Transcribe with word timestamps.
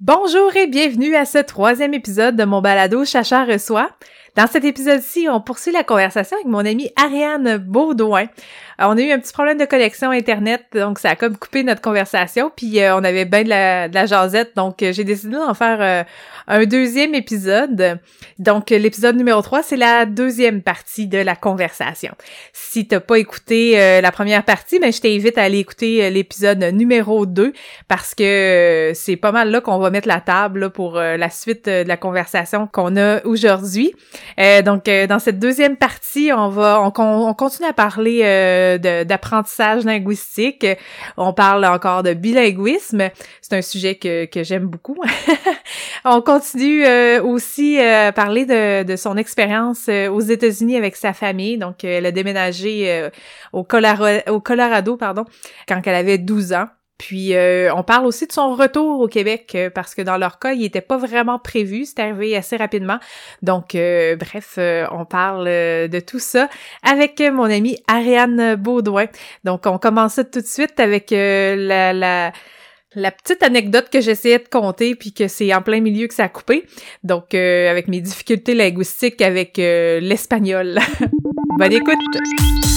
Bonjour 0.00 0.54
et 0.54 0.68
bienvenue 0.68 1.16
à 1.16 1.24
ce 1.24 1.38
troisième 1.38 1.92
épisode 1.92 2.36
de 2.36 2.44
mon 2.44 2.60
balado 2.60 3.04
Chacha 3.04 3.44
reçoit. 3.44 3.90
Dans 4.36 4.46
cet 4.46 4.64
épisode-ci, 4.64 5.26
on 5.30 5.40
poursuit 5.40 5.72
la 5.72 5.84
conversation 5.84 6.36
avec 6.36 6.46
mon 6.46 6.64
amie 6.64 6.90
Ariane 6.96 7.58
Baudouin. 7.58 8.26
Euh, 8.80 8.84
on 8.86 8.96
a 8.96 9.00
eu 9.00 9.10
un 9.10 9.18
petit 9.18 9.32
problème 9.32 9.58
de 9.58 9.64
connexion 9.64 10.10
Internet, 10.10 10.64
donc 10.72 10.98
ça 10.98 11.10
a 11.10 11.16
comme 11.16 11.36
coupé 11.36 11.64
notre 11.64 11.80
conversation, 11.80 12.52
puis 12.54 12.80
euh, 12.80 12.94
on 12.96 13.02
avait 13.02 13.24
bien 13.24 13.42
de 13.42 13.48
la, 13.48 13.88
de 13.88 13.94
la 13.94 14.06
jasette, 14.06 14.52
donc 14.54 14.82
euh, 14.82 14.92
j'ai 14.92 15.04
décidé 15.04 15.34
d'en 15.34 15.54
faire 15.54 16.06
un 16.46 16.64
deuxième 16.64 17.14
épisode. 17.14 17.98
Donc 18.38 18.70
l'épisode 18.70 19.16
numéro 19.16 19.42
3, 19.42 19.62
c'est 19.62 19.76
la 19.76 20.06
deuxième 20.06 20.62
partie 20.62 21.06
de 21.06 21.18
la 21.18 21.34
conversation. 21.34 22.14
Si 22.52 22.86
t'as 22.86 23.00
pas 23.00 23.18
écouté 23.18 24.00
la 24.00 24.12
première 24.12 24.44
partie, 24.44 24.78
ben, 24.78 24.92
je 24.92 25.00
t'invite 25.00 25.36
à 25.38 25.42
aller 25.42 25.58
écouter 25.58 26.10
l'épisode 26.10 26.62
numéro 26.72 27.26
2, 27.26 27.52
parce 27.88 28.14
que 28.14 28.92
c'est 28.94 29.16
pas 29.16 29.32
mal 29.32 29.50
là 29.50 29.60
qu'on 29.60 29.78
va 29.78 29.90
mettre 29.90 30.08
la 30.08 30.20
table 30.20 30.70
pour 30.70 30.94
la 30.94 31.30
suite 31.30 31.66
de 31.66 31.86
la 31.86 31.96
conversation 31.96 32.66
qu'on 32.66 32.96
a 32.96 33.24
aujourd'hui. 33.24 33.94
Donc 34.64 34.84
dans 34.84 35.18
cette 35.18 35.38
deuxième 35.38 35.76
partie, 35.76 36.30
on 36.34 36.48
va 36.48 36.80
on, 36.80 36.92
on 37.28 37.34
continue 37.34 37.68
à 37.68 37.72
parler 37.72 38.78
d'apprentissage 38.78 39.84
linguistique. 39.84 40.66
On 41.16 41.32
parle 41.32 41.64
encore 41.64 42.02
de 42.02 42.14
bilinguisme. 42.14 43.10
C'est 43.40 43.56
un 43.56 43.62
sujet 43.62 43.96
que, 43.96 44.26
que 44.26 44.42
j'aime 44.42 44.66
beaucoup. 44.66 44.96
On 46.04 46.20
continue 46.20 46.84
euh, 46.84 47.22
aussi 47.22 47.78
euh, 47.78 48.08
à 48.08 48.12
parler 48.12 48.46
de, 48.46 48.82
de 48.82 48.96
son 48.96 49.16
expérience 49.16 49.86
euh, 49.88 50.08
aux 50.08 50.20
États-Unis 50.20 50.76
avec 50.76 50.96
sa 50.96 51.12
famille. 51.12 51.58
Donc, 51.58 51.84
elle 51.84 52.06
a 52.06 52.12
déménagé 52.12 53.08
au, 53.52 53.64
Colorado, 53.64 54.20
au 54.28 54.40
Colorado 54.40 54.96
pardon, 54.96 55.24
quand 55.66 55.80
elle 55.84 55.94
avait 55.94 56.18
12 56.18 56.52
ans. 56.52 56.68
Puis 56.98 57.34
euh, 57.34 57.72
on 57.74 57.84
parle 57.84 58.06
aussi 58.06 58.26
de 58.26 58.32
son 58.32 58.54
retour 58.54 59.00
au 59.00 59.06
Québec 59.06 59.52
euh, 59.54 59.70
parce 59.70 59.94
que 59.94 60.02
dans 60.02 60.18
leur 60.18 60.40
cas, 60.40 60.52
il 60.52 60.64
était 60.64 60.80
pas 60.80 60.98
vraiment 60.98 61.38
prévu, 61.38 61.84
c'est 61.84 62.00
arrivé 62.00 62.36
assez 62.36 62.56
rapidement. 62.56 62.98
Donc 63.40 63.76
euh, 63.76 64.16
bref, 64.16 64.58
on 64.90 65.04
parle 65.04 65.46
de 65.46 66.00
tout 66.00 66.18
ça 66.18 66.48
avec 66.82 67.20
mon 67.20 67.44
amie 67.44 67.78
Ariane 67.86 68.56
Baudouin. 68.56 69.06
Donc 69.44 69.66
on 69.66 69.78
commence 69.78 70.14
ça 70.14 70.24
tout 70.24 70.40
de 70.40 70.46
suite 70.46 70.80
avec 70.80 71.10
la, 71.12 71.92
la 71.92 72.32
la 72.94 73.12
petite 73.12 73.42
anecdote 73.42 73.90
que 73.92 74.00
j'essayais 74.00 74.38
de 74.38 74.48
compter 74.48 74.94
puis 74.96 75.12
que 75.12 75.28
c'est 75.28 75.54
en 75.54 75.60
plein 75.60 75.80
milieu 75.80 76.08
que 76.08 76.14
ça 76.14 76.24
a 76.24 76.28
coupé. 76.28 76.64
Donc 77.04 77.34
avec 77.34 77.86
mes 77.86 78.00
difficultés 78.00 78.54
linguistiques 78.54 79.22
avec 79.22 79.56
l'espagnol. 79.56 80.80
Bonne 81.58 81.72
écoute. 81.72 82.67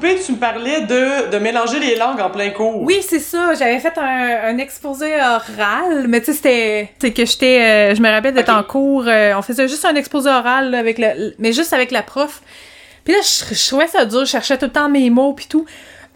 Tu 0.00 0.32
me 0.32 0.36
parlais 0.38 0.82
de, 0.82 1.30
de 1.30 1.38
mélanger 1.38 1.78
les 1.78 1.96
langues 1.96 2.20
en 2.20 2.30
plein 2.30 2.50
cours. 2.50 2.82
Oui, 2.82 3.00
c'est 3.02 3.18
ça. 3.18 3.54
J'avais 3.54 3.78
fait 3.78 3.96
un, 3.98 4.54
un, 4.54 4.58
exposé 4.58 5.14
oral, 5.16 6.06
mais 6.08 6.20
tu 6.20 6.26
sais, 6.26 6.32
c'était... 6.34 6.92
C'est 6.98 7.12
que 7.12 7.24
j'étais... 7.24 7.60
Euh, 7.60 7.94
je 7.94 8.02
me 8.02 8.08
rappelle 8.08 8.34
d'être 8.34 8.52
en 8.52 8.62
cours, 8.62 9.04
euh, 9.06 9.34
on 9.36 9.42
faisait 9.42 9.68
juste 9.68 9.84
un 9.84 9.94
exposé 9.94 10.28
oral, 10.28 10.74
avec 10.74 10.98
le, 10.98 11.34
mais 11.38 11.52
juste 11.52 11.72
avec 11.72 11.90
la 11.90 12.02
prof. 12.02 12.42
Puis 13.04 13.14
là, 13.14 13.20
je, 13.22 13.68
trouvais 13.68 13.86
ça 13.86 14.04
dur, 14.04 14.20
je 14.20 14.30
cherchais 14.30 14.58
tout 14.58 14.66
le 14.66 14.72
temps 14.72 14.88
mes 14.88 15.10
mots, 15.10 15.32
puis 15.32 15.46
tout. 15.46 15.66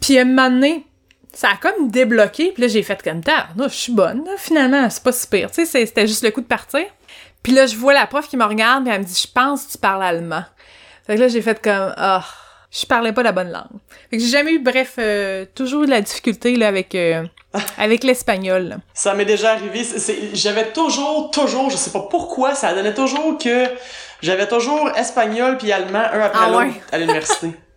Puis 0.00 0.18
à 0.18 0.22
un 0.22 0.24
moment 0.24 0.50
donné, 0.50 0.84
ça 1.32 1.48
a 1.48 1.56
comme 1.56 1.90
débloqué, 1.90 2.52
puis 2.52 2.62
là, 2.62 2.68
j'ai 2.68 2.82
fait 2.82 3.02
comme 3.02 3.22
tard. 3.22 3.48
Je 3.58 3.68
suis 3.68 3.92
bonne, 3.92 4.24
finalement, 4.36 4.88
c'est 4.90 5.02
pas 5.02 5.12
super. 5.12 5.50
Tu 5.50 5.66
sais, 5.66 5.86
c'était 5.86 6.06
juste 6.06 6.22
le 6.22 6.30
coup 6.30 6.40
de 6.40 6.46
partir. 6.46 6.84
Puis 7.42 7.52
là, 7.52 7.66
je 7.66 7.76
vois 7.76 7.94
la 7.94 8.06
prof 8.06 8.28
qui 8.28 8.36
me 8.36 8.44
regarde, 8.44 8.84
puis 8.84 8.92
elle 8.92 9.00
me 9.00 9.06
dit 9.06 9.20
«Je 9.26 9.32
pense 9.32 9.64
que 9.64 9.72
tu 9.72 9.78
parles 9.78 10.02
allemand.» 10.02 10.44
Fait 11.06 11.16
que 11.16 11.20
là, 11.20 11.28
j'ai 11.28 11.42
fait 11.42 11.60
comme 11.60 11.94
«Ah... 11.96 12.24
Oh 12.24 12.41
je 12.72 12.86
parlais 12.86 13.12
pas 13.12 13.22
la 13.22 13.32
bonne 13.32 13.50
langue. 13.50 13.80
Fait 14.10 14.16
que 14.16 14.22
j'ai 14.22 14.30
jamais 14.30 14.52
eu, 14.52 14.58
bref, 14.58 14.94
euh, 14.98 15.44
toujours 15.54 15.82
eu 15.82 15.86
de 15.86 15.90
la 15.90 16.00
difficulté 16.00 16.56
là, 16.56 16.68
avec, 16.68 16.94
euh, 16.94 17.22
avec 17.78 18.02
l'espagnol. 18.02 18.78
Ça 18.94 19.14
m'est 19.14 19.26
déjà 19.26 19.52
arrivé. 19.52 19.82
J'avais 20.32 20.72
toujours, 20.72 21.30
toujours, 21.30 21.70
je 21.70 21.76
sais 21.76 21.90
pas 21.90 22.06
pourquoi, 22.10 22.54
ça 22.54 22.74
donnait 22.74 22.94
toujours 22.94 23.36
que 23.36 23.66
j'avais 24.22 24.48
toujours 24.48 24.88
espagnol 24.96 25.58
puis 25.58 25.70
allemand 25.70 25.98
un 25.98 26.20
après 26.20 26.44
ah 26.46 26.50
l'autre 26.50 26.76
à 26.92 26.98
l'université. 26.98 27.48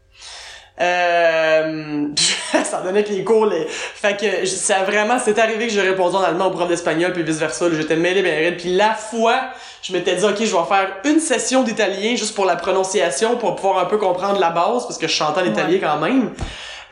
Euh, 0.81 2.07
ça 2.63 2.81
donnait 2.81 3.03
que 3.03 3.13
les 3.13 3.23
cours, 3.23 3.45
les... 3.45 3.65
fait 3.67 4.17
que 4.19 4.45
ça 4.45 4.83
vraiment, 4.83 5.17
c'est 5.23 5.39
arrivé 5.39 5.67
que 5.67 5.73
j'ai 5.73 5.81
répondu 5.81 6.17
en 6.17 6.21
allemand 6.21 6.47
au 6.47 6.51
prof 6.51 6.67
d'espagnol 6.67 7.13
puis 7.13 7.23
vice 7.23 7.37
versa, 7.37 7.67
j'étais 7.71 7.95
mêlé 7.95 8.21
bien 8.21 8.51
puis 8.57 8.75
la 8.75 8.93
fois, 8.93 9.39
je 9.81 9.93
m'étais 9.93 10.15
dit 10.15 10.25
ok, 10.25 10.37
je 10.37 10.43
vais 10.43 10.65
faire 10.67 10.97
une 11.05 11.21
session 11.21 11.63
d'italien 11.63 12.15
juste 12.15 12.35
pour 12.35 12.43
la 12.43 12.57
prononciation 12.57 13.37
pour 13.37 13.55
pouvoir 13.55 13.79
un 13.79 13.85
peu 13.85 13.97
comprendre 13.97 14.37
la 14.37 14.49
base 14.49 14.83
parce 14.83 14.97
que 14.97 15.07
je 15.07 15.13
chantais 15.13 15.41
en 15.41 15.45
italien 15.45 15.79
quand 15.81 15.97
même. 15.99 16.31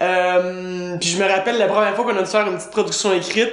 Euh, 0.01 0.95
puis 1.00 1.09
je 1.09 1.21
me 1.21 1.29
rappelle 1.29 1.57
la 1.57 1.67
première 1.67 1.94
fois 1.94 2.05
qu'on 2.05 2.17
a 2.17 2.23
dû 2.23 2.29
faire 2.29 2.47
une 2.47 2.55
petite 2.55 2.71
production 2.71 3.11
écrite, 3.11 3.51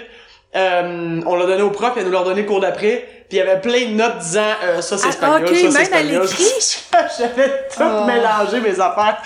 euh, 0.55 1.21
on 1.27 1.37
l'a 1.37 1.47
donné 1.47 1.63
au 1.63 1.71
prof, 1.71 1.93
il 1.97 2.05
nous 2.05 2.13
l'a 2.13 2.23
donné 2.23 2.43
le 2.43 2.49
cours 2.49 2.61
d'après, 2.61 3.07
puis 3.29 3.33
il 3.33 3.37
y 3.39 3.41
avait 3.41 3.61
plein 3.61 3.87
de 3.87 3.95
notes 3.95 4.19
disant 4.19 4.53
euh, 4.65 4.81
ça 4.81 4.97
c'est 4.97 5.07
ah, 5.07 5.11
espagnol, 5.11 5.57
ça 5.57 5.71
c'est 5.71 5.83
espagnol. 5.83 6.29
J'avais 7.19 7.49
tout 7.73 7.83
oh. 7.83 8.05
mélangé 8.05 8.61
mes 8.61 8.81
affaires. 8.81 9.23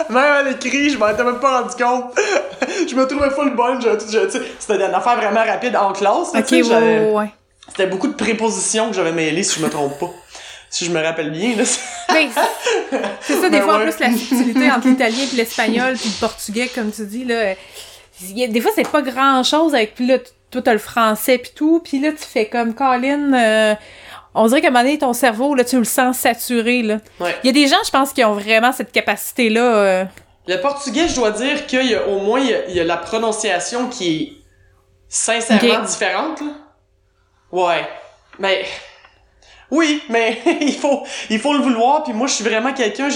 Même 0.10 0.18
à 0.18 0.42
l'écrit, 0.42 0.90
je 0.90 0.98
m'en 0.98 1.08
étais 1.08 1.24
même 1.24 1.40
pas 1.40 1.60
rendu 1.60 1.74
compte. 1.76 2.18
je 2.88 2.94
me 2.94 3.06
trouvais 3.06 3.30
full 3.30 3.54
bonne. 3.54 3.80
C'était 3.98 4.76
une 4.76 4.94
affaire 4.94 5.16
vraiment 5.16 5.44
rapide 5.44 5.76
en 5.76 5.92
classe. 5.92 6.30
Ok, 6.34 6.50
ouais, 6.50 7.10
ouais. 7.12 7.30
C'était 7.68 7.86
beaucoup 7.86 8.08
de 8.08 8.14
prépositions 8.14 8.88
que 8.88 8.94
j'avais 8.94 9.12
mêlées, 9.12 9.42
si 9.42 9.60
je 9.60 9.64
me 9.64 9.70
trompe 9.70 9.98
pas. 9.98 10.10
Si 10.68 10.84
je 10.84 10.90
me 10.90 11.02
rappelle 11.02 11.30
bien, 11.30 11.56
là. 11.56 11.64
C'est 11.64 12.30
ça, 13.40 13.48
des 13.48 13.58
ben 13.58 13.62
fois, 13.62 13.76
en 13.76 13.80
plus, 13.80 13.98
la 13.98 14.10
subtilité 14.12 14.70
entre 14.70 14.88
l'italien 14.88 15.24
et 15.32 15.36
l'espagnol 15.36 15.94
puis 15.94 16.08
le 16.08 16.20
portugais, 16.20 16.70
comme 16.72 16.92
tu 16.92 17.04
dis, 17.06 17.24
là. 17.24 17.54
des 18.20 18.60
fois, 18.60 18.70
c'est 18.74 18.88
pas 18.88 19.02
grand 19.02 19.42
chose 19.42 19.74
avec, 19.74 19.94
puis 19.94 20.06
là, 20.06 20.18
toi, 20.50 20.62
t'as 20.62 20.72
le 20.72 20.78
français 20.78 21.38
puis 21.38 21.52
tout, 21.54 21.80
puis 21.84 22.00
là, 22.00 22.10
tu 22.10 22.24
fais 22.24 22.46
comme 22.46 22.74
Colin, 22.74 23.32
euh, 23.32 23.74
on 24.34 24.46
dirait 24.46 24.60
qu'à 24.60 24.68
un 24.68 24.70
moment 24.70 24.84
donné, 24.84 24.98
ton 24.98 25.12
cerveau, 25.12 25.54
là, 25.54 25.64
tu 25.64 25.78
le 25.78 25.84
sens 25.84 26.18
saturé, 26.18 26.82
là. 26.82 26.98
Il 27.42 27.46
y 27.46 27.48
a 27.48 27.52
des 27.52 27.66
gens, 27.66 27.82
je 27.84 27.90
pense, 27.90 28.12
qui 28.12 28.24
ont 28.24 28.34
vraiment 28.34 28.72
cette 28.72 28.92
capacité-là. 28.92 29.74
Euh. 29.76 30.04
Le 30.46 30.56
portugais, 30.60 31.08
je 31.08 31.16
dois 31.16 31.30
dire 31.32 31.66
qu'il 31.66 31.90
y 31.90 31.94
a 31.94 32.06
au 32.06 32.20
moins, 32.20 32.40
il 32.40 32.74
y 32.74 32.80
a, 32.80 32.84
la 32.84 32.96
prononciation 32.96 33.88
qui 33.88 34.16
est 34.16 34.32
sincèrement 35.08 35.84
différente, 35.84 36.40
là. 36.40 36.52
Ouais. 37.52 37.88
Mais... 38.38 38.64
Oui, 39.70 40.02
mais 40.08 40.40
il 40.60 40.74
faut 40.74 41.04
il 41.28 41.38
faut 41.38 41.52
le 41.52 41.60
vouloir 41.60 42.02
puis 42.02 42.12
moi 42.12 42.26
je 42.26 42.34
suis 42.34 42.42
vraiment 42.42 42.72
quelqu'un 42.72 43.08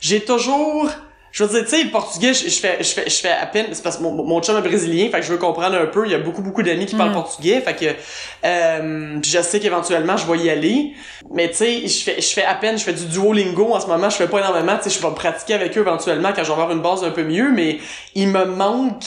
j'ai 0.00 0.24
toujours 0.24 0.90
je 1.36 1.44
veux 1.44 1.50
dire, 1.50 1.64
tu 1.64 1.76
sais, 1.76 1.84
le 1.84 1.90
portugais, 1.90 2.32
je, 2.32 2.48
fais, 2.48 2.78
je 2.80 2.94
fais, 2.94 3.10
je 3.10 3.16
fais 3.16 3.30
à 3.30 3.44
peine, 3.44 3.66
c'est 3.72 3.82
parce 3.82 3.98
que 3.98 4.02
mon, 4.02 4.24
mon 4.24 4.40
chum 4.40 4.56
est 4.56 4.66
brésilien, 4.66 5.10
fait 5.10 5.20
que 5.20 5.26
je 5.26 5.32
veux 5.32 5.36
comprendre 5.36 5.76
un 5.76 5.84
peu. 5.84 6.06
Il 6.06 6.12
y 6.12 6.14
a 6.14 6.18
beaucoup, 6.18 6.40
beaucoup 6.40 6.62
d'amis 6.62 6.86
qui 6.86 6.96
parlent 6.96 7.10
mm. 7.10 7.14
portugais, 7.14 7.60
fait 7.60 7.74
que, 7.74 8.46
euh, 8.46 9.18
je 9.22 9.42
sais 9.42 9.60
qu'éventuellement 9.60 10.16
je 10.16 10.26
vais 10.32 10.38
y 10.38 10.48
aller. 10.48 10.94
Mais 11.30 11.50
tu 11.50 11.56
sais, 11.56 11.86
je 11.86 12.04
fais, 12.04 12.22
je 12.22 12.28
fais 12.28 12.44
à 12.44 12.54
peine, 12.54 12.78
je 12.78 12.84
fais 12.84 12.94
du 12.94 13.04
Duolingo 13.04 13.74
en 13.74 13.80
ce 13.80 13.86
moment, 13.86 14.08
je 14.08 14.16
fais 14.16 14.28
pas 14.28 14.38
énormément, 14.38 14.78
tu 14.78 14.88
sais, 14.88 14.98
je 14.98 15.06
vais 15.06 15.14
pratiquer 15.14 15.52
avec 15.52 15.76
eux 15.76 15.82
éventuellement 15.82 16.30
quand 16.34 16.42
je 16.42 16.46
vais 16.46 16.54
avoir 16.54 16.70
une 16.70 16.80
base 16.80 17.04
un 17.04 17.10
peu 17.10 17.22
mieux, 17.22 17.52
mais 17.52 17.80
il 18.14 18.28
me 18.28 18.46
manque 18.46 19.04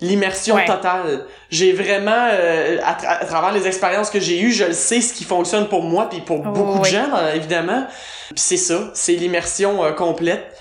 l'immersion 0.00 0.56
totale. 0.66 1.26
J'ai 1.50 1.72
vraiment, 1.72 2.30
euh, 2.32 2.78
à, 2.84 3.24
travers 3.26 3.52
les 3.52 3.68
expériences 3.68 4.10
que 4.10 4.18
j'ai 4.18 4.40
eues, 4.40 4.50
je 4.50 4.64
le 4.64 4.72
sais 4.72 5.00
ce 5.00 5.14
qui 5.14 5.22
fonctionne 5.22 5.68
pour 5.68 5.84
moi, 5.84 6.08
puis 6.08 6.20
pour 6.20 6.40
beaucoup 6.40 6.80
de 6.80 6.84
gens, 6.86 7.10
évidemment. 7.32 7.86
Puis 8.30 8.40
c'est 8.40 8.56
ça, 8.56 8.90
c'est 8.94 9.14
l'immersion 9.14 9.84
euh, 9.84 9.92
complète. 9.92 10.52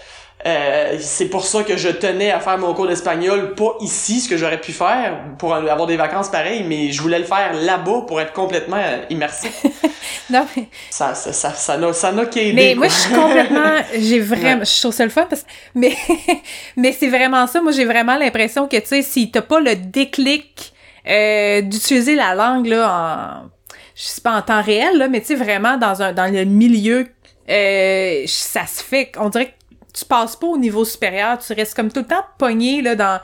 Euh, 0.45 0.97
c'est 1.01 1.25
pour 1.25 1.45
ça 1.45 1.63
que 1.63 1.75
je 1.75 1.89
tenais 1.89 2.31
à 2.31 2.39
faire 2.39 2.57
mon 2.57 2.73
cours 2.73 2.87
d'espagnol, 2.87 3.55
pas 3.55 3.75
ici, 3.81 4.21
ce 4.21 4.29
que 4.29 4.37
j'aurais 4.37 4.61
pu 4.61 4.71
faire 4.71 5.19
pour 5.37 5.53
avoir 5.53 5.85
des 5.85 5.97
vacances 5.97 6.29
pareilles, 6.29 6.63
mais 6.63 6.91
je 6.91 7.01
voulais 7.01 7.19
le 7.19 7.25
faire 7.25 7.53
là-bas 7.53 8.05
pour 8.07 8.21
être 8.21 8.31
complètement 8.31 8.77
euh, 8.77 9.03
immersif. 9.09 9.51
non, 10.29 10.45
mais... 10.55 10.67
Ça, 10.89 11.13
ça, 11.13 11.33
ça, 11.33 11.51
ça 11.51 11.77
n'a, 11.77 11.91
ça 11.91 12.13
n'a 12.13 12.25
qu'aidé. 12.25 12.53
Mais 12.53 12.75
moi, 12.75 12.87
je 12.87 12.93
suis 12.93 13.13
complètement, 13.13 13.81
j'ai 13.99 14.19
vraiment, 14.21 14.63
je 14.63 14.79
trouve 14.79 14.93
ça 14.93 15.03
le 15.03 15.09
fun 15.09 15.25
parce 15.29 15.45
mais, 15.75 15.95
mais 16.77 16.93
c'est 16.93 17.09
vraiment 17.09 17.45
ça. 17.45 17.61
Moi, 17.61 17.73
j'ai 17.73 17.85
vraiment 17.85 18.17
l'impression 18.17 18.67
que, 18.69 18.77
tu 18.77 18.87
sais, 18.87 19.01
si 19.01 19.31
t'as 19.31 19.41
pas 19.41 19.59
le 19.59 19.75
déclic, 19.75 20.73
euh, 21.05 21.61
d'utiliser 21.61 22.15
la 22.15 22.33
langue, 22.35 22.67
là, 22.67 23.43
en, 23.43 23.49
je 23.93 24.03
sais 24.03 24.21
pas 24.21 24.37
en 24.37 24.41
temps 24.41 24.61
réel, 24.61 24.97
là, 24.97 25.09
mais 25.09 25.19
tu 25.19 25.27
sais, 25.27 25.35
vraiment 25.35 25.75
dans 25.75 26.01
un, 26.01 26.13
dans 26.13 26.31
le 26.31 26.45
milieu, 26.45 27.07
euh, 27.49 28.23
ça 28.27 28.65
se 28.65 28.81
fait, 28.81 29.11
on 29.17 29.27
dirait 29.27 29.47
que 29.47 29.58
tu 29.93 30.05
passes 30.05 30.35
pas 30.35 30.47
au 30.47 30.57
niveau 30.57 30.85
supérieur, 30.85 31.37
tu 31.39 31.53
restes 31.53 31.75
comme 31.75 31.91
tout 31.91 32.01
le 32.01 32.07
temps 32.07 32.25
pogné 32.37 32.81
là 32.81 32.95
dans 32.95 33.19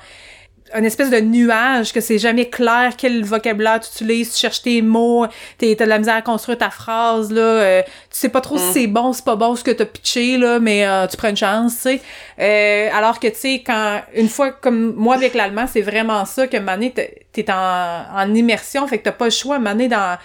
un 0.73 0.83
espèce 0.83 1.09
de 1.11 1.19
nuage 1.19 1.93
que 1.93 2.01
c'est 2.01 2.17
jamais 2.17 2.49
clair 2.49 2.93
quel 2.97 3.23
vocabulaire 3.23 3.79
tu 3.79 3.89
utilises, 3.89 4.33
tu 4.33 4.39
cherches 4.39 4.63
tes 4.63 4.81
mots, 4.81 5.27
t'as 5.57 5.75
de 5.75 5.83
la 5.85 5.99
misère 5.99 6.15
à 6.15 6.21
construire 6.21 6.57
ta 6.57 6.69
phrase 6.69 7.31
là, 7.31 7.41
euh, 7.41 7.81
tu 7.83 7.91
sais 8.19 8.29
pas 8.29 8.41
trop 8.41 8.57
si 8.57 8.65
mm. 8.65 8.73
c'est 8.73 8.87
bon, 8.87 9.13
c'est 9.13 9.25
pas 9.25 9.35
bon 9.35 9.55
ce 9.55 9.63
que 9.63 9.71
t'as 9.71 9.85
pitché 9.85 10.37
là, 10.37 10.59
mais 10.59 10.87
euh, 10.87 11.05
tu 11.07 11.17
prends 11.17 11.29
une 11.29 11.37
chance, 11.37 11.75
tu 11.75 11.81
sais. 11.81 12.01
Euh, 12.39 12.89
alors 12.93 13.19
que 13.19 13.27
tu 13.27 13.35
sais 13.35 13.63
quand 13.65 14.01
une 14.15 14.29
fois 14.29 14.51
comme 14.51 14.93
moi 14.95 15.15
avec 15.15 15.35
l'allemand, 15.35 15.65
c'est 15.71 15.81
vraiment 15.81 16.25
ça 16.25 16.47
que 16.47 16.57
mané 16.57 16.93
t'es 16.93 17.51
en, 17.51 18.03
en 18.13 18.33
immersion, 18.33 18.87
fait 18.87 18.97
que 18.97 19.03
t'as 19.03 19.11
pas 19.11 19.25
le 19.25 19.31
choix 19.31 19.59
mané 19.59 19.87
dans 19.87 20.17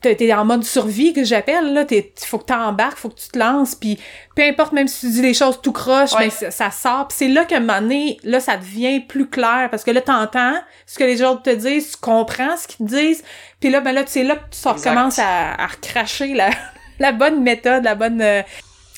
t'es 0.00 0.32
en 0.32 0.44
mode 0.44 0.64
survie 0.64 1.12
que 1.12 1.24
j'appelle 1.24 1.72
là. 1.72 1.84
T'es 1.84 2.12
faut 2.24 2.38
que 2.38 2.44
t'embarques 2.44 2.98
faut 2.98 3.08
que 3.08 3.20
tu 3.20 3.28
te 3.28 3.38
lances 3.38 3.74
puis 3.74 3.98
peu 4.34 4.42
importe 4.42 4.72
même 4.72 4.88
si 4.88 5.06
tu 5.06 5.12
dis 5.12 5.22
des 5.22 5.34
choses 5.34 5.60
tout 5.62 5.72
croche 5.72 6.10
mais 6.18 6.30
ça, 6.30 6.70
sort. 6.70 7.08
Puis 7.08 7.16
c'est 7.18 7.28
là 7.28 7.44
qu'à 7.44 7.56
un 7.56 7.60
moment 7.60 7.80
donné 7.80 8.18
là 8.22 8.40
ça 8.40 8.56
devient 8.56 9.00
plus 9.00 9.28
clair 9.28 9.68
parce 9.70 9.84
que 9.84 9.90
là 9.90 10.00
t'entends 10.00 10.54
ce 10.86 10.98
que 10.98 11.04
les 11.04 11.22
autres 11.22 11.42
te 11.42 11.50
disent 11.50 11.92
tu 11.92 11.96
comprends 11.98 12.56
ce 12.56 12.66
qu'ils 12.66 12.86
te 12.86 12.94
disent 12.94 13.24
puis 13.60 13.70
là 13.70 13.80
ben 13.80 13.92
là 13.92 14.02
c'est 14.06 14.24
là 14.24 14.36
que 14.36 14.42
tu 14.50 14.68
recommences 14.68 15.18
à, 15.18 15.54
à 15.54 15.66
recracher 15.66 16.34
la, 16.34 16.50
la 16.98 17.12
bonne 17.12 17.42
méthode 17.42 17.84
la 17.84 17.94
bonne 17.94 18.20
euh, 18.20 18.42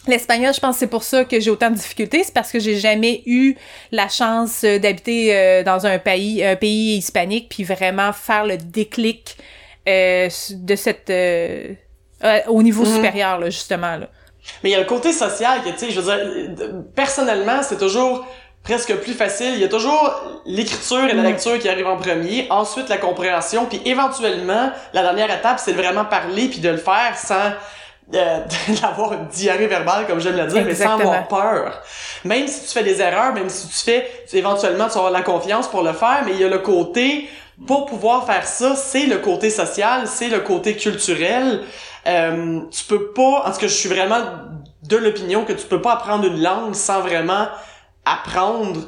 L'espagnol, 0.09 0.55
je 0.55 0.61
pense 0.61 0.77
c'est 0.77 0.87
pour 0.87 1.03
ça 1.03 1.25
que 1.25 1.41
j'ai 1.41 1.51
autant 1.51 1.69
de 1.69 1.75
difficultés, 1.75 2.23
c'est 2.23 2.33
parce 2.33 2.53
que 2.53 2.61
j'ai 2.61 2.79
jamais 2.79 3.23
eu 3.27 3.57
la 3.91 4.09
chance 4.09 4.63
euh, 4.63 4.79
d'habiter 4.79 5.37
euh, 5.37 5.65
dans 5.65 5.85
un 5.85 5.99
pays 5.99 6.45
un 6.45 6.55
pays 6.55 6.97
hispanique 6.97 7.49
puis 7.49 7.65
vraiment 7.65 8.13
faire 8.13 8.45
le 8.45 8.57
déclic 8.57 9.37
euh, 9.89 10.29
de 10.51 10.77
cette 10.77 11.11
euh, 11.11 11.75
euh, 12.25 12.39
au 12.49 12.63
niveau 12.63 12.85
mhm. 12.85 12.95
supérieur 12.95 13.39
là, 13.39 13.51
justement 13.51 13.97
là. 13.97 14.09
Mais 14.63 14.71
il 14.71 14.73
y 14.73 14.77
a 14.77 14.81
le 14.81 14.87
côté 14.87 15.13
social 15.13 15.63
que 15.63 15.71
tu 15.71 15.79
sais, 15.79 15.91
je 15.91 16.01
veux 16.01 16.55
dire, 16.55 16.73
personnellement, 16.95 17.63
c'est 17.63 17.79
toujours 17.79 18.25
presque 18.63 18.95
plus 18.97 19.15
facile. 19.15 19.55
Il 19.55 19.61
y 19.61 19.65
a 19.65 19.69
toujours 19.69 20.23
l'écriture 20.45 21.05
et 21.05 21.15
la 21.15 21.23
mhm. 21.23 21.25
lecture 21.25 21.59
qui 21.59 21.69
arrivent 21.69 21.87
en 21.87 21.97
premier, 21.97 22.47
ensuite 22.51 22.89
la 22.89 22.99
compréhension, 22.99 23.67
puis 23.67 23.81
éventuellement, 23.85 24.71
la 24.93 25.03
dernière 25.03 25.31
étape, 25.37 25.59
c'est 25.59 25.73
de 25.73 25.77
vraiment 25.77 26.05
parler 26.05 26.49
puis 26.49 26.61
de 26.61 26.69
le 26.69 26.77
faire 26.77 27.17
sans 27.17 27.53
euh, 28.15 28.39
d'avoir 28.81 29.15
une 29.15 29.27
diarrhée 29.27 29.67
verbale, 29.67 30.07
comme 30.07 30.21
j'aime 30.21 30.37
le 30.37 30.47
dire, 30.47 30.65
mais 30.65 30.75
sans 30.75 30.99
avoir 30.99 31.27
peur. 31.27 31.83
Même 32.25 32.47
si 32.47 32.67
tu 32.67 32.73
fais 32.73 32.85
des 32.85 33.01
erreurs, 33.01 33.33
même 33.35 33.49
si 33.49 33.67
tu 33.67 33.85
fais, 33.85 34.09
éventuellement, 34.33 34.89
tu 34.89 34.97
avoir 34.97 35.11
la 35.11 35.23
confiance 35.23 35.67
pour 35.69 35.83
le 35.83 35.93
faire, 35.93 36.23
mais 36.25 36.33
il 36.33 36.41
y 36.41 36.45
a 36.45 36.49
le 36.49 36.59
côté 36.59 37.29
pour 37.67 37.87
pouvoir 37.87 38.27
faire 38.27 38.47
ça, 38.47 38.77
c'est 38.77 39.07
le 39.07 39.19
côté 39.19 39.51
social, 39.51 40.07
c'est 40.07 40.29
le 40.29 40.41
côté 40.41 40.77
culturel. 40.77 41.63
Euh, 42.07 42.61
tu 42.71 42.85
peux 42.85 43.13
pas, 43.13 43.45
en 43.47 43.53
tout 43.53 43.61
cas, 43.61 43.67
je 43.67 43.75
suis 43.75 43.89
vraiment 43.89 44.21
de 44.83 44.97
l'opinion 44.97 45.45
que 45.45 45.53
tu 45.53 45.67
peux 45.67 45.81
pas 45.81 45.95
apprendre 45.95 46.27
une 46.27 46.41
langue 46.41 46.75
sans 46.75 47.01
vraiment 47.01 47.49
apprendre 48.05 48.87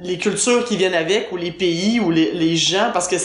les 0.00 0.18
cultures 0.18 0.64
qui 0.64 0.76
viennent 0.76 0.94
avec 0.94 1.32
ou 1.32 1.36
les 1.36 1.50
pays 1.50 2.00
ou 2.00 2.10
les, 2.10 2.32
les 2.32 2.56
gens 2.56 2.90
parce 2.92 3.08
que 3.08 3.16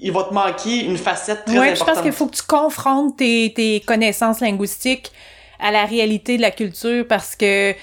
il 0.00 0.10
va 0.10 0.24
te 0.24 0.32
manquer 0.32 0.84
une 0.84 0.96
facette 0.96 1.44
très 1.44 1.58
ouais, 1.58 1.70
importante. 1.70 1.88
je 1.88 1.94
pense 1.94 2.02
qu'il 2.02 2.12
faut 2.12 2.26
que 2.26 2.36
tu 2.36 2.42
confrontes 2.42 3.18
tes, 3.18 3.52
tes 3.54 3.80
connaissances 3.80 4.40
linguistiques 4.40 5.12
à 5.60 5.70
la 5.70 5.84
réalité 5.84 6.38
de 6.38 6.42
la 6.42 6.50
culture 6.50 7.06
parce 7.06 7.36
que 7.36 7.74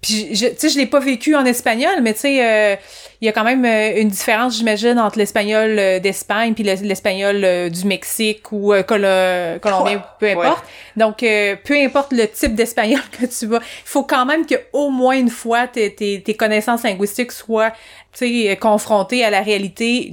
puis 0.00 0.34
je 0.36 0.46
tu 0.46 0.54
sais 0.56 0.68
je 0.68 0.78
l'ai 0.78 0.86
pas 0.86 1.00
vécu 1.00 1.34
en 1.34 1.44
espagnol 1.44 2.00
mais 2.00 2.14
tu 2.14 2.20
sais 2.20 2.44
euh, 2.44 2.76
il 3.20 3.26
y 3.26 3.28
a 3.28 3.32
quand 3.32 3.44
même 3.44 3.64
euh, 3.64 4.00
une 4.00 4.08
différence 4.08 4.56
j'imagine 4.56 4.98
entre 4.98 5.18
l'espagnol 5.18 5.78
euh, 5.78 5.98
d'Espagne 6.00 6.54
puis 6.54 6.64
l'espagnol 6.64 7.70
du 7.70 7.84
Mexique 7.86 8.52
ou 8.52 8.72
colombien 8.86 10.04
peu 10.18 10.30
importe 10.30 10.64
donc 10.96 11.18
peu 11.18 11.74
importe 11.74 12.12
le 12.12 12.26
type 12.28 12.54
d'espagnol 12.54 13.00
que 13.12 13.26
tu 13.26 13.46
vas 13.46 13.58
il 13.58 13.88
faut 13.88 14.04
quand 14.04 14.26
même 14.26 14.46
que 14.46 14.56
au 14.72 14.90
moins 14.90 15.16
une 15.18 15.30
fois 15.30 15.66
tes, 15.66 15.94
tes, 15.94 16.22
tes 16.22 16.34
connaissances 16.34 16.82
linguistiques 16.82 17.32
soient 17.32 17.70
tu 18.12 18.46
sais 18.46 18.56
confrontées 18.56 19.24
à 19.24 19.30
la 19.30 19.42
réalité 19.42 20.12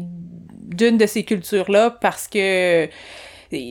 d'une 0.62 0.98
de 0.98 1.06
ces 1.06 1.24
cultures 1.24 1.70
là 1.72 1.90
parce 1.90 2.28
que 2.28 2.90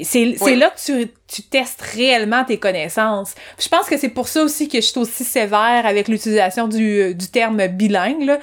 c'est 0.04 0.36
c'est 0.36 0.56
là 0.56 0.70
que 0.70 0.80
tu, 0.80 1.10
tu 1.26 1.42
testes 1.42 1.82
réellement 1.82 2.44
tes 2.44 2.58
connaissances. 2.58 3.34
Je 3.58 3.68
pense 3.68 3.86
que 3.86 3.96
c'est 3.96 4.08
pour 4.08 4.28
ça 4.28 4.42
aussi 4.42 4.68
que 4.68 4.80
je 4.80 4.86
suis 4.86 4.98
aussi 4.98 5.24
sévère 5.24 5.84
avec 5.84 6.08
l'utilisation 6.08 6.68
du, 6.68 7.14
du 7.14 7.28
terme 7.28 7.66
bilingue. 7.66 8.22
Là. 8.22 8.38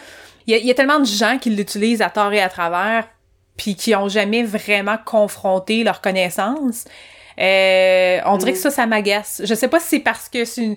Il, 0.50 0.66
y 0.66 0.70
a, 0.70 0.72
y 0.72 0.76
tellement 0.76 1.00
de 1.00 1.06
gens 1.06 1.38
qui 1.38 1.52
l'utilisent 1.52 2.02
à 2.02 2.10
tort 2.10 2.34
et 2.34 2.42
à 2.42 2.50
travers, 2.50 3.08
puis 3.56 3.76
qui 3.76 3.94
ont 3.96 4.10
jamais 4.10 4.44
vraiment 4.44 4.98
confronté 5.04 5.84
leurs 5.84 6.02
connaissances. 6.02 6.86
Euh, 7.40 8.20
on 8.26 8.38
dirait 8.38 8.54
que 8.54 8.58
mm. 8.58 8.62
ça, 8.62 8.72
ça 8.72 8.86
m'agace. 8.88 9.42
Je 9.46 9.54
sais 9.54 9.68
pas 9.68 9.80
si 9.80 9.88
c'est 9.88 10.00
parce 10.00 10.28
que 10.28 10.46
c'est 10.46 10.64
une 10.64 10.76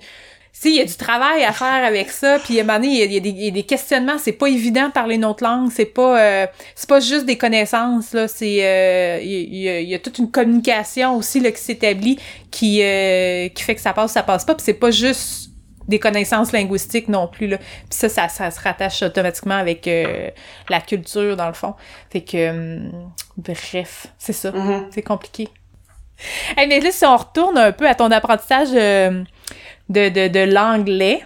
il 0.65 0.77
y 0.77 0.81
a 0.81 0.85
du 0.85 0.95
travail 0.95 1.45
à 1.45 1.53
faire 1.53 1.85
avec 1.85 2.11
ça, 2.11 2.39
puis 2.39 2.59
à 2.59 2.63
un 2.63 2.67
moment 2.67 2.79
donné, 2.79 3.03
il 3.03 3.13
y, 3.13 3.17
a, 3.17 3.21
des, 3.21 3.31
y 3.31 3.49
a 3.49 3.51
des 3.51 3.63
questionnements, 3.63 4.19
c'est 4.19 4.33
pas 4.33 4.49
évident 4.49 4.89
de 4.89 4.93
parler 4.93 5.19
notre 5.19 5.43
langue, 5.43 5.71
c'est 5.73 5.87
pas 5.87 6.21
euh, 6.21 6.47
c'est 6.75 6.89
pas 6.89 7.01
juste 7.01 7.25
des 7.25 7.37
connaissances 7.37 8.13
là, 8.13 8.29
c'est 8.29 8.65
euh, 8.65 9.21
il, 9.23 9.55
y 9.57 9.69
a, 9.69 9.81
y, 9.81 9.95
a, 9.95 9.99
toute 9.99 10.19
une 10.19 10.31
communication 10.31 11.17
aussi 11.17 11.41
là 11.41 11.51
qui 11.51 11.61
s'établit 11.61 12.19
qui 12.51 12.83
euh, 12.83 13.49
qui 13.49 13.63
fait 13.63 13.75
que 13.75 13.81
ça 13.81 13.93
passe 13.93 14.13
ça 14.13 14.23
passe 14.23 14.45
pas, 14.45 14.55
puis 14.55 14.65
c'est 14.65 14.75
pas 14.75 14.91
juste 14.91 15.52
des 15.89 15.99
connaissances 15.99 16.53
linguistiques 16.53 17.09
non 17.09 17.29
plus 17.29 17.47
là. 17.47 17.59
Puis 17.59 17.67
ça, 17.91 18.09
ça, 18.09 18.29
ça 18.29 18.51
se 18.51 18.61
rattache 18.61 19.03
automatiquement 19.03 19.57
avec 19.57 19.89
la 20.69 20.81
culture 20.81 21.37
dans 21.37 21.49
le 21.49 21.55
fond. 21.55 21.75
Fait 22.11 22.23
que 22.23 22.79
bref, 23.37 24.07
c'est 24.19 24.33
ça, 24.33 24.51
mm-hmm. 24.51 24.87
c'est 24.91 25.03
compliqué. 25.03 25.49
Hey, 26.57 26.69
mais 26.69 26.81
là 26.81 26.91
si 26.93 27.05
on 27.05 27.17
retourne 27.17 27.59
un 27.59 27.73
peu 27.73 27.89
à 27.89 27.95
ton 27.95 28.11
apprentissage 28.11 28.71
de, 28.71 30.09
de, 30.09 30.29
de 30.29 30.53
l'anglais. 30.53 31.23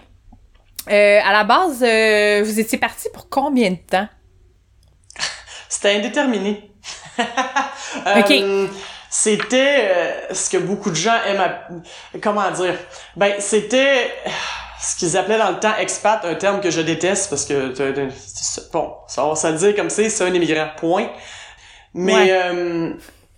Euh, 0.89 1.21
à 1.25 1.33
la 1.33 1.45
base, 1.45 1.83
euh, 1.83 2.43
vous 2.45 2.61
étiez 2.61 2.79
parti 2.79 3.09
pour 3.13 3.29
combien 3.29 3.71
de 3.71 3.77
temps? 3.77 4.09
C'était 5.69 5.97
indéterminé. 5.97 6.71
OK. 7.19 8.71
Euh, 9.17 9.31
c'était 9.37 9.89
euh, 10.31 10.35
ce 10.35 10.51
que 10.51 10.59
beaucoup 10.59 10.91
de 10.91 10.97
gens 10.97 11.17
aiment 11.27 11.51
comment 12.23 12.51
dire? 12.51 12.75
Ben 13.17 13.35
c'était 13.39 14.11
ce 14.81 14.97
qu'ils 14.97 15.17
appelaient 15.17 15.39
dans 15.39 15.51
le 15.51 15.61
temps 15.61 15.77
expat 15.79 16.25
un 16.25 16.35
terme 16.35 16.61
que 16.61 16.71
je 16.71 16.81
déteste 16.81 17.31
parce 17.31 17.45
que 17.45 17.73
bon 18.73 18.95
ça 19.09 19.27
va 19.27 19.35
se 19.35 19.47
le 19.47 19.59
dire 19.59 19.75
comme 19.75 19.91
c'est 19.91 20.11
c'est 20.11 20.25
un 20.25 20.35
immigrant 20.35 20.69
point 20.77 21.09
mais 21.95 22.31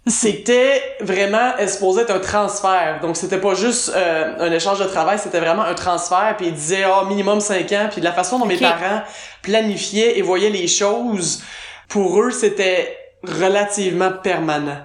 c'était 0.09 0.83
vraiment 1.01 1.57
exposé 1.59 2.03
être 2.03 2.11
un 2.11 2.19
transfert. 2.19 2.99
Donc 3.03 3.17
c'était 3.17 3.39
pas 3.39 3.55
juste 3.55 3.93
euh, 3.95 4.35
un 4.39 4.53
échange 4.53 4.79
de 4.79 4.85
travail, 4.85 5.19
c'était 5.19 5.41
vraiment 5.41 5.63
un 5.63 5.75
transfert. 5.75 6.35
Puis 6.37 6.47
ils 6.47 6.55
disaient 6.55 6.85
oh 6.87 7.07
minimum 7.07 7.41
5 7.41 7.73
ans. 7.73 7.89
Puis 7.91 8.01
de 8.01 8.07
la 8.07 8.13
façon 8.13 8.39
dont 8.39 8.47
mes 8.47 8.57
parents 8.57 9.03
planifiaient 9.43 10.19
et 10.19 10.23
voyaient 10.23 10.51
les 10.51 10.67
choses, 10.67 11.43
pour 11.89 12.21
eux 12.23 12.31
c'était 12.31 12.97
relativement 13.23 14.13
permanent. 14.13 14.79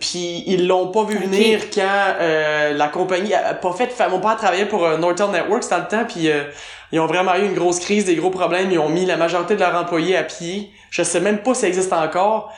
Puis 0.00 0.44
ils 0.46 0.66
l'ont 0.66 0.88
pas 0.88 1.04
vu 1.04 1.18
venir 1.18 1.70
quand 1.74 2.14
euh, 2.20 2.72
la 2.72 2.88
compagnie 2.88 3.34
a 3.34 3.54
pas 3.54 3.72
fait. 3.72 3.92
Mon 4.08 4.20
père 4.20 4.36
travaillait 4.36 4.66
pour 4.66 4.84
euh, 4.84 4.96
Nortel 4.96 5.30
Networks 5.30 5.68
dans 5.68 5.78
le 5.78 5.88
temps, 5.88 6.04
puis 6.06 6.30
ils 6.92 7.00
ont 7.00 7.06
vraiment 7.06 7.34
eu 7.34 7.44
une 7.44 7.54
grosse 7.54 7.80
crise, 7.80 8.04
des 8.04 8.16
gros 8.16 8.30
problèmes. 8.30 8.70
Ils 8.70 8.78
ont 8.78 8.88
mis 8.88 9.06
la 9.06 9.16
majorité 9.16 9.54
de 9.54 9.60
leurs 9.60 9.74
employés 9.74 10.16
à 10.16 10.22
pied. 10.22 10.70
Je 10.90 11.02
sais 11.02 11.20
même 11.20 11.38
pas 11.38 11.54
si 11.54 11.62
ça 11.62 11.68
existe 11.68 11.92
encore. 11.92 12.52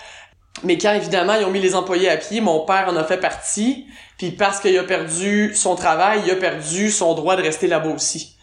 Mais 0.63 0.77
quand 0.77 0.93
évidemment 0.93 1.35
ils 1.35 1.45
ont 1.45 1.51
mis 1.51 1.61
les 1.61 1.75
employés 1.75 2.11
à 2.11 2.17
pied, 2.17 2.41
mon 2.41 2.61
père 2.61 2.87
en 2.89 2.97
a 2.97 3.05
fait 3.05 3.17
partie. 3.17 3.87
Puis 4.19 4.31
parce 4.33 4.61
qu'il 4.61 4.77
a 4.79 4.83
perdu 4.83 5.55
son 5.55 5.75
travail, 5.77 6.21
il 6.27 6.31
a 6.31 6.37
perdu 6.37 6.91
son 6.91 7.15
droit 7.15 7.37
de 7.37 7.43
rester 7.43 7.67
là-bas 7.67 7.89
aussi. 7.89 8.37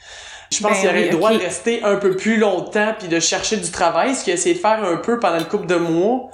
Je 0.52 0.62
pense 0.62 0.72
ben 0.72 0.80
qu'il 0.80 0.90
aurait 0.90 1.04
le 1.04 1.10
droit 1.10 1.32
de 1.32 1.40
rester 1.40 1.84
un 1.84 1.98
peu 1.98 2.16
plus 2.16 2.38
longtemps 2.38 2.96
puis 2.98 3.08
de 3.08 3.20
chercher 3.20 3.58
du 3.58 3.70
travail, 3.70 4.16
ce 4.16 4.24
qu'il 4.24 4.32
a 4.32 4.36
essayé 4.36 4.56
de 4.56 4.60
faire 4.60 4.84
un 4.84 4.98
peu 4.98 5.20
pendant 5.20 5.38
le 5.38 5.44
couple 5.44 5.68
de 5.68 5.76
mois. 5.76 6.30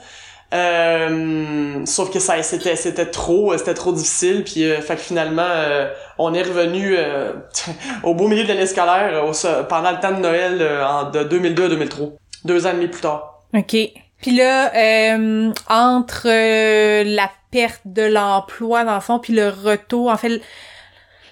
Euh, 0.54 1.84
sauf 1.86 2.12
que 2.12 2.20
ça 2.20 2.42
c'était 2.44 2.76
c'était 2.76 3.08
trop 3.08 3.58
c'était 3.58 3.74
trop 3.74 3.92
difficile 3.92 4.44
puis 4.44 4.66
euh, 4.66 4.82
fait 4.82 4.98
que 4.98 5.02
finalement 5.02 5.42
euh, 5.42 5.88
on 6.20 6.32
est 6.36 6.44
revenu 6.44 6.96
euh, 6.96 7.34
au 8.04 8.14
beau 8.14 8.28
milieu 8.28 8.44
de 8.44 8.50
l'année 8.50 8.68
scolaire 8.68 9.20
pendant 9.68 9.90
le 9.90 10.00
temps 10.00 10.12
de 10.12 10.20
Noël 10.20 10.62
en, 10.86 11.10
de 11.10 11.24
2002 11.24 11.66
à 11.66 11.70
2003 11.70 12.10
deux 12.46 12.68
ans 12.68 12.72
et 12.72 12.74
demi 12.74 12.88
plus 12.88 13.02
tard. 13.02 13.42
Ok. 13.54 13.76
Puis 14.22 14.36
là, 14.36 14.74
euh, 14.74 15.52
entre 15.70 16.28
euh, 16.28 17.04
la 17.04 17.30
perte 17.52 17.82
de 17.86 18.04
l'emploi, 18.04 18.86
dans 18.86 18.96
le 18.96 19.02
fond, 19.02 19.20
puis 19.20 19.34
le 19.34 19.50
retour, 19.50 20.10
en 20.10 20.18
fait, 20.18 20.42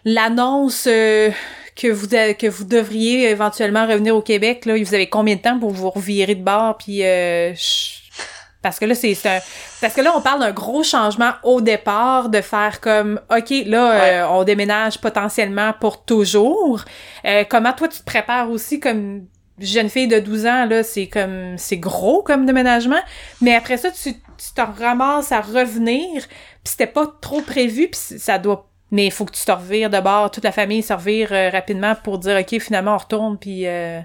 l'annonce 0.04 0.88
euh, 0.88 1.32
que 1.76 1.88
vous 1.88 2.08
que 2.08 2.48
vous 2.48 2.66
devriez 2.66 3.30
éventuellement 3.30 3.88
revenir 3.88 4.16
au 4.16 4.22
Québec, 4.22 4.66
là, 4.66 4.78
vous 4.78 4.94
avez 4.94 5.08
combien 5.08 5.36
de 5.36 5.42
temps 5.42 5.58
pour 5.58 5.72
vous 5.72 5.90
revirer 5.90 6.36
de 6.36 6.44
bord, 6.44 6.78
puis 6.78 7.02
parce 8.62 8.80
que 8.80 8.86
là, 8.86 8.96
c'est 8.96 9.16
un... 9.26 9.40
Parce 9.82 9.94
que 9.94 10.02
là, 10.02 10.14
on 10.16 10.22
parle 10.22 10.42
d'un 10.42 10.52
gros 10.52 10.84
changement 10.84 11.32
au 11.44 11.62
départ, 11.62 12.30
de 12.30 12.42
faire 12.42 12.80
comme, 12.82 13.20
OK, 13.30 13.52
là, 13.66 14.28
on 14.32 14.44
déménage 14.44 15.00
potentiellement 15.00 15.74
pour 15.80 16.06
toujours. 16.06 16.86
comment 17.50 17.74
toi, 17.74 17.88
tu 17.88 18.00
te 18.00 18.06
prépares 18.06 18.50
aussi 18.50 18.80
comme 18.80 19.26
jeune 19.60 19.90
fille 19.90 20.08
de 20.08 20.20
12 20.20 20.46
ans, 20.46 20.66
là, 20.66 20.84
c'est 20.84 21.08
comme, 21.08 21.58
c'est 21.58 21.78
gros 21.78 22.22
comme 22.24 22.46
déménagement. 22.46 23.00
Mais 23.42 23.56
après 23.56 23.78
ça, 23.78 23.92
tu, 23.92 24.14
tu 24.14 24.54
te 24.56 24.62
ramasses 24.82 25.32
à 25.32 25.42
revenir, 25.42 26.24
puis 26.64 26.72
c'était 26.72 26.88
pas 26.88 27.08
trop 27.22 27.42
prévu, 27.42 27.88
puis 27.88 28.20
ça 28.20 28.38
doit 28.38 28.68
mais 28.92 29.06
il 29.06 29.12
faut 29.12 29.26
que 29.26 29.32
tu 29.32 29.46
te 29.46 29.52
revires 29.52 29.90
d'abord, 29.90 30.30
toute 30.32 30.44
la 30.44 30.52
famille 30.52 30.84
se 30.84 30.92
revire 30.94 31.32
euh, 31.32 31.50
rapidement 31.50 31.96
pour 31.96 32.20
dire 32.20 32.38
OK, 32.38 32.60
finalement 32.60 32.96
on 32.96 32.98
retourne 32.98 33.38
puis 33.38 33.66
euh... 33.66 34.02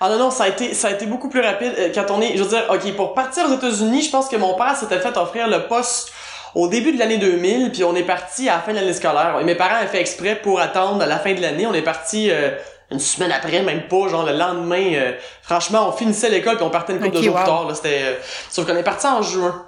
Ah 0.00 0.08
non, 0.08 0.18
non, 0.18 0.30
ça 0.30 0.44
a 0.44 0.48
été, 0.48 0.74
ça 0.74 0.88
a 0.88 0.90
été 0.92 1.06
beaucoup 1.06 1.28
plus 1.28 1.40
rapide 1.40 1.72
euh, 1.76 1.88
quand 1.92 2.10
on 2.10 2.20
est, 2.20 2.36
je 2.36 2.42
veux 2.42 2.48
dire, 2.48 2.64
ok, 2.70 2.94
pour 2.94 3.14
partir 3.14 3.46
aux 3.46 3.54
États-Unis, 3.54 4.02
je 4.02 4.10
pense 4.10 4.28
que 4.28 4.36
mon 4.36 4.54
père 4.54 4.76
s'était 4.76 5.00
fait 5.00 5.16
offrir 5.16 5.48
le 5.48 5.66
poste 5.66 6.12
au 6.54 6.68
début 6.68 6.92
de 6.92 6.98
l'année 6.98 7.18
2000, 7.18 7.72
puis 7.72 7.82
on 7.84 7.94
est 7.96 8.04
parti 8.04 8.48
à 8.48 8.54
la 8.54 8.60
fin 8.60 8.72
de 8.72 8.76
l'année 8.76 8.92
scolaire. 8.92 9.40
mes 9.44 9.54
parents 9.56 9.76
avaient 9.76 9.88
fait 9.88 10.00
exprès 10.00 10.36
pour 10.36 10.60
attendre 10.60 11.04
la 11.04 11.18
fin 11.18 11.34
de 11.34 11.40
l'année. 11.40 11.66
On 11.66 11.74
est 11.74 11.82
parti 11.82 12.30
euh, 12.30 12.50
une 12.92 13.00
semaine 13.00 13.32
après, 13.32 13.60
même 13.62 13.88
pas, 13.88 14.08
genre 14.08 14.24
le 14.24 14.32
lendemain. 14.32 14.94
Euh, 14.94 15.12
franchement, 15.42 15.88
on 15.88 15.92
finissait 15.92 16.30
l'école 16.30 16.56
puis 16.56 16.64
on 16.64 16.70
partait 16.70 16.92
une 16.92 17.00
couple 17.00 17.16
de 17.16 17.22
jours 17.22 17.34
plus 17.34 17.44
tard. 17.44 17.66
Là, 17.66 17.74
c'était, 17.74 18.18
sauf 18.50 18.66
qu'on 18.66 18.76
est 18.76 18.84
parti 18.84 19.06
en 19.06 19.20
juin. 19.20 19.64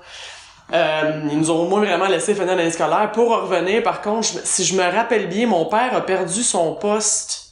ils 0.72 1.38
nous 1.38 1.50
ont 1.50 1.62
au 1.62 1.68
moins 1.68 1.80
vraiment 1.80 2.06
laissé 2.06 2.34
finir 2.34 2.54
l'année 2.54 2.70
scolaire. 2.70 3.10
Pour 3.12 3.30
revenir, 3.30 3.82
par 3.82 4.00
contre, 4.00 4.28
si 4.44 4.64
je 4.64 4.74
me 4.76 4.84
rappelle 4.84 5.26
bien, 5.28 5.48
mon 5.48 5.66
père 5.66 5.94
a 5.94 6.00
perdu 6.00 6.44
son 6.44 6.74
poste 6.74 7.49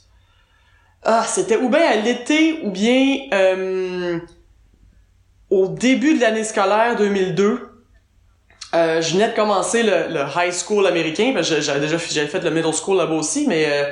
ah, 1.04 1.24
c'était 1.26 1.56
ou 1.56 1.68
bien 1.68 1.86
à 1.86 1.96
l'été 1.96 2.60
ou 2.64 2.70
bien 2.70 3.18
euh, 3.32 4.18
au 5.50 5.68
début 5.68 6.14
de 6.14 6.20
l'année 6.20 6.44
scolaire 6.44 6.96
2002. 6.96 7.68
Euh, 8.74 9.00
je 9.00 9.14
venais 9.14 9.28
de 9.28 9.34
commencer 9.34 9.82
le, 9.82 10.08
le 10.10 10.20
high 10.36 10.52
school 10.52 10.86
américain, 10.86 11.32
parce 11.34 11.48
que 11.48 11.60
j'avais 11.60 11.80
déjà 11.80 11.98
fait 11.98 12.42
le 12.42 12.50
middle 12.50 12.74
school 12.74 12.98
là-bas 12.98 13.14
aussi, 13.14 13.46
mais 13.48 13.64
euh, 13.66 13.84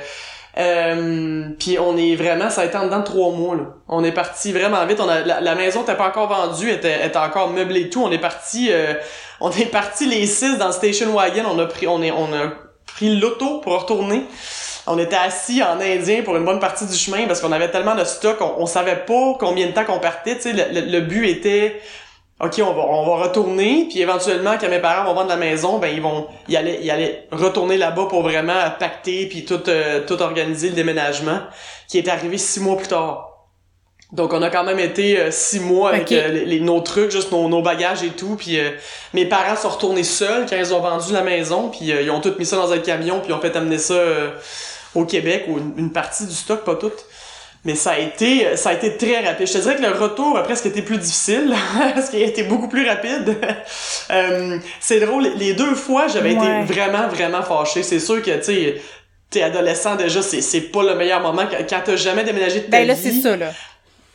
euh, 0.59 1.49
puis 1.59 1.79
on 1.79 1.97
est 1.97 2.15
vraiment, 2.15 2.51
ça 2.51 2.63
a 2.63 2.65
été 2.67 2.77
en 2.77 2.85
dedans 2.85 2.99
de 2.99 3.05
trois 3.05 3.33
mois. 3.33 3.57
Là. 3.57 3.63
On 3.89 4.05
est 4.05 4.13
parti 4.13 4.53
vraiment 4.53 4.85
vite. 4.85 5.01
On 5.01 5.09
a, 5.09 5.21
la, 5.21 5.55
maison 5.55 5.81
n'était 5.81 5.95
pas 5.95 6.09
encore 6.09 6.29
vendue, 6.29 6.71
était, 6.71 7.07
était 7.07 7.17
encore 7.17 7.51
meublée 7.51 7.83
et 7.83 7.91
tout. 7.91 8.03
On 8.03 8.11
est 8.11 8.19
parti, 8.19 8.71
on 9.41 9.51
est 9.51 9.67
parti 9.67 10.07
les 10.07 10.27
six 10.27 10.59
dans 10.59 10.73
station 10.73 11.15
wagon. 11.15 11.45
On 11.51 11.59
a 11.59 11.67
pris, 11.67 11.87
on 11.87 12.03
est, 12.03 12.11
on 12.11 12.33
a 12.33 12.53
pris 12.87 13.17
l'auto 13.17 13.61
pour 13.61 13.81
retourner 13.81 14.25
on 14.87 14.99
était 14.99 15.17
assis 15.17 15.63
en 15.63 15.81
indien 15.81 16.23
pour 16.23 16.37
une 16.37 16.45
bonne 16.45 16.61
partie 16.61 16.87
du 16.87 16.95
chemin 16.95 17.27
parce 17.27 17.41
qu'on 17.41 17.53
avait 17.53 17.71
tellement 17.71 17.95
de 17.95 18.05
stock, 18.05 18.39
on, 18.41 18.67
savait 18.67 19.05
pas 19.07 19.37
combien 19.39 19.67
de 19.67 19.73
temps 19.73 19.85
qu'on 19.85 19.99
partait. 19.99 20.37
Tu 20.37 20.43
sais, 20.43 20.53
le, 20.53 21.01
but 21.01 21.29
était 21.29 21.81
OK, 22.39 22.61
on 22.61 22.73
va, 22.73 22.83
on 22.83 23.07
va 23.07 23.25
retourner, 23.25 23.87
puis 23.89 24.03
éventuellement, 24.03 24.57
quand 24.61 24.69
mes 24.69 24.79
parents 24.79 25.05
vont 25.05 25.15
vendre 25.15 25.31
la 25.31 25.37
maison, 25.37 25.79
ben 25.79 25.89
ils 25.89 26.03
vont 26.03 26.27
y 26.49 26.57
aller, 26.57 26.79
y 26.83 26.91
aller 26.91 27.21
retourner 27.33 27.79
là-bas 27.79 28.07
pour 28.11 28.23
vraiment 28.23 28.71
pacter 28.79 29.27
puis 29.27 29.47
tout, 29.47 29.69
euh, 29.69 30.05
tout 30.07 30.21
organiser 30.21 30.69
le 30.69 30.75
déménagement, 30.75 31.41
qui 31.89 31.97
est 31.97 32.09
arrivé 32.09 32.37
six 32.37 32.61
mois 32.61 32.77
plus 32.77 32.89
tard. 32.89 33.33
Donc 34.13 34.35
on 34.35 34.43
a 34.43 34.51
quand 34.51 34.65
même 34.65 34.79
été 34.79 35.19
euh, 35.19 35.31
six 35.31 35.61
mois 35.61 35.89
avec 35.89 36.13
euh, 36.13 36.29
les, 36.29 36.61
nos 36.61 36.81
trucs, 36.81 37.11
juste 37.11 37.33
nos, 37.33 37.49
nos 37.49 37.63
bagages 37.63 38.03
et 38.05 38.11
tout. 38.11 38.37
Puis 38.37 38.59
mes 39.15 39.25
parents 39.25 39.57
sont 39.57 39.71
retournés 39.71 40.05
seuls 40.05 40.45
quand 40.49 40.57
ils 40.57 40.75
ont 40.75 40.81
vendu 40.81 41.15
la 41.15 41.23
maison, 41.23 41.71
puis 41.71 41.87
ils 41.87 42.11
ont 42.11 42.21
tout 42.21 42.35
mis 42.39 42.45
ça 42.45 42.57
dans 42.57 42.71
un 42.71 42.79
camion, 42.79 43.19
puis 43.21 43.31
ils 43.31 43.35
ont 43.35 43.41
fait 43.41 43.57
amener 43.57 43.79
ça 43.79 43.95
au 44.97 45.05
Québec, 45.05 45.45
ou 45.49 45.59
une, 45.77 45.93
partie 45.93 46.27
du 46.27 46.35
stock, 46.35 46.65
pas 46.65 46.77
toute. 46.77 47.05
Mais 47.65 47.75
ça 47.75 47.93
a 47.93 47.99
été, 47.99 48.57
ça 48.57 48.71
a 48.71 48.73
été 48.75 48.97
très 48.97 49.27
rapide. 49.27 49.47
Je 49.47 49.53
te 49.55 49.59
dirais 49.59 49.77
que 49.77 49.83
le 49.83 49.91
retour 49.91 50.39
a 50.39 50.45
presque 50.45 50.67
été 50.67 50.83
plus 50.83 50.99
difficile, 50.99 51.53
parce 51.95 52.11
qu'il 52.11 52.23
a 52.23 52.27
été 52.27 52.45
beaucoup 52.45 52.69
plus 52.69 52.89
rapide. 52.89 53.37
Euh, 54.09 54.59
c'est 54.79 55.01
drôle, 55.01 55.27
les 55.37 55.55
deux 55.55 55.75
fois, 55.75 56.07
j'avais 56.07 56.35
été 56.35 56.63
vraiment, 56.63 57.09
vraiment 57.09 57.43
fâché. 57.43 57.83
C'est 57.83 57.99
sûr 57.99 58.23
que, 58.23 58.31
tu 58.37 58.45
sais, 58.45 58.81
t'es 59.31 59.43
adolescent 59.43 59.97
déjà, 59.97 60.23
c'est, 60.23 60.61
pas 60.61 60.85
le 60.85 60.95
meilleur 60.95 61.21
moment 61.21 61.43
quand 61.69 61.81
t'as 61.85 61.97
jamais 61.97 62.23
déménagé 62.23 62.61
de 62.61 62.65
ta 62.67 62.71
ben, 62.71 62.87
là, 62.87 62.95
c'est 62.95 63.11
ça, 63.11 63.37
là. 63.37 63.51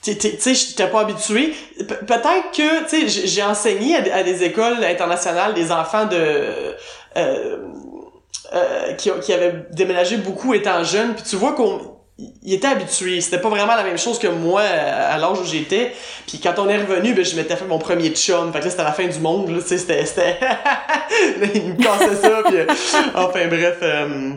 Tu 0.01 0.13
sais, 0.13 0.55
j'étais 0.55 0.87
pas 0.87 1.01
habitué. 1.01 1.53
peut-être 1.77 2.51
que, 2.55 2.89
tu 2.89 3.09
sais, 3.09 3.27
j'ai 3.27 3.43
enseigné 3.43 3.95
à, 3.97 4.23
des 4.23 4.43
écoles 4.43 4.83
internationales 4.83 5.53
des 5.53 5.71
enfants 5.71 6.05
de... 6.05 6.75
Euh, 7.17 7.57
euh, 8.53 8.93
qui, 8.93 9.09
qui 9.21 9.33
avait 9.33 9.65
déménagé 9.71 10.17
beaucoup 10.17 10.53
étant 10.53 10.83
jeune, 10.83 11.13
puis 11.13 11.23
tu 11.23 11.35
vois 11.35 11.53
qu'on 11.53 12.01
il 12.43 12.53
était 12.53 12.67
habitué, 12.67 13.21
c'était 13.21 13.39
pas 13.39 13.49
vraiment 13.49 13.75
la 13.75 13.83
même 13.83 13.97
chose 13.97 14.19
que 14.19 14.27
moi 14.27 14.61
à 14.61 15.17
l'âge 15.17 15.39
où 15.39 15.45
j'étais. 15.45 15.91
Puis 16.27 16.39
quand 16.39 16.53
on 16.59 16.69
est 16.69 16.77
revenu, 16.77 17.13
ben 17.13 17.25
je 17.25 17.35
m'étais 17.35 17.55
fait 17.55 17.65
mon 17.65 17.79
premier 17.79 18.09
chum. 18.09 18.51
Fait 18.53 18.59
que 18.59 18.65
là 18.65 18.69
c'était 18.69 18.83
la 18.83 18.91
fin 18.91 19.07
du 19.07 19.19
monde 19.19 19.49
là, 19.49 19.61
tu 19.61 19.67
sais 19.69 19.77
c'était 19.77 20.05
c'était 20.05 20.37
il 21.55 21.73
me 21.73 21.81
cassait 21.81 22.15
ça 22.15 22.43
puis 22.45 22.57
euh, 22.57 22.65
enfin 23.15 23.47
bref 23.47 23.77
euh, 23.81 24.31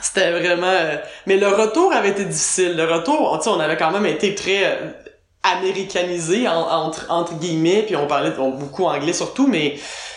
c'était 0.00 0.30
vraiment 0.30 0.78
mais 1.26 1.36
le 1.36 1.48
retour 1.48 1.92
avait 1.92 2.10
été 2.10 2.24
difficile. 2.24 2.76
Le 2.76 2.84
retour, 2.84 3.40
sais 3.42 3.48
on 3.48 3.60
avait 3.60 3.76
quand 3.76 3.90
même 3.90 4.06
été 4.06 4.34
très 4.34 4.78
américanisé 5.42 6.46
entre 6.48 7.06
entre 7.08 7.34
guillemets 7.34 7.82
puis 7.82 7.96
on 7.96 8.06
parlait 8.06 8.30
beaucoup 8.30 8.84
anglais 8.84 9.12
surtout 9.12 9.46
mais 9.46 9.76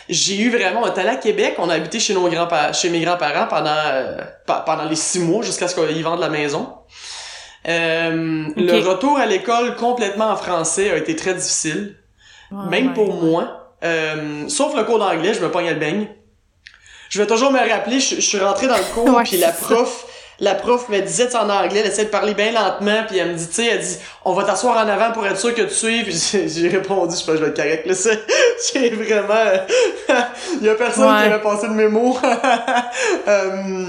j'ai 0.10 0.38
eu 0.42 0.50
vraiment, 0.50 0.82
on 0.84 0.88
était 0.88 1.02
allé 1.02 1.10
à 1.10 1.16
Québec, 1.16 1.56
on 1.60 1.70
a 1.70 1.76
habité 1.76 2.00
chez 2.00 2.14
nos 2.14 2.28
grands 2.28 2.74
chez 2.74 2.90
mes 2.90 3.02
grands-parents 3.02 3.48
pendant 3.48 3.72
euh, 3.72 4.18
pendant 4.46 4.86
les 4.86 4.96
six 4.96 5.20
mois 5.20 5.44
jusqu'à 5.44 5.68
ce 5.68 5.76
qu'ils 5.76 6.04
vendent 6.04 6.20
la 6.20 6.30
maison. 6.30 6.74
Euh, 7.68 8.46
Le 8.58 8.88
retour 8.88 9.18
à 9.18 9.26
l'école 9.26 9.76
complètement 9.76 10.32
en 10.32 10.36
français 10.36 10.92
a 10.92 10.98
été 10.98 11.16
très 11.16 11.34
difficile, 11.34 11.96
même 12.52 12.94
pour 12.94 13.14
moi. 13.14 13.72
Euh, 13.84 14.48
sauf 14.48 14.76
le 14.76 14.84
cours 14.84 15.00
d'anglais, 15.00 15.34
je 15.34 15.42
me 15.42 15.50
pognais 15.50 15.74
le 15.74 15.80
beigne. 15.80 16.08
Je 17.10 17.22
vais 17.22 17.28
toujours 17.28 17.52
me 17.52 17.60
rappeler, 17.60 18.00
je, 18.00 18.20
suis 18.20 18.40
rentré 18.40 18.68
dans 18.68 18.78
le 18.78 18.94
cours 18.94 19.22
puis 19.24 19.38
la 19.38 19.52
prof 19.52 20.06
la 20.44 20.56
prof 20.56 20.90
me 20.90 21.00
disait 21.00 21.34
en 21.36 21.50
anglais, 21.50 21.80
elle 21.80 21.88
essayait 21.88 22.06
de 22.06 22.10
parler 22.10 22.34
bien 22.34 22.52
lentement, 22.52 23.04
puis 23.08 23.18
elle 23.18 23.32
me 23.32 23.38
dit, 23.38 23.48
tu 23.48 23.54
sais, 23.54 23.66
elle 23.66 23.80
dit, 23.80 23.98
on 24.26 24.34
va 24.34 24.44
t'asseoir 24.44 24.76
en 24.76 24.90
avant 24.90 25.12
pour 25.14 25.26
être 25.26 25.40
sûr 25.40 25.56
que 25.56 25.62
tu 25.62 25.74
suives. 25.74 26.14
J'ai 26.48 26.68
répondu, 26.68 27.16
je 27.16 27.20
sais 27.20 27.26
pas, 27.26 27.38
je 27.38 27.44
vais 27.44 27.50
être 27.50 27.56
correct, 27.56 27.86
là, 27.86 27.94
j'ai 28.74 28.90
vraiment, 28.90 29.64
il 30.60 30.66
y 30.68 30.70
a 30.70 30.76
personne 30.76 31.06
qui 31.06 31.32
avait 31.32 31.42
passé 31.42 31.68
le 31.68 31.74
mémo. 31.74 32.18
euh... 33.28 33.88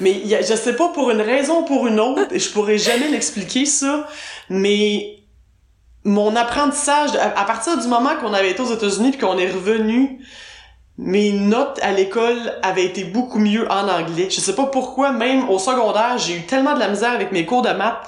mais 0.00 0.12
y 0.12 0.34
a, 0.34 0.42
je 0.42 0.54
sais 0.54 0.74
pas 0.74 0.88
pour 0.90 1.10
une 1.10 1.22
raison 1.22 1.60
ou 1.60 1.64
pour 1.64 1.86
une 1.86 2.00
autre, 2.00 2.32
et 2.32 2.38
je 2.38 2.50
pourrais 2.50 2.78
jamais 2.78 3.08
l'expliquer 3.08 3.64
ça, 3.64 4.06
mais 4.50 5.16
mon 6.04 6.36
apprentissage, 6.36 7.10
à, 7.16 7.44
partir 7.44 7.78
du 7.78 7.88
moment 7.88 8.14
qu'on 8.20 8.32
avait 8.32 8.50
été 8.50 8.60
aux 8.60 8.72
États-Unis 8.72 9.10
puis 9.12 9.20
qu'on 9.20 9.38
est 9.38 9.50
revenu, 9.50 10.20
mes 10.98 11.32
notes 11.32 11.78
à 11.82 11.92
l'école 11.92 12.54
avaient 12.62 12.84
été 12.84 13.04
beaucoup 13.04 13.38
mieux 13.38 13.70
en 13.70 13.88
anglais. 13.88 14.28
Je 14.30 14.40
sais 14.40 14.54
pas 14.54 14.66
pourquoi, 14.66 15.12
même 15.12 15.48
au 15.50 15.58
secondaire, 15.58 16.16
j'ai 16.16 16.36
eu 16.36 16.42
tellement 16.42 16.74
de 16.74 16.80
la 16.80 16.88
misère 16.88 17.10
avec 17.10 17.32
mes 17.32 17.44
cours 17.44 17.62
de 17.62 17.70
maths. 17.70 17.98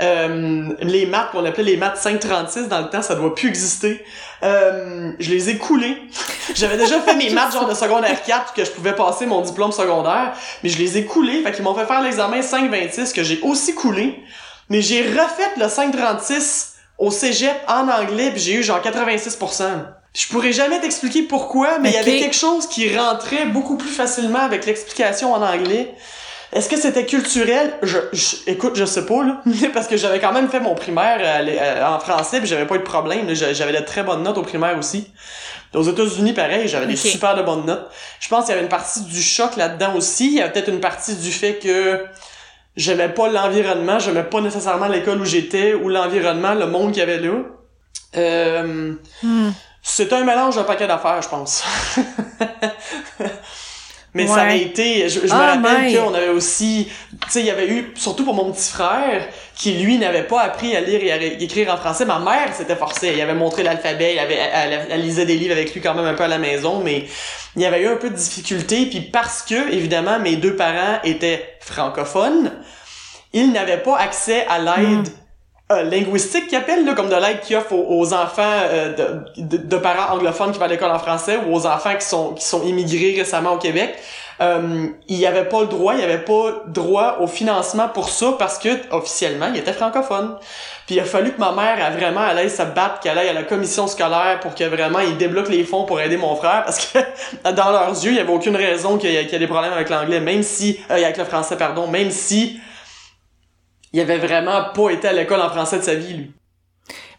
Euh, 0.00 0.72
les 0.80 1.04
maths 1.04 1.30
qu'on 1.32 1.44
appelait 1.44 1.62
les 1.62 1.76
maths 1.76 1.98
536 1.98 2.68
dans 2.68 2.80
le 2.80 2.88
temps, 2.88 3.02
ça 3.02 3.14
doit 3.14 3.34
plus 3.34 3.48
exister. 3.48 4.02
Euh, 4.42 5.12
je 5.18 5.30
les 5.30 5.50
ai 5.50 5.58
coulés. 5.58 5.98
J'avais 6.54 6.78
déjà 6.78 6.98
fait 7.00 7.14
mes 7.14 7.28
maths 7.28 7.52
genre 7.52 7.68
de 7.68 7.74
secondaire 7.74 8.22
4 8.22 8.54
que 8.54 8.64
je 8.64 8.70
pouvais 8.70 8.94
passer 8.94 9.26
mon 9.26 9.42
diplôme 9.42 9.72
secondaire, 9.72 10.32
mais 10.62 10.70
je 10.70 10.78
les 10.78 10.96
ai 10.96 11.04
coulés. 11.04 11.42
Fait 11.42 11.52
qu'ils 11.52 11.64
m'ont 11.64 11.74
fait 11.74 11.84
faire 11.84 12.00
l'examen 12.00 12.40
526 12.40 13.12
que 13.12 13.22
j'ai 13.22 13.40
aussi 13.42 13.74
coulé. 13.74 14.22
Mais 14.70 14.80
j'ai 14.80 15.02
refait 15.02 15.50
le 15.58 15.68
536 15.68 16.76
au 16.96 17.10
cégep 17.10 17.56
en 17.68 17.88
anglais 17.88 18.30
puis 18.30 18.40
j'ai 18.40 18.54
eu 18.54 18.62
genre 18.62 18.80
86%. 18.80 19.99
Je 20.14 20.26
pourrais 20.28 20.52
jamais 20.52 20.80
t'expliquer 20.80 21.22
pourquoi, 21.22 21.78
mais 21.78 21.90
il 21.90 21.94
y 21.94 21.98
avait 21.98 22.18
quelque 22.18 22.36
chose 22.36 22.66
qui 22.66 22.96
rentrait 22.96 23.46
beaucoup 23.46 23.76
plus 23.76 23.90
facilement 23.90 24.40
avec 24.40 24.66
l'explication 24.66 25.32
en 25.32 25.42
anglais. 25.42 25.94
Est-ce 26.52 26.68
que 26.68 26.76
c'était 26.76 27.06
culturel? 27.06 27.72
Je, 27.82 27.98
écoute, 28.48 28.74
je 28.74 28.84
sais 28.84 29.06
pas, 29.06 29.22
là. 29.22 29.40
Parce 29.74 29.86
que 29.86 29.96
j'avais 29.96 30.18
quand 30.18 30.32
même 30.32 30.48
fait 30.48 30.58
mon 30.58 30.74
primaire 30.74 31.18
euh, 31.20 31.48
euh, 31.48 31.86
en 31.86 32.00
français, 32.00 32.40
puis 32.40 32.48
j'avais 32.48 32.66
pas 32.66 32.74
eu 32.74 32.80
de 32.80 32.84
problème. 32.84 33.32
J'avais 33.34 33.72
de 33.72 33.84
très 33.84 34.02
bonnes 34.02 34.24
notes 34.24 34.36
au 34.36 34.42
primaire 34.42 34.76
aussi. 34.76 35.06
Aux 35.74 35.84
États-Unis, 35.84 36.32
pareil, 36.32 36.66
j'avais 36.66 36.86
des 36.86 36.96
super 36.96 37.36
de 37.36 37.42
bonnes 37.42 37.64
notes. 37.66 37.88
Je 38.18 38.28
pense 38.28 38.46
qu'il 38.46 38.50
y 38.50 38.54
avait 38.54 38.64
une 38.64 38.68
partie 38.68 39.02
du 39.02 39.22
choc 39.22 39.56
là-dedans 39.56 39.94
aussi. 39.94 40.26
Il 40.26 40.34
y 40.38 40.40
avait 40.40 40.50
peut-être 40.50 40.70
une 40.70 40.80
partie 40.80 41.14
du 41.14 41.30
fait 41.30 41.60
que 41.62 42.04
j'aimais 42.76 43.10
pas 43.10 43.28
l'environnement, 43.28 44.00
j'aimais 44.00 44.24
pas 44.24 44.40
nécessairement 44.40 44.88
l'école 44.88 45.20
où 45.20 45.24
j'étais, 45.24 45.74
ou 45.74 45.88
l'environnement, 45.88 46.54
le 46.54 46.66
monde 46.66 46.90
qu'il 46.90 46.98
y 46.98 47.02
avait 47.02 47.20
là. 47.20 47.44
Euh... 48.16 48.94
Hmm. 49.22 49.50
C'est 49.82 50.12
un 50.12 50.24
mélange 50.24 50.56
d'un 50.56 50.64
paquet 50.64 50.86
d'affaires, 50.86 51.22
je 51.22 51.28
pense. 51.28 51.64
Mais 54.12 54.26
ça 54.26 54.42
a 54.42 54.54
été, 54.54 55.08
je, 55.08 55.20
me 55.20 55.30
ah, 55.30 55.54
rappelle 55.54 55.96
qu'on 55.96 56.14
avait 56.14 56.30
aussi, 56.30 56.88
tu 57.22 57.30
sais, 57.30 57.40
il 57.40 57.46
y 57.46 57.50
avait 57.50 57.68
eu, 57.68 57.92
surtout 57.94 58.24
pour 58.24 58.34
mon 58.34 58.50
petit 58.50 58.72
frère, 58.72 59.28
qui 59.54 59.74
lui 59.74 59.98
n'avait 59.98 60.24
pas 60.24 60.40
appris 60.40 60.74
à 60.74 60.80
lire 60.80 61.00
et 61.00 61.12
à 61.12 61.22
écrire 61.22 61.72
en 61.72 61.76
français. 61.76 62.04
Ma 62.06 62.18
mère 62.18 62.52
s'était 62.52 62.74
forcée, 62.74 63.12
elle 63.14 63.20
avait 63.20 63.34
montré 63.34 63.62
l'alphabet, 63.62 64.14
elle, 64.14 64.18
avait, 64.18 64.88
elle, 64.90 65.00
lisait 65.00 65.26
des 65.26 65.36
livres 65.36 65.52
avec 65.52 65.72
lui 65.72 65.80
quand 65.80 65.94
même 65.94 66.06
un 66.06 66.14
peu 66.14 66.24
à 66.24 66.28
la 66.28 66.38
maison, 66.38 66.80
mais 66.82 67.04
il 67.54 67.62
y 67.62 67.66
avait 67.66 67.82
eu 67.82 67.86
un 67.86 67.96
peu 67.96 68.10
de 68.10 68.16
difficulté, 68.16 68.86
puis 68.86 69.00
parce 69.00 69.42
que, 69.42 69.72
évidemment, 69.72 70.18
mes 70.18 70.34
deux 70.34 70.56
parents 70.56 70.98
étaient 71.04 71.56
francophones, 71.60 72.50
ils 73.32 73.52
n'avaient 73.52 73.82
pas 73.82 73.96
accès 73.96 74.44
à 74.48 74.58
l'aide 74.58 75.08
hmm. 75.08 75.19
Euh, 75.70 75.84
linguistique 75.84 76.48
qui 76.48 76.56
appelle, 76.56 76.84
là, 76.84 76.94
comme 76.94 77.08
de 77.08 77.14
l'aide 77.14 77.40
qui 77.40 77.54
offre 77.54 77.74
aux, 77.74 78.12
enfants 78.12 78.42
euh, 78.42 79.22
de, 79.36 79.56
de, 79.56 79.76
parents 79.76 80.16
anglophones 80.16 80.50
qui 80.50 80.58
vont 80.58 80.64
à 80.64 80.68
l'école 80.68 80.90
en 80.90 80.98
français 80.98 81.38
ou 81.46 81.54
aux 81.54 81.64
enfants 81.64 81.94
qui 81.94 82.04
sont 82.04 82.34
qui 82.34 82.44
sont 82.44 82.64
immigrés 82.64 83.14
récemment 83.16 83.52
au 83.52 83.58
Québec. 83.58 83.94
Euh, 84.40 84.88
il 85.06 85.18
n'y 85.18 85.26
avait 85.26 85.44
pas 85.44 85.60
le 85.60 85.66
droit, 85.68 85.94
il 85.94 85.98
n'y 85.98 86.02
avait 86.02 86.24
pas 86.24 86.64
droit 86.66 87.18
au 87.20 87.28
financement 87.28 87.88
pour 87.88 88.08
ça 88.08 88.34
parce 88.36 88.58
que 88.58 88.68
officiellement, 88.90 89.46
il 89.54 89.58
était 89.58 89.72
francophone. 89.72 90.38
Puis 90.86 90.96
il 90.96 91.00
a 91.00 91.04
fallu 91.04 91.30
que 91.30 91.38
ma 91.38 91.52
mère 91.52 91.78
a 91.84 91.90
vraiment 91.90 92.22
aille 92.22 92.50
se 92.50 92.62
battre, 92.62 92.98
qu'elle 92.98 93.16
aille 93.16 93.28
à 93.28 93.32
la 93.32 93.44
commission 93.44 93.86
scolaire 93.86 94.40
pour 94.40 94.56
que 94.56 94.64
vraiment 94.64 94.98
ils 94.98 95.16
débloquent 95.16 95.50
les 95.52 95.62
fonds 95.62 95.84
pour 95.84 96.00
aider 96.00 96.16
mon 96.16 96.34
frère 96.34 96.64
parce 96.64 96.84
que 96.84 96.98
dans 97.52 97.70
leurs 97.70 97.90
yeux, 97.90 98.10
il 98.10 98.16
y 98.16 98.20
avait 98.20 98.32
aucune 98.32 98.56
raison 98.56 98.98
qu'il 98.98 99.12
y, 99.12 99.16
ait 99.16 99.38
des 99.38 99.46
problèmes 99.46 99.72
avec 99.72 99.88
l'anglais, 99.88 100.18
même 100.18 100.42
si 100.42 100.80
avec 100.88 101.16
le 101.16 101.24
français 101.24 101.56
pardon, 101.56 101.86
même 101.86 102.10
si 102.10 102.58
il 103.92 104.00
avait 104.00 104.18
vraiment 104.18 104.64
pas 104.74 104.90
été 104.90 105.08
à 105.08 105.12
l'école 105.12 105.40
en 105.40 105.50
français 105.50 105.78
de 105.78 105.82
sa 105.82 105.94
vie, 105.94 106.14
lui. 106.14 106.32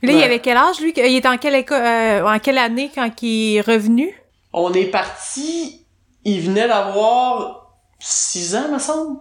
Là, 0.03 0.13
il 0.13 0.23
avait 0.23 0.39
quel 0.39 0.57
âge, 0.57 0.79
lui? 0.81 0.93
Il 0.95 1.15
était 1.15 1.27
en 1.27 1.37
quelle 1.37 1.55
école, 1.55 1.81
euh, 1.81 2.25
en 2.25 2.39
quelle 2.39 2.57
année 2.57 2.89
quand 2.93 3.09
il 3.21 3.57
est 3.57 3.61
revenu? 3.61 4.15
On 4.51 4.73
est 4.73 4.85
parti, 4.85 5.85
il 6.25 6.41
venait 6.41 6.67
d'avoir 6.67 7.75
six 7.99 8.55
ans, 8.55 8.67
me 8.71 8.79
semble. 8.79 9.19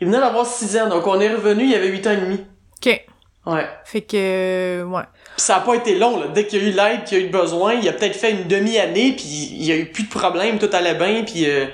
Il 0.00 0.06
venait 0.08 0.20
d'avoir 0.20 0.46
six 0.46 0.76
ans, 0.76 0.88
donc 0.88 1.06
on 1.06 1.18
est 1.20 1.32
revenu, 1.32 1.64
il 1.64 1.74
avait 1.74 1.88
huit 1.88 2.06
ans 2.06 2.12
et 2.12 2.16
demi. 2.16 2.40
OK. 2.76 3.04
Ouais. 3.46 3.66
Fait 3.84 4.02
que, 4.02 4.84
ouais. 4.84 5.02
Pis 5.36 5.42
ça 5.42 5.56
a 5.56 5.60
pas 5.60 5.74
été 5.74 5.98
long, 5.98 6.20
là. 6.20 6.26
Dès 6.28 6.46
qu'il 6.46 6.62
y 6.62 6.66
a 6.66 6.68
eu 6.68 6.72
l'aide, 6.72 7.04
qu'il 7.04 7.18
y 7.18 7.22
a 7.22 7.24
eu 7.24 7.28
besoin, 7.28 7.74
il 7.74 7.88
a 7.88 7.92
peut-être 7.92 8.16
fait 8.16 8.32
une 8.32 8.46
demi-année, 8.46 9.14
puis 9.16 9.24
il 9.24 9.64
y 9.64 9.72
a 9.72 9.76
eu 9.76 9.86
plus 9.86 10.04
de 10.04 10.10
problème, 10.10 10.58
tout 10.58 10.70
allait 10.72 10.94
bien, 10.94 11.24
puis 11.24 11.48
euh... 11.48 11.66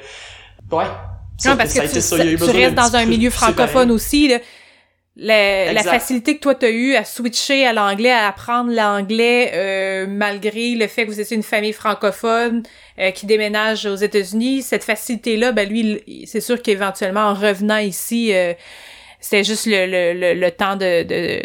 ouais. 0.70 0.84
Non, 1.44 1.56
parce 1.56 1.72
que, 1.72 1.80
tu, 1.92 2.00
ça, 2.00 2.16
tu 2.18 2.36
restes 2.36 2.74
dans 2.74 2.96
un 2.96 3.04
milieu 3.04 3.30
francophone 3.30 3.90
aussi, 3.90 4.28
là. 4.28 4.38
La, 5.20 5.72
la, 5.72 5.82
facilité 5.82 6.36
que 6.36 6.40
toi 6.40 6.54
t'as 6.54 6.70
eu 6.70 6.94
à 6.94 7.04
switcher 7.04 7.66
à 7.66 7.72
l'anglais, 7.72 8.12
à 8.12 8.28
apprendre 8.28 8.72
l'anglais, 8.72 9.50
euh, 9.52 10.06
malgré 10.08 10.76
le 10.76 10.86
fait 10.86 11.06
que 11.06 11.10
vous 11.10 11.20
étiez 11.20 11.36
une 11.36 11.42
famille 11.42 11.72
francophone 11.72 12.62
euh, 13.00 13.10
qui 13.10 13.26
déménage 13.26 13.84
aux 13.84 13.96
États-Unis, 13.96 14.62
cette 14.62 14.84
facilité-là, 14.84 15.50
ben 15.50 15.68
lui, 15.68 16.24
c'est 16.24 16.40
sûr 16.40 16.62
qu'éventuellement 16.62 17.22
en 17.22 17.34
revenant 17.34 17.78
ici, 17.78 18.32
euh, 18.32 18.54
c'était 19.18 19.42
juste 19.42 19.66
le, 19.66 19.86
le, 20.14 20.34
le, 20.34 20.50
temps 20.52 20.76
de, 20.76 21.02
de, 21.02 21.42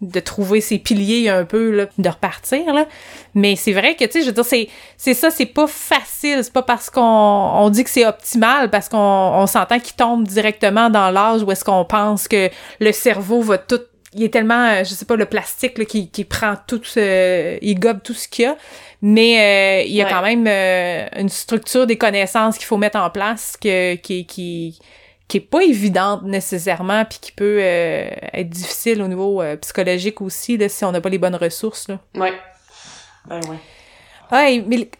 de 0.00 0.20
trouver 0.20 0.60
ses 0.60 0.78
piliers 0.78 1.28
un 1.28 1.44
peu, 1.44 1.70
là, 1.70 1.86
de 1.98 2.08
repartir, 2.08 2.72
là. 2.72 2.86
Mais 3.34 3.56
c'est 3.56 3.72
vrai 3.72 3.94
que, 3.96 4.04
tu 4.04 4.12
sais, 4.12 4.20
je 4.22 4.26
veux 4.26 4.32
dire, 4.32 4.44
c'est, 4.44 4.68
c'est 4.96 5.14
ça, 5.14 5.30
c'est 5.30 5.46
pas 5.46 5.66
facile. 5.66 6.40
C'est 6.42 6.52
pas 6.52 6.62
parce 6.62 6.90
qu'on 6.90 7.02
on 7.02 7.68
dit 7.70 7.84
que 7.84 7.90
c'est 7.90 8.06
optimal, 8.06 8.70
parce 8.70 8.88
qu'on 8.88 8.98
on 8.98 9.46
s'entend 9.46 9.78
qu'il 9.78 9.96
tombe 9.96 10.26
directement 10.26 10.90
dans 10.90 11.10
l'âge 11.10 11.42
où 11.42 11.52
est-ce 11.52 11.64
qu'on 11.64 11.84
pense 11.84 12.28
que 12.28 12.48
le 12.80 12.92
cerveau 12.92 13.42
va 13.42 13.58
tout 13.58 13.80
il 14.12 14.24
est 14.24 14.30
tellement, 14.30 14.66
euh, 14.66 14.84
je 14.84 14.92
sais 14.92 15.04
pas, 15.04 15.16
le 15.16 15.26
plastique 15.26 15.78
là, 15.78 15.84
qui, 15.84 16.10
qui 16.10 16.24
prend 16.24 16.54
tout, 16.66 16.82
euh, 16.96 17.58
il 17.62 17.78
gobe 17.78 18.02
tout 18.02 18.14
ce 18.14 18.26
qu'il 18.26 18.44
y 18.44 18.48
a, 18.48 18.56
mais 19.02 19.82
euh, 19.82 19.86
il 19.86 19.94
y 19.94 20.02
a 20.02 20.08
quand 20.08 20.22
même 20.22 20.46
euh, 20.46 21.06
une 21.20 21.28
structure 21.28 21.86
des 21.86 21.96
connaissances 21.96 22.58
qu'il 22.58 22.66
faut 22.66 22.76
mettre 22.76 22.98
en 22.98 23.10
place 23.10 23.56
que, 23.60 23.94
qui, 23.96 24.26
qui, 24.26 24.78
qui 25.30 25.36
est 25.36 25.40
pas 25.40 25.62
évidente 25.62 26.24
nécessairement 26.24 27.04
puis 27.04 27.20
qui 27.20 27.30
peut 27.30 27.60
euh, 27.60 28.10
être 28.32 28.50
difficile 28.50 29.00
au 29.00 29.06
niveau 29.06 29.40
euh, 29.40 29.56
psychologique 29.56 30.20
aussi 30.20 30.56
là, 30.56 30.68
si 30.68 30.84
on 30.84 30.90
n'a 30.90 31.00
pas 31.00 31.08
les 31.08 31.18
bonnes 31.18 31.36
ressources 31.36 31.86
là. 31.86 32.00
Ouais. 32.16 32.32
Ben 33.28 33.40
ouais. 33.48 33.56
Ouais, 34.32 34.64
mais 34.66 34.90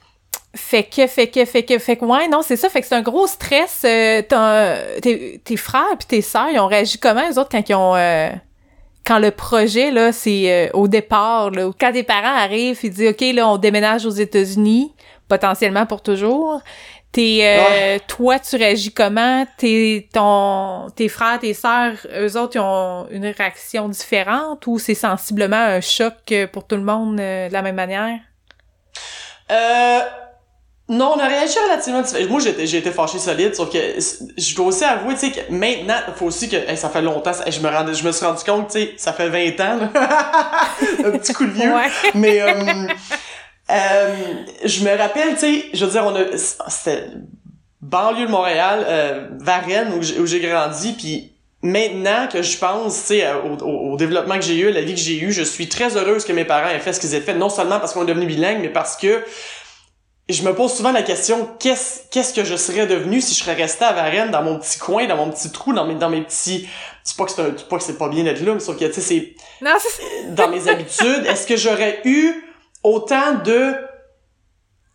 fait 0.55 0.85
que 0.85 1.09
fait 1.09 1.27
que 1.27 1.45
fait 1.45 1.65
que 1.65 1.79
fait 1.81 1.97
que 1.97 2.05
ouais 2.05 2.29
non 2.29 2.43
c'est 2.43 2.57
ça 2.57 2.69
fait 2.69 2.81
que 2.81 2.87
c'est 2.87 2.95
un 2.95 3.03
gros 3.03 3.27
stress 3.27 3.83
euh, 3.85 4.23
tes, 5.03 5.41
tes 5.45 5.57
frères 5.57 5.97
puis 5.99 6.07
tes 6.07 6.23
sœurs 6.23 6.49
ils 6.53 6.61
ont 6.61 6.67
réagi 6.69 6.99
comment 6.99 7.27
les 7.29 7.37
autres 7.37 7.51
quand 7.51 7.69
ils 7.69 7.75
ont 7.75 7.95
quand 9.05 9.19
le 9.19 9.31
projet 9.33 9.91
là 9.91 10.13
c'est 10.13 10.71
au 10.75 10.87
départ 10.87 11.51
là 11.51 11.71
quand 11.79 11.93
tes 11.93 12.03
parents 12.03 12.37
arrivent 12.37 12.79
ils 12.83 12.91
disent 12.91 13.11
ok 13.11 13.35
là 13.35 13.49
on 13.49 13.59
déménage 13.59 14.07
aux 14.07 14.11
États-Unis 14.11 14.93
potentiellement 15.29 15.87
pour 15.87 16.03
toujours 16.03 16.61
T'es, 17.13 17.41
euh, 17.43 17.99
toi, 18.07 18.39
tu 18.39 18.55
réagis 18.55 18.93
comment? 18.93 19.45
T'es, 19.57 20.09
ton, 20.13 20.87
tes 20.95 21.09
frères, 21.09 21.41
tes 21.41 21.55
sœurs, 21.55 21.95
eux 22.17 22.37
autres, 22.37 22.55
ils 22.55 22.61
ont 22.61 23.09
une 23.11 23.27
réaction 23.27 23.89
différente 23.89 24.65
ou 24.69 24.79
c'est 24.79 24.95
sensiblement 24.95 25.57
un 25.57 25.81
choc 25.81 26.33
pour 26.53 26.69
tout 26.69 26.77
le 26.77 26.83
monde 26.83 27.19
euh, 27.19 27.49
de 27.49 27.53
la 27.53 27.63
même 27.63 27.75
manière? 27.75 28.21
Euh, 29.51 30.01
non, 30.89 31.15
on 31.17 31.19
a 31.19 31.27
réagi 31.27 31.59
relativement 31.59 32.03
différemment. 32.03 32.31
Moi, 32.31 32.41
j'ai 32.41 32.77
été 32.77 32.93
fâché 32.93 33.19
solide, 33.19 33.57
sauf 33.57 33.73
que 33.73 33.79
je 34.39 34.55
dois 34.55 34.67
aussi 34.67 34.85
avouer, 34.85 35.15
tu 35.15 35.21
sais, 35.21 35.31
que 35.33 35.53
maintenant, 35.53 35.99
il 36.07 36.15
faut 36.15 36.27
aussi 36.27 36.49
que 36.49 36.77
ça 36.77 36.91
fait 36.91 37.03
longtemps, 37.03 37.33
je 37.45 37.61
me 37.61 37.95
je 37.95 38.05
me 38.05 38.13
suis 38.13 38.25
rendu 38.25 38.45
compte, 38.45 38.69
tu 38.71 38.79
sais, 38.79 38.95
ça 38.97 39.13
fait 39.13 39.29
20 39.29 39.61
ans, 39.65 39.79
un 41.05 41.11
petit 41.19 41.33
coup 41.33 41.47
de 41.47 41.51
vieux. 41.51 41.73
Mais 42.15 42.41
euh, 43.71 43.75
euh, 43.75 44.15
je 44.65 44.85
me 44.85 44.97
rappelle, 44.97 45.35
tu 45.35 45.41
sais, 45.41 45.65
je 45.73 45.85
veux 45.85 45.91
dire, 45.91 46.05
on 46.05 46.15
a, 46.15 46.37
c'était 46.69 47.05
banlieue 47.81 48.27
de 48.27 48.31
Montréal, 48.31 48.85
euh, 48.87 49.29
Varennes, 49.39 49.93
où 49.95 50.27
j'ai 50.27 50.41
grandi, 50.41 50.93
puis 50.93 51.33
maintenant 51.63 52.29
que 52.31 52.43
je 52.43 52.59
pense, 52.59 53.01
tu 53.01 53.07
sais, 53.07 53.27
au, 53.33 53.93
au, 53.93 53.97
développement 53.97 54.37
que 54.37 54.45
j'ai 54.45 54.57
eu, 54.57 54.69
à 54.69 54.73
la 54.73 54.83
vie 54.83 54.95
que 54.95 55.01
j'ai 55.01 55.19
eue, 55.19 55.33
je 55.33 55.43
suis 55.43 55.69
très 55.69 55.97
heureuse 55.97 56.25
que 56.25 56.33
mes 56.33 56.45
parents 56.45 56.71
aient 56.71 56.81
fait 56.81 56.93
ce 56.93 57.01
qu'ils 57.01 57.15
aient 57.15 57.21
fait, 57.21 57.35
non 57.35 57.49
seulement 57.49 57.79
parce 57.81 57.93
qu'on 57.93 58.03
est 58.03 58.07
devenu 58.07 58.27
bilingue, 58.27 58.61
mais 58.61 58.69
parce 58.71 58.97
que 58.97 59.23
je 60.33 60.43
me 60.43 60.55
pose 60.55 60.73
souvent 60.73 60.93
la 60.93 61.03
question 61.03 61.49
qu'est-ce 61.59 62.03
qu'est-ce 62.11 62.33
que 62.33 62.45
je 62.45 62.55
serais 62.55 62.87
devenu 62.87 63.21
si 63.21 63.35
je 63.35 63.41
serais 63.41 63.55
resté 63.55 63.85
à 63.85 63.93
Varennes 63.93 64.31
dans 64.31 64.43
mon 64.43 64.59
petit 64.59 64.79
coin 64.79 65.07
dans 65.07 65.17
mon 65.17 65.31
petit 65.31 65.51
trou 65.51 65.73
dans 65.73 65.85
mes 65.85 65.95
dans 65.95 66.09
mes 66.09 66.23
petits 66.23 66.69
c'est 67.03 67.17
pas 67.17 67.25
que 67.25 67.33
c'est 67.33 67.69
pas 67.69 67.79
que 67.79 67.83
c'est 67.83 67.99
pas 67.99 68.09
bien 68.09 68.25
d'être 68.25 68.41
là 68.41 68.55
mais 68.55 68.61
sauf 68.61 68.79
que 68.79 68.85
tu 68.85 68.93
sais 68.93 69.01
c'est 69.01 69.35
dans 70.29 70.49
mes 70.49 70.69
habitudes 70.69 71.27
est-ce 71.27 71.47
que 71.47 71.57
j'aurais 71.57 72.01
eu 72.05 72.45
autant 72.83 73.35
de 73.45 73.75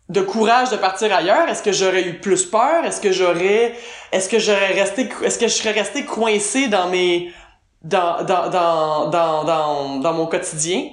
de 0.08 0.20
courage 0.20 0.70
de 0.70 0.76
partir 0.76 1.12
ailleurs? 1.14 1.48
Est-ce 1.48 1.62
que 1.62 1.72
j'aurais 1.72 2.04
eu 2.08 2.20
plus 2.20 2.44
peur? 2.46 2.84
Est-ce 2.84 3.00
que 3.00 3.12
j'aurais 3.12 3.74
est-ce 4.12 4.28
que 4.28 4.38
j'aurais 4.38 4.72
resté 4.72 5.08
est-ce 5.22 5.38
que 5.38 5.48
je 5.48 5.54
serais 5.54 5.72
resté 5.72 6.04
coincé 6.04 6.68
dans 6.68 6.88
mes 6.88 7.32
dans 7.82 8.22
dans 8.24 8.48
dans 8.48 9.08
dans 9.10 9.44
dans, 9.44 9.98
dans 9.98 10.12
mon 10.12 10.26
quotidien? 10.26 10.90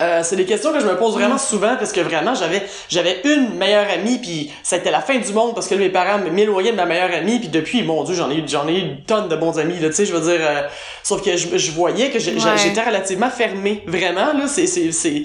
Euh, 0.00 0.20
c'est 0.22 0.36
des 0.36 0.46
questions 0.46 0.72
que 0.72 0.80
je 0.80 0.86
me 0.86 0.96
pose 0.96 1.14
vraiment 1.14 1.34
mm. 1.34 1.38
souvent 1.38 1.76
parce 1.76 1.92
que 1.92 2.00
vraiment 2.00 2.34
j'avais 2.34 2.62
j'avais 2.88 3.20
une 3.24 3.54
meilleure 3.54 3.88
amie 3.90 4.18
puis 4.18 4.50
ça 4.62 4.76
a 4.76 4.78
été 4.78 4.90
la 4.90 5.00
fin 5.00 5.18
du 5.18 5.32
monde 5.32 5.54
parce 5.54 5.68
que 5.68 5.74
mes 5.74 5.90
parents 5.90 6.18
m'éloignaient 6.18 6.72
de 6.72 6.76
ma 6.76 6.86
meilleure 6.86 7.12
amie 7.12 7.38
puis 7.38 7.48
depuis 7.48 7.82
mon 7.82 8.02
dieu 8.02 8.14
j'en 8.14 8.30
ai 8.30 8.42
j'en 8.46 8.66
ai 8.68 8.78
une 8.78 9.02
tonne 9.02 9.28
de 9.28 9.36
bons 9.36 9.58
amis 9.58 9.78
là 9.78 9.88
tu 9.90 9.96
sais 9.96 10.06
je 10.06 10.14
veux 10.14 10.32
dire 10.32 10.40
euh, 10.40 10.62
sauf 11.02 11.22
que 11.22 11.36
je, 11.36 11.58
je 11.58 11.72
voyais 11.72 12.10
que 12.10 12.18
j'étais 12.18 12.82
relativement 12.82 13.28
fermé 13.28 13.82
vraiment 13.86 14.32
là 14.32 14.46
c'est 14.46 14.66
c'est 14.66 14.92
c'est 14.92 15.24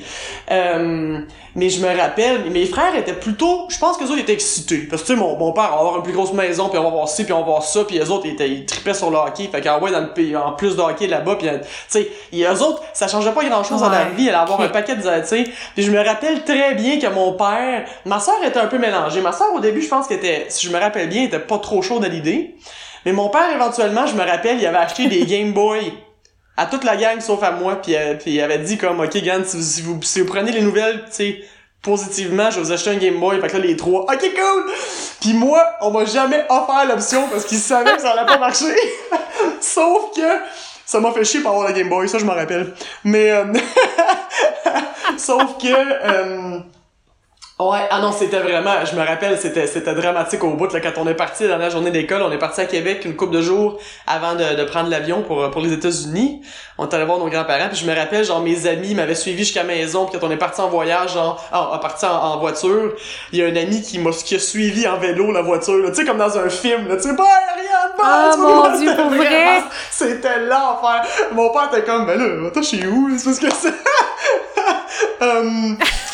euh, 0.51 1.19
mais 1.57 1.71
je 1.71 1.81
me 1.81 1.99
rappelle, 1.99 2.49
mes 2.51 2.67
frères 2.67 2.95
étaient 2.95 3.13
plutôt, 3.13 3.65
je 3.69 3.79
pense 3.79 3.97
que 3.97 4.03
eux 4.03 4.11
autres 4.11 4.19
étaient 4.19 4.33
excités. 4.33 4.87
Parce 4.87 5.01
que 5.01 5.07
tu 5.07 5.13
sais, 5.15 5.19
mon, 5.19 5.35
mon 5.37 5.53
père 5.53 5.71
va 5.71 5.79
avoir 5.79 5.97
une 5.97 6.03
plus 6.03 6.13
grosse 6.13 6.31
maison, 6.31 6.69
puis 6.69 6.77
on 6.77 6.83
va 6.83 6.91
voir 6.91 7.09
ci, 7.09 7.23
puis 7.23 7.33
on 7.33 7.39
va 7.39 7.45
voir 7.45 7.63
ça, 7.63 7.83
puis 7.83 7.97
les 7.97 8.11
autres, 8.11 8.27
ils, 8.27 8.33
étaient, 8.33 8.47
ils 8.47 8.63
tripaient 8.63 8.93
sur 8.93 9.09
le 9.09 9.17
hockey. 9.17 9.49
Fait 9.51 9.59
qu'en 9.59 9.79
ouais, 9.79 9.91
dans 9.91 10.01
le 10.01 10.37
en 10.37 10.51
plus 10.51 10.75
de 10.75 10.81
hockey 10.81 11.07
là-bas, 11.07 11.35
puis 11.35 11.47
tu 11.47 11.57
sais, 11.87 12.11
eux 12.35 12.61
autres, 12.61 12.83
ça 12.93 13.07
changeait 13.07 13.31
pas 13.31 13.43
grand-chose 13.43 13.81
dans 13.81 13.89
la 13.89 14.05
vie, 14.05 14.27
elle 14.27 14.35
avoir 14.35 14.61
un 14.61 14.69
paquet 14.69 14.95
de, 14.95 15.01
tu 15.01 15.27
sais. 15.27 15.45
Puis 15.73 15.83
je 15.83 15.89
me 15.89 15.99
rappelle 15.99 16.43
très 16.43 16.75
bien 16.75 16.99
que 16.99 17.07
mon 17.07 17.33
père, 17.33 17.85
ma 18.05 18.19
soeur 18.19 18.37
était 18.45 18.59
un 18.59 18.67
peu 18.67 18.77
mélangée. 18.77 19.21
Ma 19.21 19.31
soeur, 19.31 19.51
au 19.55 19.59
début, 19.59 19.81
je 19.81 19.89
pense 19.89 20.07
qu'elle 20.07 20.17
était, 20.17 20.45
si 20.49 20.67
je 20.67 20.71
me 20.71 20.79
rappelle 20.79 21.09
bien, 21.09 21.23
était 21.23 21.39
pas 21.39 21.57
trop 21.57 21.81
chaude 21.81 22.05
à 22.05 22.07
l'idée. 22.07 22.55
Mais 23.03 23.13
mon 23.13 23.29
père, 23.29 23.49
éventuellement, 23.51 24.05
je 24.05 24.13
me 24.13 24.23
rappelle, 24.23 24.59
il 24.59 24.65
avait 24.67 24.77
acheté 24.77 25.07
des 25.07 25.25
Game 25.25 25.53
Boy 25.53 25.91
à 26.57 26.65
toute 26.65 26.83
la 26.83 26.97
gang 26.97 27.21
sauf 27.21 27.41
à 27.43 27.51
moi 27.51 27.81
puis, 27.81 27.95
euh, 27.95 28.15
puis 28.15 28.31
il 28.31 28.41
avait 28.41 28.57
dit 28.57 28.77
comme 28.77 28.99
ok 28.99 29.17
Gan 29.23 29.41
si 29.45 29.81
vous, 29.81 29.99
si 30.01 30.19
vous 30.19 30.25
prenez 30.25 30.51
les 30.51 30.61
nouvelles 30.61 31.05
tu 31.05 31.11
sais 31.11 31.41
positivement 31.81 32.49
je 32.49 32.57
vais 32.57 32.63
vous 32.63 32.71
acheter 32.71 32.89
un 32.89 32.97
Game 32.97 33.19
Boy. 33.19 33.39
Fait 33.39 33.47
que 33.47 33.57
là 33.57 33.63
les 33.63 33.77
trois 33.77 34.01
ok 34.01 34.19
cool! 34.19 34.65
Puis 35.21 35.33
moi 35.33 35.63
on 35.81 35.91
m'a 35.91 36.05
jamais 36.05 36.43
offert 36.49 36.85
l'option 36.87 37.27
parce 37.29 37.45
qu'ils 37.45 37.59
savaient 37.59 37.95
que 37.95 38.01
ça 38.01 38.11
allait 38.11 38.25
pas 38.25 38.37
marcher. 38.37 38.75
Sauf 39.61 40.15
que 40.15 40.21
ça 40.85 40.99
m'a 40.99 41.11
fait 41.11 41.23
chier 41.23 41.41
pour 41.41 41.51
avoir 41.51 41.67
le 41.67 41.73
Game 41.73 41.89
Boy 41.89 42.09
ça 42.09 42.17
je 42.17 42.25
m'en 42.25 42.33
rappelle. 42.33 42.73
Mais 43.03 43.31
euh, 43.31 43.45
sauf 45.17 45.57
que 45.57 45.67
euh, 45.67 46.59
Ouais, 47.59 47.87
ah 47.89 47.99
non, 48.01 48.11
c'était 48.11 48.37
vraiment, 48.37 48.85
je 48.85 48.95
me 48.95 49.03
rappelle, 49.03 49.35
c'était 49.39 49.65
c'était 49.65 49.95
dramatique 49.95 50.43
au 50.43 50.51
bout 50.51 50.71
là, 50.71 50.79
quand 50.79 50.91
on 50.97 51.07
est 51.07 51.15
parti 51.15 51.47
dans 51.47 51.57
la 51.57 51.71
journée 51.71 51.89
d'école, 51.89 52.21
on 52.21 52.31
est 52.31 52.37
parti 52.37 52.61
à 52.61 52.65
Québec 52.65 53.01
une 53.03 53.15
couple 53.15 53.33
de 53.33 53.41
jours 53.41 53.79
avant 54.05 54.35
de, 54.35 54.55
de 54.55 54.63
prendre 54.63 54.91
l'avion 54.91 55.23
pour 55.23 55.49
pour 55.49 55.61
les 55.61 55.73
États-Unis. 55.73 56.43
On 56.77 56.87
est 56.87 56.93
allé 56.93 57.05
voir 57.05 57.17
nos 57.17 57.29
grands-parents, 57.29 57.69
puis 57.69 57.77
je 57.77 57.89
me 57.89 57.95
rappelle 57.95 58.23
genre 58.23 58.41
mes 58.41 58.67
amis 58.67 58.93
m'avaient 58.93 59.15
suivi 59.15 59.39
jusqu'à 59.39 59.63
la 59.63 59.69
maison, 59.69 60.05
puis 60.05 60.19
quand 60.19 60.27
on 60.27 60.29
est 60.29 60.37
parti 60.37 60.61
en 60.61 60.69
voyage, 60.69 61.13
genre 61.13 61.43
en, 61.51 61.79
parti 61.79 62.05
en, 62.05 62.37
voiture, 62.37 62.93
il 63.31 63.39
y 63.39 63.41
a 63.43 63.47
un 63.47 63.55
ami 63.55 63.81
qui 63.81 63.97
m'a 63.97 64.11
qui 64.11 64.35
a 64.35 64.39
suivi 64.39 64.87
en 64.87 64.99
vélo 64.99 65.31
la 65.31 65.41
voiture, 65.41 65.83
tu 65.87 65.95
sais 65.95 66.05
comme 66.05 66.19
dans 66.19 66.37
un 66.37 66.49
film, 66.49 66.87
là, 66.87 66.97
tu 66.97 67.09
sais, 67.09 67.15
bah 67.15 67.23
rien, 67.55 67.91
bah, 67.97 68.35
oh, 68.35 68.37
mon 68.37 68.77
dieu, 68.77 68.95
pour 68.95 69.09
vrai? 69.09 69.63
C'était 69.89 70.41
l'enfer. 70.41 71.03
Mon 71.31 71.49
père 71.49 71.69
était 71.73 71.83
comme 71.83 72.05
ben 72.05 72.19
là, 72.19 72.49
attends, 72.49 72.61
chez 72.61 72.85
où, 72.85 73.09
c'est 73.17 73.25
parce 73.25 73.39
que 73.39 73.47
c'est 73.49 75.25
um... 75.25 75.75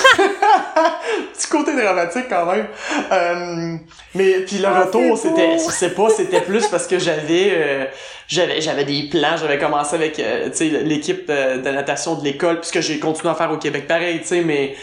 petit 1.34 1.48
côté 1.48 1.76
dramatique 1.76 2.26
quand 2.30 2.46
même. 2.46 2.68
Euh, 3.12 3.78
mais 4.16 4.40
puis 4.42 4.58
le 4.58 4.68
ah, 4.68 4.84
retour, 4.84 5.18
c'était, 5.18 5.58
je 5.58 5.72
sais 5.72 5.92
pas, 5.92 6.10
c'était 6.10 6.42
plus 6.42 6.68
parce 6.68 6.88
que 6.88 7.00
j'avais, 7.00 7.52
euh, 7.52 7.86
j'avais, 8.28 8.62
j'avais 8.62 8.86
des 8.86 9.10
plans. 9.10 9.38
J'avais 9.38 9.58
commencé 9.58 9.96
avec, 9.96 10.20
euh, 10.20 10.50
tu 10.50 10.58
sais, 10.58 10.66
l'équipe 10.70 11.28
de 11.28 11.70
natation 11.70 12.16
de 12.16 12.24
l'école, 12.24 12.60
puisque 12.60 12.82
j'ai 12.82 13.00
continué 13.00 13.30
à 13.30 13.36
faire 13.36 13.52
au 13.52 13.58
Québec 13.58 13.88
pareil, 13.88 14.20
tu 14.22 14.28
sais, 14.28 14.42
mais 14.42 14.76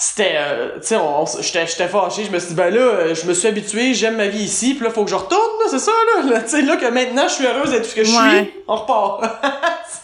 c'était 0.00 0.36
tu 0.80 0.86
sais 0.86 0.96
j'étais 1.40 1.66
j'étais 1.66 1.88
fâché. 1.88 2.24
Je 2.24 2.30
me 2.30 2.38
suis 2.38 2.50
dit 2.50 2.54
ben 2.54 2.72
là 2.72 3.14
je 3.14 3.26
me 3.26 3.34
suis 3.34 3.48
habitué 3.48 3.94
j'aime 3.94 4.14
ma 4.14 4.28
vie 4.28 4.44
ici 4.44 4.74
puis 4.74 4.84
là 4.84 4.90
faut 4.90 5.02
que 5.02 5.10
je 5.10 5.16
retourne 5.16 5.40
c'est 5.68 5.80
ça 5.80 5.90
là, 6.24 6.40
tu 6.42 6.50
sais 6.50 6.62
là 6.62 6.76
que 6.76 6.86
maintenant 6.86 7.26
je 7.26 7.32
suis 7.32 7.44
heureuse 7.44 7.72
d'être 7.72 7.84
ce 7.84 7.96
que 7.96 8.04
je 8.04 8.10
suis 8.10 8.52
on 8.68 8.76
repart. 8.76 9.24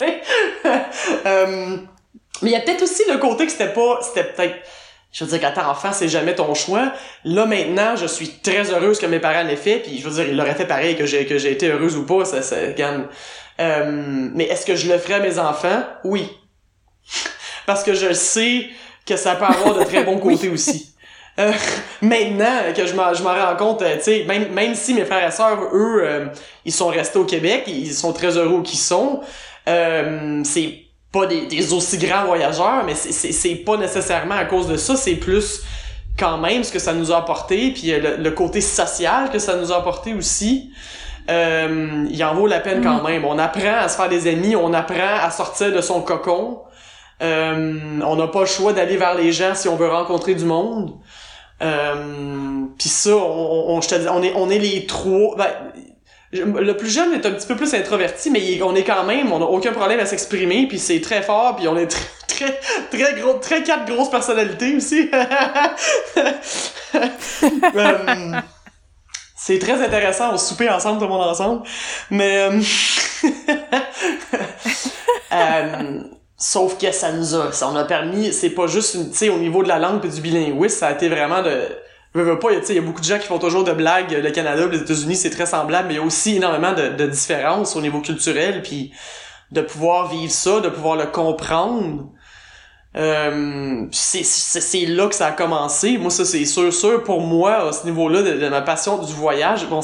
Mais 2.42 2.50
il 2.50 2.52
y 2.52 2.56
a 2.56 2.60
peut-être 2.60 2.82
aussi 2.82 3.02
le 3.08 3.18
côté 3.18 3.46
que 3.46 3.52
c'était 3.52 3.72
pas 3.72 4.00
c'était 4.02 4.24
peut-être 4.24 4.56
je 5.14 5.24
veux 5.24 5.30
dire, 5.30 5.40
qu'à 5.40 5.70
enfant, 5.70 5.92
c'est 5.92 6.08
jamais 6.08 6.34
ton 6.34 6.54
choix. 6.54 6.92
Là, 7.24 7.46
maintenant, 7.46 7.94
je 7.94 8.06
suis 8.06 8.28
très 8.42 8.72
heureuse 8.72 8.98
que 8.98 9.06
mes 9.06 9.20
parents 9.20 9.44
l'aient 9.44 9.54
fait, 9.54 9.78
puis 9.78 9.98
je 9.98 10.08
veux 10.08 10.14
dire, 10.16 10.28
ils 10.28 10.36
l'auraient 10.36 10.56
fait 10.56 10.66
pareil, 10.66 10.96
que 10.96 11.06
j'ai, 11.06 11.24
que 11.24 11.38
j'ai 11.38 11.52
été 11.52 11.70
heureuse 11.70 11.96
ou 11.96 12.04
pas, 12.04 12.24
ça, 12.24 12.42
ça 12.42 12.56
gagne. 12.72 13.04
Euh, 13.60 14.28
mais 14.34 14.44
est-ce 14.44 14.66
que 14.66 14.74
je 14.74 14.90
le 14.92 14.98
ferais 14.98 15.14
à 15.14 15.20
mes 15.20 15.38
enfants? 15.38 15.84
Oui. 16.02 16.28
Parce 17.66 17.84
que 17.84 17.94
je 17.94 18.12
sais 18.12 18.66
que 19.06 19.16
ça 19.16 19.36
peut 19.36 19.44
avoir 19.44 19.78
de 19.78 19.84
très 19.84 20.02
bons 20.02 20.18
côtés 20.20 20.48
aussi. 20.48 20.92
Euh, 21.38 21.52
maintenant 22.02 22.72
que 22.76 22.84
je 22.84 22.94
m'en, 22.94 23.14
je 23.14 23.22
m'en 23.22 23.34
rends 23.34 23.56
compte, 23.56 23.82
euh, 23.82 23.96
tu 23.96 24.02
sais, 24.02 24.24
même, 24.24 24.52
même 24.52 24.74
si 24.74 24.94
mes 24.94 25.04
frères 25.04 25.28
et 25.28 25.30
sœurs, 25.32 25.60
eux, 25.72 26.02
euh, 26.02 26.26
ils 26.64 26.72
sont 26.72 26.88
restés 26.88 27.20
au 27.20 27.24
Québec, 27.24 27.64
ils 27.68 27.92
sont 27.92 28.12
très 28.12 28.36
heureux 28.36 28.56
où 28.56 28.62
qu'ils 28.62 28.78
sont, 28.80 29.20
c'est 29.64 30.83
pas 31.14 31.26
des, 31.26 31.46
des, 31.46 31.72
aussi 31.72 31.96
grands 31.96 32.24
voyageurs, 32.24 32.82
mais 32.84 32.94
c'est 32.94 33.54
pas 33.54 33.76
nécessairement 33.76 34.34
à 34.34 34.44
cause 34.44 34.66
de 34.66 34.76
ça, 34.76 34.96
c'est 34.96 35.14
plus 35.14 35.62
quand 36.18 36.38
même 36.38 36.64
ce 36.64 36.72
que 36.72 36.80
ça 36.80 36.92
nous 36.92 37.12
a 37.12 37.18
apporté, 37.18 37.70
puis 37.70 37.92
euh, 37.92 38.16
le, 38.18 38.30
côté 38.32 38.60
social 38.60 39.30
que 39.30 39.38
ça 39.38 39.56
nous 39.56 39.72
a 39.72 39.76
apporté 39.76 40.12
aussi. 40.12 40.70
Euh, 41.30 42.04
il 42.10 42.22
en 42.22 42.34
vaut 42.34 42.46
la 42.46 42.60
peine 42.60 42.82
quand 42.82 43.02
mm. 43.02 43.06
même. 43.06 43.24
On 43.24 43.38
apprend 43.38 43.76
à 43.80 43.88
se 43.88 43.96
faire 43.96 44.08
des 44.08 44.26
amis, 44.26 44.56
on 44.56 44.74
apprend 44.74 45.18
à 45.22 45.30
sortir 45.30 45.72
de 45.72 45.80
son 45.80 46.02
cocon. 46.02 46.60
Euh, 47.22 48.00
on 48.04 48.16
n'a 48.16 48.26
pas 48.26 48.40
le 48.40 48.46
choix 48.46 48.72
d'aller 48.72 48.96
vers 48.96 49.14
les 49.14 49.32
gens 49.32 49.54
si 49.54 49.68
on 49.68 49.76
veut 49.76 49.88
rencontrer 49.88 50.34
du 50.34 50.44
monde. 50.44 50.92
Euh, 51.62 52.64
puis 52.78 52.88
ça, 52.88 53.16
on, 53.16 53.76
on, 53.76 53.80
je 53.80 53.88
te 53.88 53.94
dis, 53.94 54.08
on 54.08 54.22
est, 54.22 54.34
on 54.34 54.50
est 54.50 54.58
les 54.58 54.86
trois. 54.86 55.36
Ben, 55.36 55.50
le 56.34 56.76
plus 56.76 56.90
jeune 56.90 57.14
est 57.14 57.24
un 57.26 57.30
petit 57.30 57.46
peu 57.46 57.54
plus 57.56 57.72
introverti, 57.74 58.30
mais 58.30 58.60
on 58.62 58.74
est 58.74 58.84
quand 58.84 59.04
même, 59.04 59.32
on 59.32 59.40
a 59.40 59.44
aucun 59.44 59.72
problème 59.72 60.00
à 60.00 60.06
s'exprimer, 60.06 60.66
puis 60.66 60.78
c'est 60.78 61.00
très 61.00 61.22
fort, 61.22 61.56
puis 61.56 61.68
on 61.68 61.76
est 61.76 61.86
très, 61.86 62.04
très, 62.28 62.60
très 62.90 63.20
gros, 63.20 63.34
très 63.34 63.62
quatre 63.62 63.84
grosses 63.86 64.10
personnalités 64.10 64.74
aussi. 64.74 65.08
Euh, 67.76 68.32
c'est 69.36 69.58
très 69.58 69.82
intéressant, 69.84 70.34
on 70.34 70.38
souper 70.38 70.68
ensemble, 70.68 70.98
tout 70.98 71.04
le 71.04 71.10
monde 71.10 71.28
ensemble, 71.28 71.62
mais 72.10 72.48
euh, 72.48 72.60
euh, 75.32 76.00
sauf 76.36 76.76
que 76.78 76.90
ça 76.90 77.12
nous 77.12 77.34
a, 77.36 77.52
ça 77.52 77.68
on 77.68 77.76
a 77.76 77.84
permis, 77.84 78.32
c'est 78.32 78.50
pas 78.50 78.66
juste, 78.66 79.10
tu 79.10 79.16
sais, 79.16 79.28
au 79.28 79.38
niveau 79.38 79.62
de 79.62 79.68
la 79.68 79.78
langue 79.78 80.04
et 80.04 80.08
du 80.08 80.20
bilinguisme, 80.20 80.68
ça 80.68 80.88
a 80.88 80.92
été 80.92 81.08
vraiment 81.08 81.42
de 81.42 81.68
veux, 82.14 82.38
pas, 82.38 82.52
il 82.52 82.74
y 82.74 82.78
a 82.78 82.82
beaucoup 82.82 83.00
de 83.00 83.06
gens 83.06 83.18
qui 83.18 83.26
font 83.26 83.38
toujours 83.38 83.64
de 83.64 83.72
blagues, 83.72 84.12
le 84.12 84.30
Canada, 84.30 84.66
les 84.66 84.78
États-Unis, 84.78 85.16
c'est 85.16 85.30
très 85.30 85.46
semblable, 85.46 85.88
mais 85.88 85.94
il 85.94 85.96
y 85.96 86.00
a 86.00 86.04
aussi 86.04 86.36
énormément 86.36 86.72
de, 86.72 86.90
de 86.90 87.06
différences 87.06 87.74
au 87.74 87.80
niveau 87.80 88.00
culturel, 88.00 88.62
puis 88.62 88.92
de 89.50 89.60
pouvoir 89.60 90.08
vivre 90.08 90.32
ça, 90.32 90.60
de 90.60 90.68
pouvoir 90.68 90.96
le 90.96 91.06
comprendre. 91.06 92.08
Euh, 92.96 93.86
c'est 93.90 94.86
là 94.86 95.08
que 95.08 95.14
ça 95.14 95.26
a 95.26 95.32
commencé. 95.32 95.98
Moi, 95.98 96.10
ça, 96.10 96.24
c'est 96.24 96.44
sûr, 96.44 96.72
sûr, 96.72 97.02
pour 97.02 97.20
moi, 97.20 97.68
à 97.68 97.72
ce 97.72 97.84
niveau-là, 97.84 98.22
de, 98.22 98.48
ma 98.48 98.62
passion 98.62 98.98
du 98.98 99.12
voyage, 99.12 99.66
bon, 99.66 99.80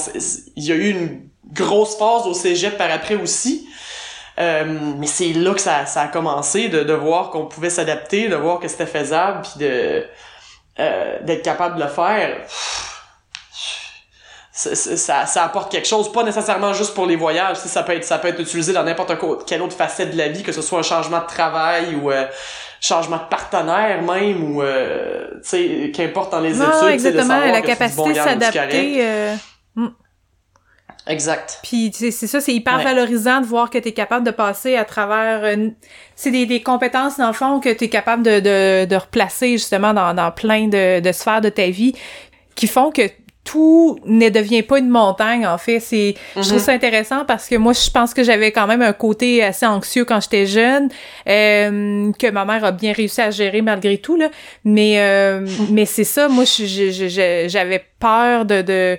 il 0.56 0.64
y 0.64 0.72
a 0.72 0.76
eu 0.76 0.90
une 0.90 1.28
grosse 1.52 1.96
phase 1.96 2.26
au 2.26 2.34
cégep 2.34 2.78
par 2.78 2.90
après 2.90 3.16
aussi. 3.16 3.66
Euh, 4.38 4.64
mais 4.96 5.06
c'est 5.06 5.32
là 5.32 5.52
que 5.54 5.60
ça, 5.60 5.86
ça 5.86 6.02
a 6.02 6.08
commencé, 6.08 6.68
de, 6.68 6.84
de 6.84 6.92
voir 6.92 7.30
qu'on 7.30 7.46
pouvait 7.46 7.70
s'adapter, 7.70 8.28
de 8.28 8.36
voir 8.36 8.60
que 8.60 8.68
c'était 8.68 8.86
faisable, 8.86 9.42
puis 9.42 9.66
de 9.66 10.04
euh, 10.80 11.18
d'être 11.22 11.42
capable 11.42 11.76
de 11.76 11.82
le 11.82 11.88
faire, 11.88 12.38
ça, 14.52 15.26
ça 15.26 15.44
apporte 15.44 15.70
quelque 15.70 15.86
chose, 15.86 16.10
pas 16.12 16.22
nécessairement 16.22 16.72
juste 16.72 16.94
pour 16.94 17.06
les 17.06 17.16
voyages, 17.16 17.56
ça 17.56 17.82
peut 17.82 17.92
être 17.92 18.04
ça 18.04 18.18
peut 18.18 18.28
être 18.28 18.40
utilisé 18.40 18.72
dans 18.72 18.82
n'importe 18.82 19.12
quelle 19.46 19.62
autre 19.62 19.76
facette 19.76 20.12
de 20.12 20.18
la 20.18 20.28
vie, 20.28 20.42
que 20.42 20.52
ce 20.52 20.60
soit 20.60 20.80
un 20.80 20.82
changement 20.82 21.20
de 21.20 21.26
travail 21.26 21.94
ou 21.94 22.10
euh, 22.10 22.26
changement 22.80 23.16
de 23.16 23.28
partenaire 23.30 24.02
même 24.02 24.52
ou 24.52 24.62
euh, 24.62 25.28
tu 25.42 25.48
sais 25.48 25.92
qu'importe 25.94 26.32
dans 26.32 26.40
les 26.40 26.56
études, 26.56 26.90
exactement, 26.90 27.40
la 27.40 27.62
capacité 27.62 28.10
de 28.10 28.14
s'adapter. 28.14 29.36
Exact. 31.06 31.60
Puis 31.62 31.90
c'est 31.92 32.10
ça, 32.10 32.40
c'est 32.40 32.52
hyper 32.52 32.82
valorisant 32.82 33.40
de 33.40 33.46
voir 33.46 33.70
que 33.70 33.78
tu 33.78 33.88
es 33.88 33.92
capable 33.92 34.24
de 34.24 34.30
passer 34.30 34.76
à 34.76 34.84
travers... 34.84 35.44
Euh, 35.44 35.68
c'est 36.14 36.30
des, 36.30 36.46
des 36.46 36.62
compétences, 36.62 37.16
dans 37.16 37.28
le 37.28 37.32
fond, 37.32 37.60
que 37.60 37.72
tu 37.72 37.84
es 37.84 37.88
capable 37.88 38.22
de, 38.22 38.40
de, 38.40 38.84
de, 38.84 38.96
replacer 38.96 39.52
justement 39.52 39.94
dans, 39.94 40.14
dans 40.14 40.30
plein 40.30 40.68
de, 40.68 41.00
de 41.00 41.12
sphères 41.12 41.40
de 41.40 41.48
ta 41.48 41.68
vie 41.70 41.94
qui 42.54 42.66
font 42.66 42.90
que 42.90 43.02
tout 43.44 43.98
ne 44.04 44.28
devient 44.28 44.62
pas 44.62 44.78
une 44.78 44.90
montagne 44.90 45.46
en 45.46 45.56
fait 45.56 45.80
c'est 45.80 46.14
je 46.36 46.40
trouve 46.42 46.58
mm-hmm. 46.58 46.58
ça 46.58 46.72
intéressant 46.72 47.24
parce 47.24 47.48
que 47.48 47.56
moi 47.56 47.72
je 47.72 47.90
pense 47.90 48.12
que 48.12 48.22
j'avais 48.22 48.52
quand 48.52 48.66
même 48.66 48.82
un 48.82 48.92
côté 48.92 49.42
assez 49.42 49.64
anxieux 49.64 50.04
quand 50.04 50.20
j'étais 50.20 50.44
jeune 50.44 50.90
euh, 51.26 52.12
que 52.18 52.30
ma 52.30 52.44
mère 52.44 52.64
a 52.64 52.70
bien 52.70 52.92
réussi 52.92 53.20
à 53.22 53.30
gérer 53.30 53.62
malgré 53.62 53.98
tout 53.98 54.16
là 54.16 54.28
mais 54.64 55.00
euh, 55.00 55.46
mais 55.70 55.86
c'est 55.86 56.04
ça 56.04 56.28
moi 56.28 56.44
j'avais 56.44 57.82
peur 57.98 58.44
de, 58.44 58.60
de 58.60 58.98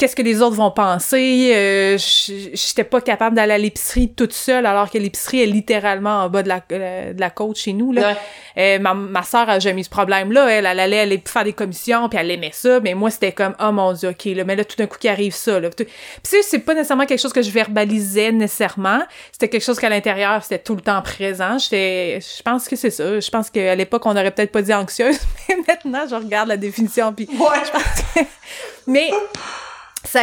qu'est-ce 0.00 0.16
que 0.16 0.22
les 0.22 0.40
autres 0.40 0.56
vont 0.56 0.70
penser? 0.70 1.52
Euh, 1.54 1.98
J'étais 1.98 2.84
pas 2.84 3.02
capable 3.02 3.36
d'aller 3.36 3.52
à 3.52 3.58
l'épicerie 3.58 4.08
toute 4.08 4.32
seule, 4.32 4.64
alors 4.64 4.90
que 4.90 4.96
l'épicerie 4.96 5.42
est 5.42 5.46
littéralement 5.46 6.24
en 6.24 6.30
bas 6.30 6.42
de 6.42 6.48
la, 6.48 6.62
euh, 6.72 7.12
de 7.12 7.20
la 7.20 7.28
côte 7.28 7.56
chez 7.58 7.74
nous. 7.74 7.92
Là. 7.92 8.16
Euh, 8.56 8.78
ma, 8.78 8.94
ma 8.94 9.22
soeur 9.22 9.50
a 9.50 9.58
jamais 9.58 9.82
eu 9.82 9.84
ce 9.84 9.90
problème-là. 9.90 10.50
Elle, 10.50 10.64
elle 10.64 10.80
allait 10.80 11.00
aller 11.00 11.22
faire 11.22 11.44
des 11.44 11.52
commissions, 11.52 12.08
puis 12.08 12.18
elle 12.18 12.30
aimait 12.30 12.50
ça. 12.50 12.80
Mais 12.80 12.94
moi, 12.94 13.10
c'était 13.10 13.32
comme, 13.32 13.54
oh 13.60 13.72
mon 13.72 13.92
Dieu, 13.92 14.08
OK, 14.08 14.24
là, 14.24 14.44
mais 14.44 14.56
là, 14.56 14.64
tout 14.64 14.76
d'un 14.76 14.86
coup, 14.86 14.96
qui 14.98 15.08
arrive 15.08 15.34
ça. 15.34 15.60
Là. 15.60 15.68
Puis 15.68 15.86
c'est 16.22 16.60
pas 16.60 16.72
nécessairement 16.72 17.04
quelque 17.04 17.20
chose 17.20 17.34
que 17.34 17.42
je 17.42 17.50
verbalisais 17.50 18.32
nécessairement. 18.32 19.00
C'était 19.32 19.50
quelque 19.50 19.64
chose 19.64 19.78
qu'à 19.78 19.90
l'intérieur, 19.90 20.42
c'était 20.42 20.60
tout 20.60 20.76
le 20.76 20.80
temps 20.80 21.02
présent. 21.02 21.58
J'étais, 21.58 22.20
je 22.20 22.42
pense 22.42 22.68
que 22.68 22.76
c'est 22.76 22.90
ça. 22.90 23.20
Je 23.20 23.30
pense 23.30 23.50
qu'à 23.50 23.74
l'époque, 23.74 24.06
on 24.06 24.12
aurait 24.12 24.30
peut-être 24.30 24.52
pas 24.52 24.62
dit 24.62 24.72
anxieuse, 24.72 25.18
mais 25.48 25.56
maintenant, 25.68 26.06
je 26.08 26.14
regarde 26.14 26.48
la 26.48 26.56
définition, 26.56 27.12
puis... 27.12 27.28
Ouais. 27.38 28.24
mais 28.86 29.10
ça 30.04 30.20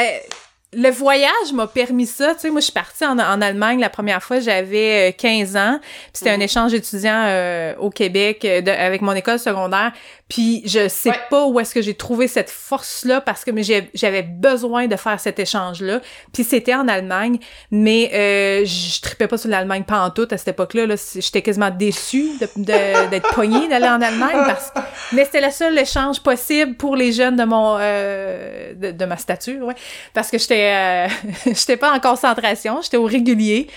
le 0.74 0.90
voyage 0.90 1.54
m'a 1.54 1.66
permis 1.66 2.06
ça. 2.06 2.34
Tu 2.36 2.42
sais, 2.42 2.50
moi, 2.50 2.60
je 2.60 2.66
suis 2.66 2.74
partie 2.74 3.06
en, 3.06 3.18
en 3.18 3.42
Allemagne 3.42 3.80
la 3.80 3.90
première 3.90 4.22
fois, 4.22 4.42
j'avais 4.42 5.16
15 5.18 5.56
euh, 5.56 5.60
ans. 5.60 5.80
C'était 6.12 6.32
un 6.32 6.38
mhm. 6.38 6.42
échange 6.42 6.74
étudiant 6.74 7.24
euh, 7.26 7.74
au 7.78 7.90
Québec 7.90 8.44
euh, 8.44 8.62
avec 8.68 9.02
mon 9.02 9.14
école 9.14 9.40
secondaire. 9.40 9.94
Puis 10.30 10.62
je 10.66 10.90
sais 10.90 11.14
pas 11.30 11.46
où 11.46 11.58
est-ce 11.60 11.74
que 11.74 11.82
j'ai 11.82 11.94
trouvé 11.94 12.28
cette 12.28 12.50
force-là 12.50 13.22
parce 13.22 13.46
que 13.46 13.52
j'avais 13.94 14.24
besoin 14.24 14.88
de 14.88 14.96
faire 14.98 15.20
cet 15.22 15.40
échange-là. 15.40 16.02
Puis 16.34 16.44
c'était 16.44 16.76
en 16.76 16.90
Allemagne, 16.90 17.40
mais 17.72 18.12
euh, 18.14 18.66
je 18.66 19.02
tripais 19.02 19.28
pas 19.28 19.38
sur 19.38 19.50
l'Allemagne 19.50 19.84
pas 19.84 20.02
en 20.02 20.10
tout 20.10 20.28
à 20.30 20.38
cette 20.38 20.50
époque-là. 20.50 20.86
-là, 20.86 21.20
J'étais 21.22 21.42
quasiment 21.42 21.70
déçue 21.70 22.30
d'être 22.40 22.58
de, 22.58 23.20
poignée 23.34 23.70
d'aller 23.70 23.88
en 23.88 24.02
Allemagne. 24.02 24.44
Parce... 24.46 24.74
Mais 25.14 25.24
c'était 25.24 25.42
le 25.42 25.52
seul 25.52 25.80
échange 25.80 26.20
possible 26.20 26.76
pour 26.76 26.98
les 26.98 27.14
jeunes 27.14 27.38
de 27.38 27.46
mon 27.46 27.78
euh, 27.80 28.74
de, 28.74 29.06
ma 29.06 29.16
stature, 29.16 29.66
ouais. 29.66 29.76
Parce 30.14 30.30
que 30.30 30.38
j'étais 30.38 30.57
euh, 30.58 31.08
j'étais 31.46 31.78
pas 31.78 31.94
en 31.94 32.00
concentration, 32.00 32.82
j'étais 32.82 32.98
au 32.98 33.06
régulier 33.06 33.68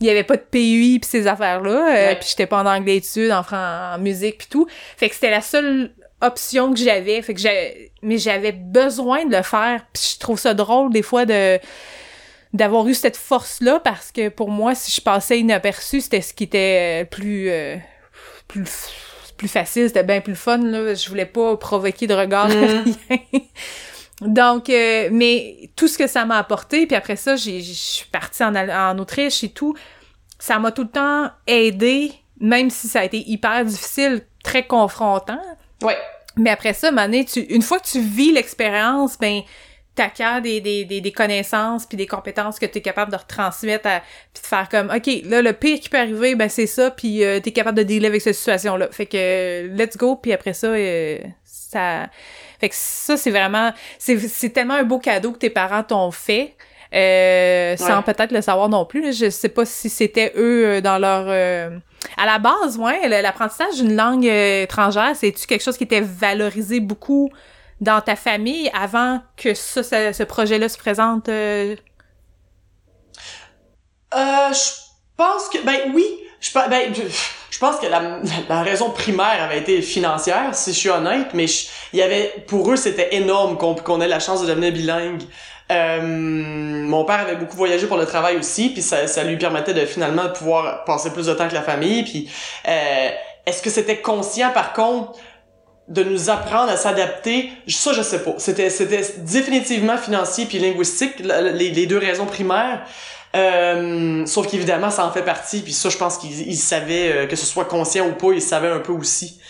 il 0.00 0.06
y 0.06 0.10
avait 0.10 0.22
pas 0.22 0.36
de 0.36 0.44
PUI 0.48 1.00
puis 1.00 1.10
ces 1.10 1.26
affaires 1.26 1.60
là 1.60 1.92
euh, 1.92 2.14
puis 2.14 2.28
j'étais 2.30 2.46
pas 2.46 2.62
en 2.62 2.66
anglais 2.66 2.98
études 2.98 3.32
en, 3.32 3.42
en 3.52 3.98
musique 3.98 4.38
puis 4.38 4.46
tout 4.48 4.68
fait 4.96 5.08
que 5.08 5.14
c'était 5.16 5.30
la 5.30 5.40
seule 5.40 5.90
option 6.20 6.72
que 6.72 6.78
j'avais. 6.78 7.20
Fait 7.22 7.34
que 7.34 7.40
mais 8.02 8.18
j'avais 8.18 8.52
besoin 8.52 9.24
de 9.24 9.36
le 9.36 9.42
faire. 9.42 9.84
Puis 9.92 10.14
je 10.14 10.18
trouve 10.18 10.38
ça 10.38 10.54
drôle 10.54 10.92
des 10.92 11.02
fois 11.02 11.24
de 11.24 11.58
d'avoir 12.54 12.88
eu 12.88 12.94
cette 12.94 13.16
force-là 13.16 13.78
parce 13.80 14.10
que 14.10 14.30
pour 14.30 14.50
moi, 14.50 14.74
si 14.74 14.90
je 14.90 15.02
passais 15.02 15.38
inaperçu, 15.38 16.00
c'était 16.00 16.22
ce 16.22 16.32
qui 16.32 16.44
était 16.44 17.06
plus 17.10 17.50
euh, 17.50 17.76
plus 18.46 18.90
plus 19.36 19.48
facile, 19.48 19.86
c'était 19.88 20.02
bien 20.02 20.20
plus 20.20 20.34
fun 20.34 20.58
là. 20.58 20.94
Je 20.94 21.08
voulais 21.08 21.26
pas 21.26 21.56
provoquer 21.56 22.06
de 22.06 22.14
regard 22.14 22.48
mm. 22.48 22.84
Donc, 24.20 24.68
euh, 24.68 25.08
mais 25.12 25.70
tout 25.76 25.86
ce 25.86 25.96
que 25.96 26.06
ça 26.06 26.24
m'a 26.24 26.38
apporté, 26.38 26.86
puis 26.86 26.96
après 26.96 27.16
ça, 27.16 27.36
j'ai, 27.36 27.60
je 27.60 27.72
suis 27.72 28.06
partie 28.06 28.42
en, 28.42 28.54
en 28.54 28.98
Autriche 28.98 29.44
et 29.44 29.50
tout, 29.50 29.76
ça 30.38 30.58
m'a 30.58 30.72
tout 30.72 30.82
le 30.82 30.88
temps 30.88 31.30
aidé, 31.46 32.12
même 32.40 32.70
si 32.70 32.88
ça 32.88 33.00
a 33.00 33.04
été 33.04 33.28
hyper 33.28 33.64
difficile, 33.64 34.24
très 34.42 34.66
confrontant. 34.66 35.40
Ouais. 35.82 35.96
Mais 36.36 36.50
après 36.50 36.72
ça, 36.72 36.90
Mané, 36.90 37.24
tu, 37.24 37.40
une 37.40 37.62
fois 37.62 37.78
que 37.80 37.88
tu 37.88 38.00
vis 38.00 38.32
l'expérience, 38.32 39.18
ben 39.18 39.42
t'acquiers 39.94 40.40
des, 40.40 40.60
des, 40.60 40.84
des, 40.84 41.00
des 41.00 41.12
connaissances 41.12 41.84
puis 41.84 41.96
des 41.96 42.06
compétences 42.06 42.60
que 42.60 42.66
tu 42.66 42.78
es 42.78 42.80
capable 42.80 43.10
de 43.10 43.16
retransmettre 43.16 43.88
à, 43.88 44.00
puis 44.32 44.42
de 44.42 44.46
faire 44.46 44.68
comme 44.68 44.90
OK, 44.94 45.10
là 45.24 45.42
le 45.42 45.52
pire 45.52 45.80
qui 45.80 45.88
peut 45.88 45.98
arriver 45.98 46.36
ben 46.36 46.48
c'est 46.48 46.68
ça 46.68 46.92
puis 46.92 47.24
euh, 47.24 47.40
tu 47.40 47.48
es 47.48 47.52
capable 47.52 47.78
de 47.78 47.82
dealer 47.82 48.06
avec 48.06 48.22
cette 48.22 48.36
situation 48.36 48.76
là. 48.76 48.88
Fait 48.92 49.06
que 49.06 49.66
let's 49.76 49.96
go 49.96 50.14
puis 50.14 50.32
après 50.32 50.52
ça 50.52 50.68
euh, 50.68 51.18
ça 51.42 52.08
fait 52.58 52.68
que 52.68 52.74
ça 52.76 53.16
c'est 53.16 53.30
vraiment 53.30 53.72
c'est 53.98 54.52
tellement 54.52 54.74
un 54.74 54.84
beau 54.84 54.98
cadeau 54.98 55.32
que 55.32 55.38
tes 55.38 55.50
parents 55.50 55.82
t'ont 55.82 56.10
fait. 56.10 56.54
Euh, 56.94 57.76
sans 57.76 58.02
peut-être 58.02 58.32
le 58.32 58.40
savoir 58.40 58.70
non 58.70 58.86
plus. 58.86 59.14
Je 59.14 59.28
sais 59.28 59.50
pas 59.50 59.66
si 59.66 59.90
c'était 59.90 60.32
eux 60.36 60.66
euh, 60.66 60.80
dans 60.80 60.96
leur 60.96 61.28
à 62.16 62.26
la 62.26 62.38
base, 62.38 62.76
ouais, 62.78 63.08
l'apprentissage 63.22 63.76
d'une 63.76 63.94
langue 63.94 64.26
euh, 64.26 64.62
étrangère, 64.62 65.14
c'est-tu 65.14 65.46
quelque 65.46 65.62
chose 65.62 65.76
qui 65.76 65.84
était 65.84 66.00
valorisé 66.00 66.80
beaucoup 66.80 67.30
dans 67.80 68.00
ta 68.00 68.16
famille 68.16 68.70
avant 68.74 69.20
que 69.36 69.54
ça, 69.54 69.82
ce 70.12 70.22
projet-là 70.22 70.68
se 70.68 70.78
présente? 70.78 71.28
Euh? 71.28 71.76
euh... 74.14 74.52
je 74.52 74.70
pense 75.16 75.48
que, 75.48 75.64
ben 75.64 75.92
oui, 75.94 76.06
je 76.40 76.52
ben, 76.52 76.94
je 76.94 77.02
pense 77.58 77.76
que 77.76 77.86
la, 77.86 78.62
raison 78.62 78.90
primaire 78.90 79.42
avait 79.42 79.58
été 79.58 79.80
financière, 79.80 80.54
si 80.54 80.72
je 80.72 80.78
suis 80.78 80.90
honnête, 80.90 81.28
mais 81.32 81.46
il 81.92 81.98
y 81.98 82.02
avait, 82.02 82.44
pour 82.46 82.70
eux, 82.70 82.76
c'était 82.76 83.14
énorme 83.16 83.56
qu'on 83.56 84.00
ait 84.00 84.08
la 84.08 84.20
chance 84.20 84.42
de 84.42 84.46
devenir 84.46 84.72
bilingue. 84.72 85.22
Euh, 85.70 86.00
mon 86.02 87.04
père 87.04 87.20
avait 87.20 87.36
beaucoup 87.36 87.56
voyagé 87.56 87.86
pour 87.86 87.96
le 87.96 88.06
travail 88.06 88.36
aussi, 88.36 88.70
puis 88.70 88.82
ça, 88.82 89.24
lui 89.24 89.36
permettait 89.36 89.74
de 89.74 89.84
finalement 89.86 90.28
pouvoir 90.28 90.84
passer 90.84 91.10
plus 91.10 91.26
de 91.26 91.32
temps 91.32 91.44
avec 91.44 91.52
la 91.52 91.62
famille. 91.62 92.02
Puis 92.04 92.30
euh, 92.66 93.10
est-ce 93.46 93.62
que 93.62 93.70
c'était 93.70 93.98
conscient 93.98 94.50
par 94.52 94.72
contre 94.72 95.18
de 95.88 96.04
nous 96.04 96.30
apprendre 96.30 96.70
à 96.70 96.76
s'adapter? 96.76 97.50
Ça, 97.66 97.92
je 97.92 98.02
sais 98.02 98.22
pas. 98.22 98.34
C'était 98.38 98.70
définitivement 99.18 99.98
financier 99.98 100.46
puis 100.46 100.58
linguistique 100.58 101.14
les 101.20 101.86
deux 101.86 101.98
raisons 101.98 102.26
primaires. 102.26 102.86
Euh, 103.36 104.24
sauf 104.26 104.46
qu'évidemment, 104.46 104.90
ça 104.90 105.04
en 105.04 105.12
fait 105.12 105.22
partie. 105.22 105.60
Puis 105.60 105.72
ça, 105.72 105.88
je 105.88 105.96
pense 105.96 106.18
qu'ils 106.18 106.56
savaient, 106.56 107.12
euh, 107.12 107.26
que 107.26 107.36
ce 107.36 107.46
soit 107.46 107.66
conscient 107.66 108.06
ou 108.06 108.12
pas, 108.12 108.32
ils 108.32 108.42
savaient 108.42 108.70
un 108.70 108.80
peu 108.80 108.92
aussi. 108.92 109.40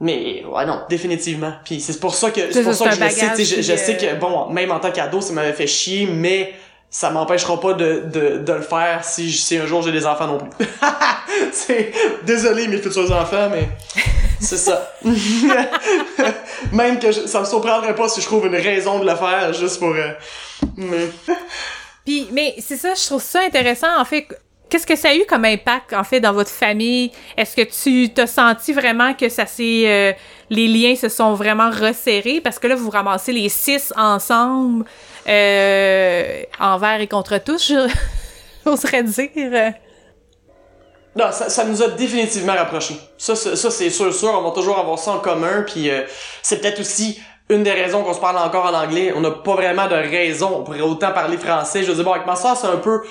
Mais 0.00 0.44
ouais 0.44 0.64
non, 0.64 0.82
définitivement. 0.88 1.54
Puis 1.64 1.80
c'est 1.80 1.98
pour 1.98 2.14
ça 2.14 2.30
que 2.30 2.52
c'est 2.52 2.62
pour 2.62 2.74
ça, 2.74 2.88
que 2.88 2.94
je 2.94 3.08
sais, 3.08 3.44
je, 3.44 3.62
je, 3.62 3.76
sais 3.76 3.96
que 3.96 4.14
bon, 4.14 4.48
même 4.50 4.70
en 4.70 4.78
tant 4.78 4.92
qu'ado, 4.92 5.20
ça 5.20 5.32
m'avait 5.32 5.52
fait 5.52 5.66
chier, 5.66 6.06
mais 6.06 6.54
ça 6.90 7.10
m'empêchera 7.10 7.60
pas 7.60 7.74
de, 7.74 8.04
de, 8.06 8.38
de 8.38 8.52
le 8.52 8.62
faire 8.62 9.04
si, 9.04 9.30
si 9.32 9.58
un 9.58 9.66
jour 9.66 9.82
j'ai 9.82 9.90
des 9.90 10.06
enfants 10.06 10.28
non 10.28 10.38
plus. 10.38 10.66
c'est 11.52 11.92
désolé 12.24 12.68
mes 12.68 12.78
futurs 12.78 13.10
enfants, 13.12 13.50
mais 13.50 13.68
c'est 14.40 14.56
ça. 14.56 14.94
même 16.72 17.00
que 17.00 17.10
ça 17.10 17.40
me 17.40 17.44
surprendrait 17.44 17.96
pas 17.96 18.08
si 18.08 18.20
je 18.20 18.26
trouve 18.26 18.46
une 18.46 18.54
raison 18.54 19.00
de 19.00 19.04
le 19.04 19.16
faire 19.16 19.52
juste 19.52 19.80
pour. 19.80 19.94
Euh, 19.94 20.12
mais... 20.76 21.08
Puis 22.08 22.26
mais 22.32 22.54
c'est 22.58 22.78
ça, 22.78 22.94
je 22.94 23.04
trouve 23.04 23.22
ça 23.22 23.40
intéressant 23.42 24.00
en 24.00 24.04
fait 24.06 24.26
Qu'est-ce 24.70 24.86
que 24.86 24.96
ça 24.96 25.08
a 25.08 25.14
eu 25.14 25.24
comme 25.26 25.46
impact, 25.46 25.94
en 25.94 26.04
fait, 26.04 26.20
dans 26.20 26.34
votre 26.34 26.50
famille? 26.50 27.10
Est-ce 27.38 27.56
que 27.56 27.62
tu 27.62 28.12
t'as 28.12 28.26
senti 28.26 28.74
vraiment 28.74 29.14
que 29.14 29.30
ça 29.30 29.46
s'est... 29.46 29.84
Euh, 29.86 30.12
les 30.50 30.68
liens 30.68 30.94
se 30.94 31.08
sont 31.08 31.32
vraiment 31.32 31.70
resserrés? 31.70 32.42
Parce 32.42 32.58
que 32.58 32.66
là, 32.66 32.74
vous 32.74 32.90
ramassez 32.90 33.32
les 33.32 33.48
six 33.48 33.94
ensemble, 33.96 34.84
euh, 35.26 36.42
envers 36.60 37.00
et 37.00 37.06
contre 37.06 37.38
tous, 37.38 37.72
j'oserais 38.66 39.02
dire. 39.04 39.72
Non, 41.16 41.32
ça, 41.32 41.64
nous 41.64 41.82
a 41.82 41.88
définitivement 41.88 42.54
rapprochés. 42.54 43.00
Ça, 43.16 43.34
ça, 43.34 43.70
c'est 43.70 43.90
sûr, 43.90 44.14
sûr. 44.14 44.32
On 44.34 44.42
va 44.42 44.50
toujours 44.50 44.78
avoir 44.78 44.98
ça 44.98 45.12
en 45.12 45.18
commun. 45.18 45.62
Puis 45.62 45.90
euh, 45.90 46.02
c'est 46.42 46.60
peut-être 46.60 46.80
aussi 46.80 47.20
une 47.50 47.62
des 47.62 47.72
raisons 47.72 48.02
qu'on 48.02 48.14
se 48.14 48.20
parle 48.20 48.36
encore 48.38 48.66
en 48.66 48.74
anglais. 48.74 49.12
On 49.16 49.20
n'a 49.20 49.30
pas 49.30 49.54
vraiment 49.54 49.86
de 49.88 49.94
raison. 49.94 50.58
On 50.58 50.64
pourrait 50.64 50.80
autant 50.80 51.12
parler 51.12 51.36
français. 51.36 51.82
Je 51.82 51.88
veux 51.88 51.94
dire, 51.94 52.04
bon, 52.04 52.12
avec 52.12 52.26
ma 52.26 52.36
soeur, 52.36 52.56
c'est 52.56 52.66
un 52.66 52.76
peu 52.76 53.02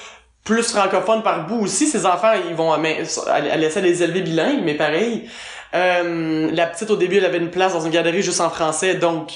plus 0.44 0.72
francophone 0.72 1.24
par 1.24 1.46
bout 1.46 1.64
aussi. 1.64 1.88
Ses 1.88 2.06
enfants, 2.06 2.34
ils 2.48 2.56
vont 2.56 2.74
elle, 2.84 3.64
essaie 3.64 3.82
de 3.82 3.88
les 3.88 4.04
élever 4.04 4.22
bilingues, 4.22 4.62
mais 4.64 4.76
pareil. 4.76 5.30
Euh, 5.74 6.50
la 6.54 6.68
petite 6.68 6.90
au 6.90 6.96
début, 6.96 7.18
elle 7.18 7.26
avait 7.26 7.40
une 7.40 7.52
place 7.52 7.74
dans 7.74 7.82
une 7.82 7.92
galerie 7.92 8.22
juste 8.22 8.40
en 8.40 8.50
français, 8.50 8.96
donc 8.96 9.34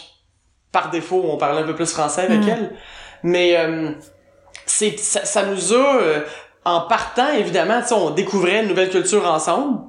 par 0.72 0.90
défaut, 0.90 1.22
on 1.26 1.38
parlait 1.38 1.62
un 1.62 1.66
peu 1.66 1.76
plus 1.76 1.92
français 1.92 2.22
avec 2.22 2.40
mm. 2.40 2.50
elle. 2.50 2.76
Mais 3.24 3.58
euh, 3.58 3.92
c'est 4.66 4.98
ça, 4.98 5.44
nous 5.44 5.74
a 5.74 6.02
euh, 6.02 6.22
en 6.64 6.82
partant 6.82 7.34
évidemment, 7.34 7.82
on 7.92 8.12
découvrait 8.12 8.62
une 8.62 8.70
nouvelle 8.70 8.90
culture 8.90 9.28
ensemble. 9.28 9.80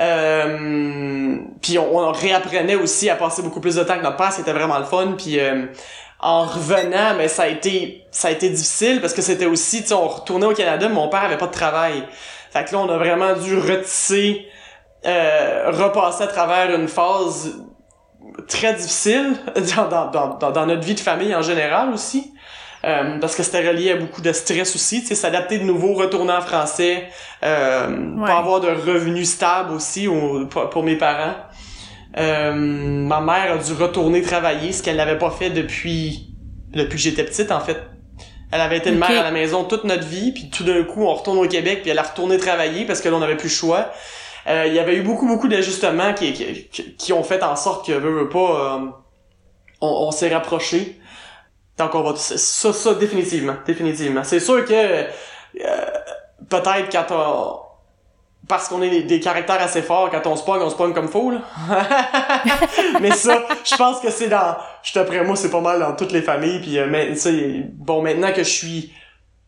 Euh, 0.00 1.36
puis 1.62 1.78
on, 1.78 2.10
réapprenait 2.12 2.74
aussi 2.74 3.08
à 3.10 3.16
passer 3.16 3.42
beaucoup 3.42 3.60
plus 3.60 3.76
de 3.76 3.82
temps 3.84 3.96
que 3.96 4.02
notre 4.02 4.16
père, 4.16 4.32
c'était 4.32 4.52
vraiment 4.52 4.78
le 4.78 4.84
fun. 4.84 5.14
Puis 5.16 5.38
en 6.20 6.44
revenant, 6.44 7.14
mais 7.16 7.28
ça 7.28 7.42
a 7.42 7.48
été 7.48 8.04
ça 8.10 8.28
a 8.28 8.30
été 8.30 8.48
difficile 8.48 9.00
parce 9.00 9.12
que 9.12 9.20
c'était 9.20 9.46
aussi, 9.46 9.84
tu 9.84 9.92
on 9.92 10.08
retournait 10.08 10.46
au 10.46 10.54
Canada, 10.54 10.88
mais 10.88 10.94
mon 10.94 11.08
père 11.08 11.24
avait 11.24 11.36
pas 11.36 11.48
de 11.48 11.52
travail. 11.52 12.02
Fait 12.50 12.64
que 12.64 12.72
là, 12.72 12.78
on 12.78 12.88
a 12.88 12.96
vraiment 12.96 13.34
dû 13.34 13.58
retisser, 13.58 14.46
euh, 15.04 15.70
repasser 15.72 16.22
à 16.22 16.28
travers 16.28 16.74
une 16.74 16.88
phase 16.88 17.58
très 18.48 18.72
difficile 18.74 19.34
dans, 19.76 20.08
dans, 20.08 20.38
dans, 20.38 20.66
notre 20.66 20.82
vie 20.82 20.94
de 20.94 21.00
famille 21.00 21.34
en 21.34 21.42
général 21.42 21.92
aussi. 21.92 22.32
Euh, 22.84 23.18
parce 23.18 23.34
que 23.34 23.42
c'était 23.42 23.66
relié 23.66 23.92
à 23.92 23.96
beaucoup 23.96 24.20
de 24.20 24.32
stress 24.32 24.74
aussi, 24.74 25.00
tu 25.00 25.06
sais, 25.06 25.14
s'adapter 25.14 25.58
de 25.58 25.64
nouveau, 25.64 25.94
retourner 25.94 26.32
en 26.34 26.42
français, 26.42 27.08
euh, 27.42 28.16
pas 28.18 28.36
avoir 28.36 28.60
de 28.60 28.68
revenus 28.68 29.30
stables 29.30 29.72
aussi 29.72 30.06
pour 30.50 30.82
mes 30.82 30.96
parents. 30.96 31.34
Euh, 32.18 32.52
ma 32.54 33.20
mère 33.20 33.52
a 33.52 33.58
dû 33.58 33.72
retourner 33.72 34.20
travailler, 34.22 34.72
ce 34.72 34.82
qu'elle 34.82 34.96
n'avait 34.96 35.18
pas 35.18 35.30
fait 35.30 35.50
depuis 35.50 36.30
depuis 36.72 36.96
que 36.96 37.02
j'étais 37.02 37.24
petite 37.24 37.50
en 37.50 37.60
fait. 37.60 37.78
Elle 38.52 38.60
avait 38.60 38.76
été 38.76 38.90
une 38.90 38.98
mère 38.98 39.10
à 39.10 39.24
la 39.24 39.30
maison 39.30 39.64
toute 39.64 39.84
notre 39.84 40.06
vie, 40.06 40.32
puis 40.32 40.50
tout 40.50 40.64
d'un 40.64 40.84
coup 40.84 41.04
on 41.04 41.14
retourne 41.14 41.38
au 41.38 41.48
Québec, 41.48 41.80
puis 41.82 41.90
elle 41.90 41.98
a 41.98 42.02
retourné 42.02 42.36
travailler 42.36 42.84
parce 42.84 43.00
que 43.00 43.08
là 43.08 43.16
on 43.16 43.20
n'avait 43.20 43.36
plus 43.36 43.48
le 43.48 43.54
choix. 43.54 43.90
Euh, 44.46 44.66
il 44.66 44.74
y 44.74 44.78
avait 44.78 44.96
eu 44.96 45.02
beaucoup 45.02 45.26
beaucoup 45.26 45.48
d'ajustements 45.48 46.12
qui, 46.12 46.34
qui, 46.34 46.94
qui, 46.96 47.12
ont 47.14 47.22
fait 47.22 47.42
en 47.42 47.56
sorte 47.56 47.86
que 47.86 47.92
veut, 47.92 48.28
pas 48.28 48.38
euh, 48.38 48.78
on, 49.80 49.88
on 49.88 50.10
s'est 50.10 50.32
rapprochés. 50.32 51.00
Donc 51.78 51.94
on 51.94 52.02
va 52.02 52.16
ça 52.16 52.72
ça 52.72 52.94
définitivement 52.94 53.56
définitivement. 53.66 54.24
C'est 54.24 54.40
sûr 54.40 54.64
que 54.64 54.72
euh, 54.72 55.06
peut-être 56.48 56.90
quand 56.90 57.06
on 57.10 57.64
parce 58.48 58.68
qu'on 58.68 58.82
est 58.82 59.02
des, 59.02 59.20
caractères 59.20 59.62
assez 59.62 59.82
forts, 59.82 60.10
quand 60.10 60.26
on 60.26 60.36
se 60.36 60.44
pogne, 60.44 60.60
on 60.60 60.70
se 60.70 60.76
pogne 60.76 60.92
comme 60.92 61.08
faux, 61.08 61.30
là. 61.30 61.40
mais 63.00 63.10
ça, 63.12 63.42
je 63.64 63.74
pense 63.76 64.00
que 64.00 64.10
c'est 64.10 64.28
dans... 64.28 64.56
Je 64.82 64.92
te 64.92 65.22
moi, 65.22 65.34
c'est 65.34 65.50
pas 65.50 65.60
mal 65.60 65.80
dans 65.80 65.96
toutes 65.96 66.12
les 66.12 66.20
familles, 66.20 66.60
puis 66.60 66.78
euh, 66.78 66.86
mais, 66.86 67.14
bon, 67.72 68.02
maintenant 68.02 68.32
que 68.32 68.44
je 68.44 68.50
suis 68.50 68.92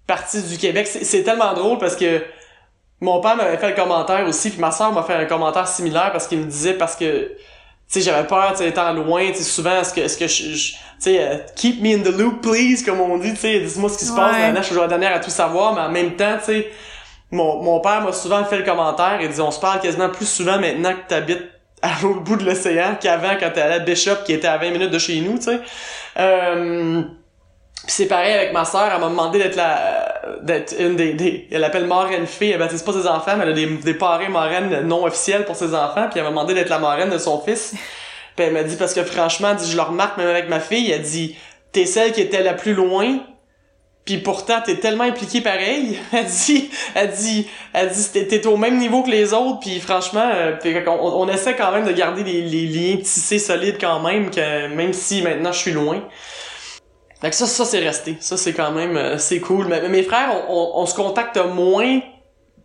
parti 0.06 0.42
du 0.42 0.56
Québec, 0.56 0.86
c'est 0.86 1.22
tellement 1.22 1.52
drôle 1.52 1.78
parce 1.78 1.96
que 1.96 2.24
mon 3.00 3.20
père 3.20 3.36
m'avait 3.36 3.58
fait 3.58 3.70
le 3.70 3.74
commentaire 3.74 4.26
aussi, 4.26 4.50
puis 4.50 4.60
ma 4.60 4.70
soeur 4.70 4.92
m'a 4.92 5.02
fait 5.02 5.14
un 5.14 5.26
commentaire 5.26 5.68
similaire 5.68 6.10
parce 6.12 6.26
qu'il 6.26 6.38
me 6.38 6.44
disait, 6.44 6.74
parce 6.74 6.96
que 6.96 7.32
sais 7.88 8.00
j'avais 8.00 8.26
peur 8.26 8.54
tu 8.56 8.64
étant 8.64 8.92
loin 8.92 9.30
tu 9.34 9.42
souvent 9.42 9.80
est-ce 9.80 9.94
que 9.94 10.00
est-ce 10.00 10.18
que 10.18 10.26
je, 10.26 10.42
tu 10.42 10.76
sais 10.98 11.18
euh, 11.20 11.38
keep 11.54 11.82
me 11.82 11.94
in 11.94 12.02
the 12.02 12.16
loop 12.16 12.40
please 12.40 12.84
comme 12.84 13.00
on 13.00 13.18
dit 13.18 13.32
tu 13.34 13.40
sais 13.40 13.60
dis-moi 13.60 13.88
ce 13.88 13.98
qui 13.98 14.04
se 14.04 14.14
passe 14.14 14.32
maintenant 14.32 14.62
je 14.62 14.66
suis 14.66 14.76
la 14.76 14.88
dernière 14.88 15.14
à 15.14 15.20
tout 15.20 15.30
savoir 15.30 15.74
mais 15.74 15.80
en 15.80 15.90
même 15.90 16.16
temps 16.16 16.36
tu 16.38 16.44
sais 16.46 16.68
mon, 17.30 17.62
mon 17.62 17.80
père 17.80 18.02
m'a 18.02 18.12
souvent 18.12 18.44
fait 18.44 18.58
le 18.58 18.64
commentaire 18.64 19.20
et 19.20 19.28
dit 19.28 19.40
on 19.40 19.50
se 19.50 19.60
parle 19.60 19.80
quasiment 19.80 20.08
plus 20.08 20.26
souvent 20.26 20.58
maintenant 20.58 20.92
que 20.92 21.08
t'habites 21.08 21.56
à 21.82 21.90
l'autre 22.02 22.20
bout 22.20 22.36
de 22.36 22.44
l'océan 22.44 22.96
qu'avant 23.00 23.36
quand 23.38 23.50
t'es 23.52 23.60
à 23.60 23.78
Bishop 23.78 24.24
qui 24.24 24.32
était 24.32 24.48
à 24.48 24.58
20 24.58 24.70
minutes 24.70 24.90
de 24.90 24.98
chez 24.98 25.20
nous, 25.20 25.36
tu 25.36 25.44
sais. 25.44 25.60
Euh, 26.18 27.02
c'est 27.86 28.06
pareil 28.06 28.32
avec 28.32 28.52
ma 28.52 28.64
sœur, 28.64 28.90
elle 28.92 29.00
m'a 29.00 29.08
demandé 29.08 29.38
d'être 29.38 29.56
la 29.56 30.12
d'être 30.42 30.74
une 30.78 30.96
des, 30.96 31.12
des 31.14 31.46
elle 31.52 31.62
appelle 31.64 31.86
marraine 31.86 32.26
fée, 32.26 32.50
elle 32.50 32.58
baptise 32.58 32.82
pas 32.82 32.92
ses 32.92 33.06
enfants, 33.06 33.36
mais 33.36 33.44
elle 33.44 33.50
a 33.50 33.52
des, 33.52 33.66
des 33.66 33.94
parrains 33.94 34.28
marraines 34.28 34.80
non 34.86 35.04
officiels 35.04 35.44
pour 35.44 35.56
ses 35.56 35.74
enfants, 35.74 36.08
puis 36.10 36.18
elle 36.18 36.24
m'a 36.24 36.30
demandé 36.30 36.54
d'être 36.54 36.68
la 36.68 36.78
marraine 36.78 37.10
de 37.10 37.18
son 37.18 37.40
fils. 37.40 37.74
puis 38.34 38.46
elle 38.46 38.52
m'a 38.52 38.64
dit 38.64 38.76
parce 38.76 38.92
que 38.92 39.04
franchement, 39.04 39.54
dit 39.54 39.70
je 39.70 39.76
le 39.76 39.82
remarque 39.82 40.18
même 40.18 40.28
avec 40.28 40.48
ma 40.48 40.60
fille, 40.60 40.90
elle 40.90 41.02
dit 41.02 41.36
t'es 41.72 41.86
celle 41.86 42.12
qui 42.12 42.20
était 42.20 42.42
la 42.42 42.54
plus 42.54 42.74
loin, 42.74 43.18
puis 44.04 44.18
pourtant 44.18 44.60
t'es 44.64 44.76
tellement 44.76 45.04
impliqué 45.04 45.40
pareil. 45.40 45.98
Elle 46.12 46.26
dit 46.26 46.70
elle 46.94 47.10
dit 47.10 47.46
elle 47.72 47.90
dit 47.90 48.08
t'es 48.12 48.46
au 48.46 48.56
même 48.56 48.78
niveau 48.78 49.02
que 49.02 49.10
les 49.10 49.32
autres 49.32 49.60
puis 49.60 49.80
franchement 49.80 50.28
euh, 50.32 50.56
on, 50.86 51.28
essaie 51.28 51.56
quand 51.56 51.72
même 51.72 51.84
de 51.84 51.92
garder 51.92 52.22
les, 52.22 52.42
les 52.42 52.66
liens 52.66 52.96
tissés 52.98 53.40
solides 53.40 53.78
quand 53.80 54.00
même 54.00 54.30
que 54.30 54.68
même 54.68 54.92
si 54.92 55.22
maintenant 55.22 55.50
je 55.50 55.58
suis 55.58 55.72
loin 55.72 56.02
fait 57.20 57.30
que 57.30 57.36
ça 57.36 57.46
ça 57.46 57.64
c'est 57.64 57.78
resté 57.78 58.16
ça 58.20 58.36
c'est 58.36 58.52
quand 58.52 58.72
même 58.72 58.96
euh, 58.96 59.18
c'est 59.18 59.40
cool 59.40 59.66
mais, 59.68 59.88
mes 59.88 60.02
frères 60.02 60.44
on, 60.48 60.72
on, 60.74 60.86
se 60.86 60.94
contacte 60.94 61.38
moins 61.38 62.00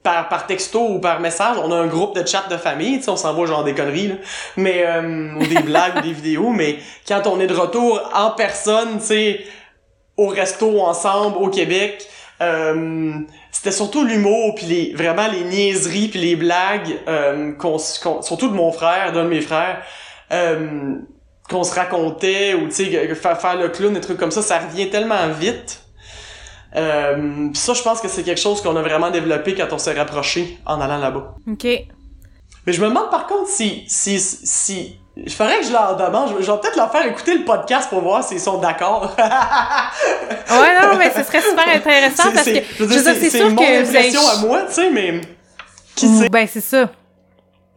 par, 0.04 0.30
par 0.30 0.48
texto 0.48 0.80
ou 0.80 1.00
par 1.00 1.20
message, 1.20 1.58
on 1.64 1.72
a 1.72 1.76
un 1.76 1.86
groupe 1.86 2.16
de 2.16 2.28
chat 2.28 2.46
de 2.50 2.58
famille, 2.58 2.98
tu 2.98 3.04
sais, 3.04 3.12
on 3.12 3.16
s'envoie 3.16 3.46
genre 3.46 3.64
des 3.64 3.76
conneries, 3.76 4.08
là. 4.08 4.16
mais 4.58 4.84
euh, 4.88 5.36
ou 5.36 5.46
des 5.46 5.62
blagues 5.62 5.98
ou 5.98 6.02
des 6.02 6.14
vidéos, 6.14 6.50
mais 6.50 6.80
quand 7.08 7.28
on 7.28 7.40
est 7.40 7.46
de 7.46 7.54
retour 7.54 8.02
en 8.16 8.32
personne, 8.32 8.98
tu 9.00 9.06
sais, 9.06 9.42
au 10.18 10.28
resto 10.28 10.82
ensemble 10.82 11.38
au 11.38 11.50
Québec. 11.50 12.08
Euh, 12.42 13.14
c'était 13.52 13.72
surtout 13.72 14.04
l'humour 14.04 14.56
puis 14.56 14.66
les 14.66 14.94
vraiment 14.96 15.28
les 15.28 15.44
niaiseries 15.44 16.08
puis 16.08 16.20
les 16.20 16.36
blagues 16.36 16.98
euh, 17.08 17.52
qu'on, 17.54 17.78
surtout 17.78 18.48
de 18.48 18.56
mon 18.56 18.72
frère 18.72 19.12
d'un 19.12 19.26
de 19.26 19.30
mes 19.30 19.42
frères 19.42 19.84
euh, 20.32 20.96
qu'on 21.52 21.64
se 21.64 21.76
racontait 21.76 22.54
ou 22.54 22.68
tu 22.68 22.72
sais 22.72 23.16
faire, 23.16 23.56
le 23.58 23.70
clown 23.70 23.94
des 23.94 24.02
trucs 24.02 24.18
comme 24.18 24.32
ça 24.32 24.42
ça 24.42 24.60
revient 24.60 24.90
tellement 24.90 25.28
vite 25.30 25.84
euh, 26.76 27.50
ça 27.54 27.74
je 27.74 27.82
pense 27.82 28.00
que 28.00 28.08
c'est 28.08 28.24
quelque 28.24 28.40
chose 28.40 28.62
qu'on 28.62 28.76
a 28.78 28.82
vraiment 28.82 29.12
développé 29.12 29.54
quand 29.54 29.68
on 29.72 29.78
s'est 29.78 29.94
rapproché 29.94 30.58
en 30.66 30.80
allant 30.80 30.98
là-bas 30.98 31.36
ok 31.52 31.66
mais 32.66 32.74
je 32.74 32.82
me 32.82 32.88
demande 32.88 33.10
par 33.10 33.28
contre 33.28 33.50
si 33.50 33.84
si 33.88 34.20
si 34.20 34.98
je 35.18 35.34
ferais 35.34 35.60
que 35.60 35.66
je 35.66 35.72
leur 35.72 35.98
demande. 35.98 36.30
Je, 36.30 36.52
vais 36.52 36.58
peut-être 36.60 36.78
leur 36.78 36.92
faire 36.92 37.06
écouter 37.06 37.38
le 37.38 37.44
podcast 37.44 37.90
pour 37.90 38.02
voir 38.02 38.24
s'ils 38.24 38.40
sont 38.40 38.60
d'accord. 38.60 39.14
ouais, 39.18 40.82
non, 40.82 40.98
mais 40.98 41.12
ce 41.12 41.24
serait 41.24 41.42
super 41.42 41.68
intéressant 41.68 42.32
parce 42.34 42.46
que. 42.46 42.60
Je 42.80 42.84
veux 42.84 43.04
dire, 43.04 43.16
c'est 43.20 43.30
sûr 43.30 43.50
mon 43.50 43.56
que 43.56 43.82
impression 43.82 44.22
à 44.28 44.38
moi, 44.38 44.64
tu 44.68 44.74
sais, 44.74 44.90
mais. 44.90 45.22
Qui 45.96 46.08
sait? 46.08 46.30
Ben, 46.30 46.48
c'est 46.48 46.62
ça. 46.62 46.90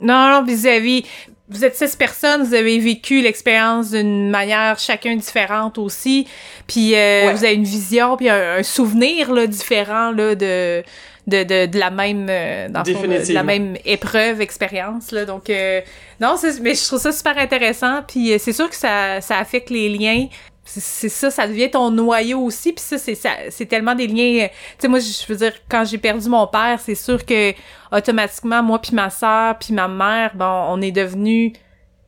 Non, 0.01 0.31
non, 0.31 0.43
vis-à-vis. 0.45 1.05
Vous 1.49 1.65
êtes 1.65 1.77
six 1.77 1.95
personnes, 1.95 2.43
vous 2.43 2.55
avez 2.55 2.79
vécu 2.79 3.21
l'expérience 3.21 3.91
d'une 3.91 4.31
manière 4.31 4.79
chacun 4.79 5.15
différente 5.17 5.77
aussi, 5.77 6.27
puis 6.67 6.95
euh, 6.95 7.33
vous 7.33 7.45
avez 7.45 7.55
une 7.55 7.65
vision, 7.65 8.17
puis 8.17 8.31
un, 8.31 8.63
souvenir 8.63 9.33
là, 9.33 9.47
différent 9.47 10.11
là, 10.11 10.35
de, 10.35 10.83
de, 11.27 11.43
de, 11.45 11.67
de 11.67 11.79
la 11.79 11.91
même 11.91 12.29
euh, 12.31 12.69
dans 12.71 12.83
de, 12.83 13.33
la 13.33 13.43
même 13.43 13.77
épreuve, 13.85 14.41
expérience. 14.41 15.13
Là. 15.13 15.27
Donc 15.27 15.51
euh, 15.51 15.83
non, 16.19 16.37
mais 16.63 16.75
je 16.75 16.87
trouve 16.87 17.01
ça 17.01 17.13
super 17.13 17.37
intéressant, 17.37 18.03
puis 18.07 18.39
c'est 18.39 18.55
sûr 18.55 18.71
que 18.71 18.77
ça, 18.77 19.21
ça 19.21 19.39
affecte 19.39 19.69
les 19.69 19.91
liens 19.91 20.29
c'est 20.65 21.09
ça, 21.11 21.31
ça 21.31 21.47
devient 21.47 21.71
ton 21.71 21.91
noyau 21.91 22.41
aussi. 22.41 22.73
Puis 22.73 22.83
ça, 22.83 22.99
c'est 22.99 23.19
c'est 23.51 23.67
tellement 23.67 23.95
des 23.95 24.07
liens. 24.07 24.49
Tu 24.49 24.53
sais, 24.79 24.89
moi, 24.89 24.99
je 24.99 25.27
veux 25.29 25.37
dire, 25.37 25.53
quand 25.69 25.85
j'ai 25.85 25.99
perdu 25.99 26.29
mon 26.29 26.47
père, 26.47 26.81
c'est 26.81 26.95
sûr 26.95 27.25
que 27.25 27.53
automatiquement, 27.93 28.63
moi 28.63 28.81
puis 28.81 28.95
ma 28.95 29.11
sœur 29.11 29.59
puis 29.59 29.75
ma 29.75 29.89
mère, 29.89 30.33
bon, 30.35 30.67
on 30.69 30.81
est 30.81 30.91
devenus, 30.91 31.53
tu 31.53 31.61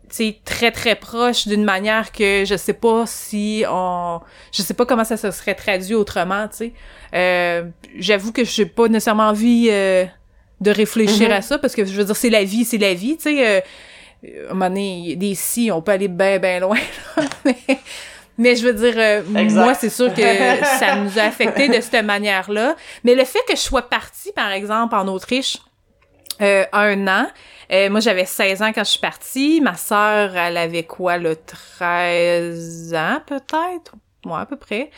sais, 0.08 0.38
très 0.44 0.70
très 0.70 0.94
proches 0.94 1.46
d'une 1.46 1.64
manière 1.64 2.12
que 2.12 2.44
je 2.46 2.56
sais 2.56 2.72
pas 2.72 3.04
si 3.06 3.64
on, 3.68 4.20
je 4.52 4.62
sais 4.62 4.74
pas 4.74 4.86
comment 4.86 5.04
ça 5.04 5.16
se 5.16 5.30
serait 5.30 5.54
traduit 5.54 5.94
autrement. 5.94 6.48
Tu 6.48 6.56
sais, 6.56 6.72
euh, 7.14 7.64
j'avoue 7.98 8.32
que 8.32 8.44
j'ai 8.44 8.66
pas 8.66 8.88
nécessairement 8.88 9.28
envie 9.28 9.68
euh, 9.70 10.06
de 10.62 10.70
réfléchir 10.70 11.28
mm-hmm. 11.28 11.38
à 11.38 11.42
ça 11.42 11.58
parce 11.58 11.74
que 11.74 11.84
je 11.84 11.92
veux 11.92 12.04
dire, 12.04 12.16
c'est 12.16 12.30
la 12.30 12.44
vie, 12.44 12.64
c'est 12.64 12.78
la 12.78 12.94
vie. 12.94 13.16
Tu 13.18 13.24
sais, 13.24 13.46
euh, 13.46 13.60
à 14.48 14.50
un 14.50 14.54
moment 14.54 14.68
donné, 14.68 15.14
des 15.16 15.34
si, 15.34 15.70
on 15.70 15.82
peut 15.82 15.92
aller 15.92 16.08
bien 16.08 16.38
bien 16.38 16.60
loin. 16.60 16.78
mais 17.44 17.56
mais 18.38 18.56
je 18.56 18.66
veux 18.66 18.74
dire, 18.74 18.94
euh, 18.96 19.22
moi, 19.50 19.74
c'est 19.74 19.88
sûr 19.88 20.12
que 20.12 20.22
ça 20.78 20.96
nous 20.96 21.18
a 21.18 21.22
affecté 21.22 21.68
de 21.68 21.80
cette 21.80 22.04
manière-là. 22.04 22.76
Mais 23.04 23.14
le 23.14 23.24
fait 23.24 23.40
que 23.48 23.56
je 23.56 23.60
sois 23.60 23.88
partie, 23.88 24.32
par 24.32 24.52
exemple, 24.52 24.94
en 24.94 25.08
Autriche, 25.08 25.58
euh, 26.42 26.64
un 26.72 27.08
an, 27.08 27.26
euh, 27.72 27.90
moi, 27.90 28.00
j'avais 28.00 28.26
16 28.26 28.62
ans 28.62 28.72
quand 28.72 28.84
je 28.84 28.90
suis 28.90 29.00
partie. 29.00 29.60
Ma 29.60 29.74
sœur, 29.74 30.36
elle 30.36 30.56
avait 30.56 30.84
quoi, 30.84 31.16
le 31.18 31.36
13 31.36 32.94
ans, 32.94 33.20
peut-être? 33.26 33.94
Moi, 34.24 34.40
à 34.40 34.46
peu 34.46 34.56
près. 34.56 34.90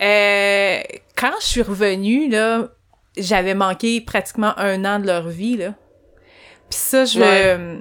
Euh, 0.00 0.80
quand 1.16 1.32
je 1.40 1.46
suis 1.46 1.62
revenue, 1.62 2.28
là, 2.28 2.68
j'avais 3.16 3.54
manqué 3.54 4.00
pratiquement 4.00 4.58
un 4.58 4.84
an 4.84 4.98
de 4.98 5.06
leur 5.06 5.28
vie, 5.28 5.56
là. 5.56 5.74
Puis 6.70 6.78
ça, 6.78 7.04
je, 7.04 7.78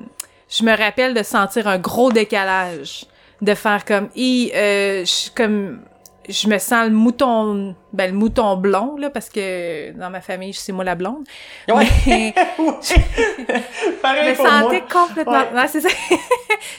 je 0.50 0.64
me 0.64 0.78
rappelle 0.78 1.14
de 1.14 1.24
sentir 1.24 1.68
un 1.68 1.80
gros 1.80 2.12
décalage 2.12 3.06
de 3.42 3.54
faire 3.54 3.86
comme 3.86 4.10
i 4.16 4.52
euh, 4.56 5.06
je 5.06 5.30
comme 5.36 5.82
je 6.28 6.48
me 6.48 6.58
sens 6.58 6.88
le 6.88 6.94
mouton 6.94 7.76
ben 7.94 8.12
le 8.12 8.18
mouton 8.18 8.58
blond 8.58 8.96
là 8.98 9.10
parce 9.12 9.30
que 9.30 9.92
dans 9.92 10.10
ma 10.10 10.22
famille 10.22 10.54
c'est 10.54 10.72
moi 10.72 10.84
la 10.84 10.96
blonde. 10.96 11.24
Ouais. 11.68 11.86
Mais, 12.08 12.34
je 12.58 14.30
me 14.30 14.36
sentais 14.36 14.84
complètement 14.92 15.68
c'est 15.68 15.82
ça. 15.82 15.90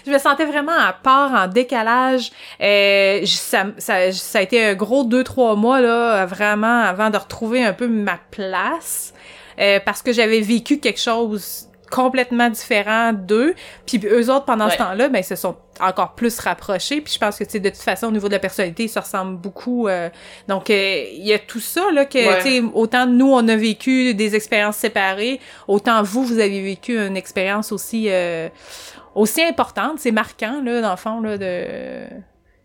Je 0.04 0.10
me 0.10 0.18
sentais 0.18 0.44
vraiment 0.44 0.72
à 0.72 0.92
part 0.92 1.32
en 1.32 1.48
décalage. 1.48 2.30
Euh, 2.60 3.24
ça, 3.26 3.66
ça, 3.78 4.10
ça 4.12 4.38
a 4.38 4.42
été 4.42 4.64
un 4.64 4.74
gros 4.74 5.04
deux 5.04 5.22
trois 5.22 5.54
mois 5.54 5.80
là 5.80 6.24
vraiment 6.26 6.80
avant 6.82 7.10
de 7.10 7.18
retrouver 7.18 7.64
un 7.64 7.72
peu 7.72 7.88
ma 7.88 8.18
place 8.30 9.12
euh, 9.58 9.80
parce 9.84 10.02
que 10.02 10.12
j'avais 10.12 10.40
vécu 10.40 10.78
quelque 10.78 11.00
chose 11.00 11.68
complètement 11.90 12.50
différent 12.50 13.12
d'eux. 13.12 13.54
Puis 13.86 14.00
eux 14.04 14.30
autres, 14.30 14.44
pendant 14.44 14.68
ce 14.68 14.76
temps-là, 14.76 15.08
ben, 15.08 15.20
ils 15.20 15.24
se 15.24 15.36
sont 15.36 15.56
encore 15.80 16.14
plus 16.14 16.38
rapprochés. 16.38 17.00
Puis 17.00 17.14
je 17.14 17.18
pense 17.18 17.38
que, 17.38 17.44
tu 17.44 17.50
sais, 17.50 17.60
de 17.60 17.68
toute 17.68 17.78
façon, 17.78 18.08
au 18.08 18.10
niveau 18.10 18.28
de 18.28 18.32
la 18.32 18.38
personnalité, 18.38 18.84
ils 18.84 18.88
se 18.88 18.98
ressemblent 18.98 19.36
beaucoup. 19.36 19.88
Euh. 19.88 20.08
donc, 20.48 20.70
euh, 20.70 21.04
il 21.12 21.26
y 21.26 21.32
a 21.32 21.38
tout 21.38 21.60
ça, 21.60 21.90
là, 21.92 22.04
que, 22.04 22.42
tu 22.42 22.48
sais, 22.48 22.62
autant 22.74 23.06
nous, 23.06 23.32
on 23.32 23.46
a 23.48 23.56
vécu 23.56 24.14
des 24.14 24.34
expériences 24.34 24.76
séparées, 24.76 25.40
autant 25.68 26.02
vous, 26.02 26.24
vous 26.24 26.38
avez 26.38 26.62
vécu 26.62 26.98
une 26.98 27.16
expérience 27.16 27.72
aussi, 27.72 28.06
euh, 28.08 28.48
aussi 29.14 29.42
importante. 29.42 29.98
C'est 29.98 30.12
marquant, 30.12 30.62
là, 30.62 30.80
dans 30.80 30.90
le 30.90 30.96
fond, 30.96 31.20
là, 31.20 31.38
de 31.38 32.06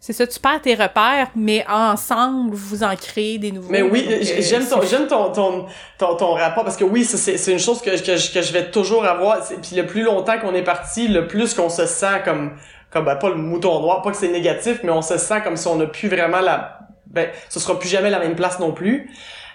c'est 0.02 0.13
ça, 0.13 0.26
tu 0.26 0.39
perds 0.39 0.62
tes 0.63 0.74
repères, 0.74 1.30
mais 1.36 1.63
ensemble, 1.69 2.56
vous 2.56 2.82
en 2.82 2.95
créez 2.95 3.38
des 3.38 3.52
nouveaux. 3.52 3.69
Mais 3.69 3.84
oui, 3.84 4.04
j'aime 4.39 4.67
ton, 4.67 4.82
j'aime 4.82 5.06
ton, 5.06 5.32
ton, 5.32 5.67
ton, 6.00 6.34
rapport, 6.34 6.63
parce 6.63 6.76
que 6.76 6.84
oui, 6.84 7.04
c'est, 7.04 7.38
c'est 7.38 7.52
une 7.52 7.60
chose 7.60 7.84
que, 7.84 7.91
que, 7.91 8.34
que 8.34 8.41
je 8.41 8.52
vais 8.52 8.71
toujours 8.71 9.06
avoir. 9.06 9.47
Puis 9.62 9.76
le 9.76 9.86
plus 9.86 10.02
longtemps 10.02 10.39
qu'on 10.39 10.56
est 10.56 10.63
parti, 10.63 11.08
le 11.08 11.28
plus 11.28 11.54
qu'on 11.54 11.69
se 11.69 11.86
sent 11.86 12.24
comme, 12.26 12.58
comme 12.91 13.06
ben, 13.06 13.15
pas 13.15 13.30
le 13.30 13.36
mouton 13.36 13.80
noir, 13.82 14.01
pas 14.01 14.12
que 14.12 14.17
c'est 14.17 14.32
négatif, 14.32 14.80
mais 14.84 14.91
on 14.91 15.01
se 15.01 15.17
sent 15.17 15.41
comme 15.43 15.58
si 15.58 15.67
on 15.67 15.75
n'a 15.75 15.88
plus 15.88 16.10
vraiment 16.10 16.41
la, 16.41 16.80
ben, 17.08 17.30
ce 17.49 17.60
sera 17.60 17.80
plus 17.80 17.89
jamais 17.89 18.10
la 18.10 18.19
même 18.19 18.36
place 18.36 18.60
non 18.60 18.71
plus. 18.71 19.10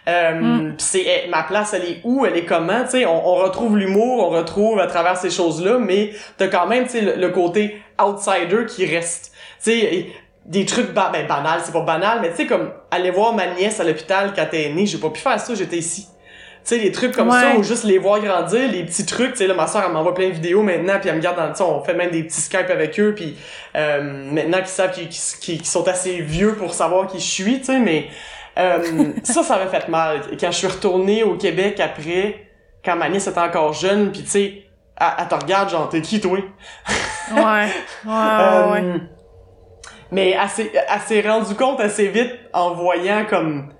Euh, 0.08 0.34
mm. 0.34 0.74
c'est 0.78 1.04
eh, 1.04 1.28
ma 1.28 1.42
place 1.42 1.74
elle 1.74 1.84
est 1.84 2.00
où 2.04 2.24
elle 2.24 2.36
est 2.36 2.44
comment 2.44 2.84
tu 2.84 2.90
sais 2.90 3.06
on, 3.06 3.28
on, 3.28 3.34
retrouve 3.42 3.76
l'humour 3.76 4.24
on 4.24 4.30
retrouve 4.30 4.78
à 4.78 4.86
travers 4.86 5.16
ces 5.16 5.30
choses 5.30 5.64
là 5.64 5.80
mais 5.80 6.12
t'as 6.36 6.46
quand 6.46 6.68
même 6.68 6.84
tu 6.84 6.90
sais 6.90 7.00
le, 7.00 7.16
le, 7.16 7.28
côté 7.30 7.82
outsider 8.00 8.66
qui 8.68 8.86
reste 8.86 9.32
tu 9.60 9.72
sais 9.72 10.06
des 10.46 10.64
trucs 10.64 10.92
ba 10.92 11.10
ben, 11.12 11.26
banals, 11.26 11.62
c'est 11.64 11.72
pas 11.72 11.82
banal, 11.82 12.20
mais 12.22 12.30
tu 12.30 12.36
sais, 12.36 12.46
comme 12.46 12.70
aller 12.90 13.10
voir 13.10 13.34
ma 13.34 13.48
nièce 13.48 13.80
à 13.80 13.84
l'hôpital 13.84 14.32
quand 14.34 14.46
elle 14.52 14.60
est 14.60 14.72
née, 14.72 14.86
j'ai 14.86 14.98
pas 14.98 15.10
pu 15.10 15.20
faire 15.20 15.38
ça, 15.40 15.54
j'étais 15.54 15.78
ici. 15.78 16.06
Tu 16.66 16.74
sais, 16.74 16.82
les 16.82 16.90
trucs 16.90 17.12
comme 17.12 17.30
ça, 17.30 17.54
ou 17.56 17.62
juste 17.62 17.84
les 17.84 17.98
voir 17.98 18.18
grandir, 18.18 18.68
les 18.68 18.82
petits 18.82 19.06
trucs, 19.06 19.32
tu 19.32 19.36
sais, 19.38 19.46
là, 19.46 19.54
ma 19.54 19.68
soeur, 19.68 19.84
elle 19.86 19.92
m'envoie 19.92 20.14
plein 20.14 20.30
de 20.30 20.34
vidéos 20.34 20.64
maintenant, 20.64 20.98
puis 20.98 21.08
elle 21.08 21.14
me 21.14 21.20
garde 21.20 21.36
dans 21.36 21.46
le 21.46 21.72
on 21.72 21.84
fait 21.84 21.94
même 21.94 22.10
des 22.10 22.24
petits 22.24 22.40
Skype 22.40 22.68
avec 22.70 22.98
eux, 22.98 23.14
puis 23.14 23.36
euh, 23.76 24.00
maintenant 24.32 24.58
qu'ils 24.58 24.66
savent 24.66 24.90
qu'ils 24.90 25.64
sont 25.64 25.86
assez 25.86 26.20
vieux 26.22 26.56
pour 26.56 26.74
savoir 26.74 27.06
qui 27.06 27.20
je 27.20 27.24
suis, 27.24 27.58
tu 27.60 27.66
sais, 27.66 27.78
mais 27.78 28.08
euh, 28.58 28.82
ça, 29.22 29.44
ça 29.44 29.58
m'a 29.58 29.68
fait 29.68 29.86
mal. 29.88 30.22
Quand 30.40 30.50
je 30.50 30.56
suis 30.56 30.66
retourné 30.66 31.22
au 31.22 31.36
Québec 31.36 31.78
après, 31.78 32.48
quand 32.84 32.96
ma 32.96 33.10
nièce 33.10 33.28
était 33.28 33.38
encore 33.38 33.72
jeune, 33.72 34.10
puis 34.10 34.22
tu 34.22 34.30
sais, 34.30 34.62
elle, 34.98 35.06
elle, 35.20 35.28
te 35.28 35.34
regarde, 35.36 35.70
genre, 35.70 35.88
t'es 35.88 36.00
qui, 36.00 36.20
toi? 36.20 36.36
ouais, 36.36 37.36
ouais, 37.36 37.68
euh, 38.08 38.72
ouais 38.72 39.00
mais 40.10 40.30
elle 40.30 41.00
s'est 41.00 41.28
rendu 41.28 41.54
compte 41.54 41.80
assez 41.80 42.08
vite 42.08 42.32
en 42.52 42.74
voyant 42.74 43.24
comme 43.28 43.72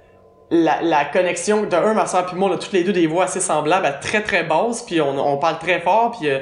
la, 0.51 0.81
la 0.83 1.05
connexion 1.05 1.65
de 1.65 1.75
un 1.75 1.95
ma 1.95 2.07
soeur 2.07 2.27
puis 2.27 2.37
moi 2.37 2.51
on 2.51 2.55
a 2.55 2.59
toutes 2.59 2.73
les 2.73 2.85
deux 2.85 2.93
des 2.93 3.07
voix 3.07 3.25
assez 3.25 3.41
semblables 3.41 3.87
à 3.87 3.93
très 3.93 4.23
très 4.23 4.45
basses 4.45 4.83
puis 4.83 5.01
on, 5.01 5.19
on 5.19 5.39
parle 5.39 5.59
très 5.59 5.81
fort 5.81 6.17
puis 6.19 6.29
euh, 6.31 6.39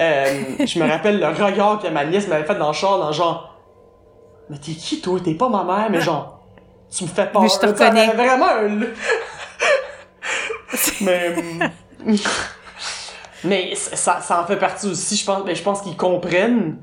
euh 0.00 0.42
je 0.64 0.78
me 0.78 0.88
rappelle 0.88 1.20
le 1.20 1.26
regard 1.26 1.80
que 1.80 1.88
ma 1.88 2.04
nièce 2.04 2.28
m'avait 2.28 2.44
fait 2.44 2.54
dans 2.54 2.68
le 2.68 2.72
char 2.72 2.98
dans 2.98 3.12
genre 3.12 3.52
mais 4.48 4.58
t'es 4.58 4.72
qui 4.72 5.00
toi? 5.00 5.18
T'es 5.22 5.34
pas 5.34 5.48
ma 5.48 5.64
mère? 5.64 5.90
Mais 5.90 6.00
genre 6.00 6.40
tu 6.94 7.04
me 7.04 7.08
fais 7.08 7.26
peur. 7.26 7.42
Mais 7.42 7.48
je 7.48 7.58
te 7.58 7.66
reconnais. 7.66 8.06
vraiment 8.08 8.48
un 8.48 8.80
mais 11.02 11.34
mais 13.44 13.74
ça 13.74 14.20
ça 14.20 14.40
en 14.40 14.46
fait 14.46 14.56
partie 14.56 14.86
aussi 14.86 15.16
je 15.16 15.24
pense 15.24 15.44
mais 15.44 15.54
je 15.54 15.62
pense 15.62 15.82
qu'ils 15.82 15.96
comprennent 15.96 16.78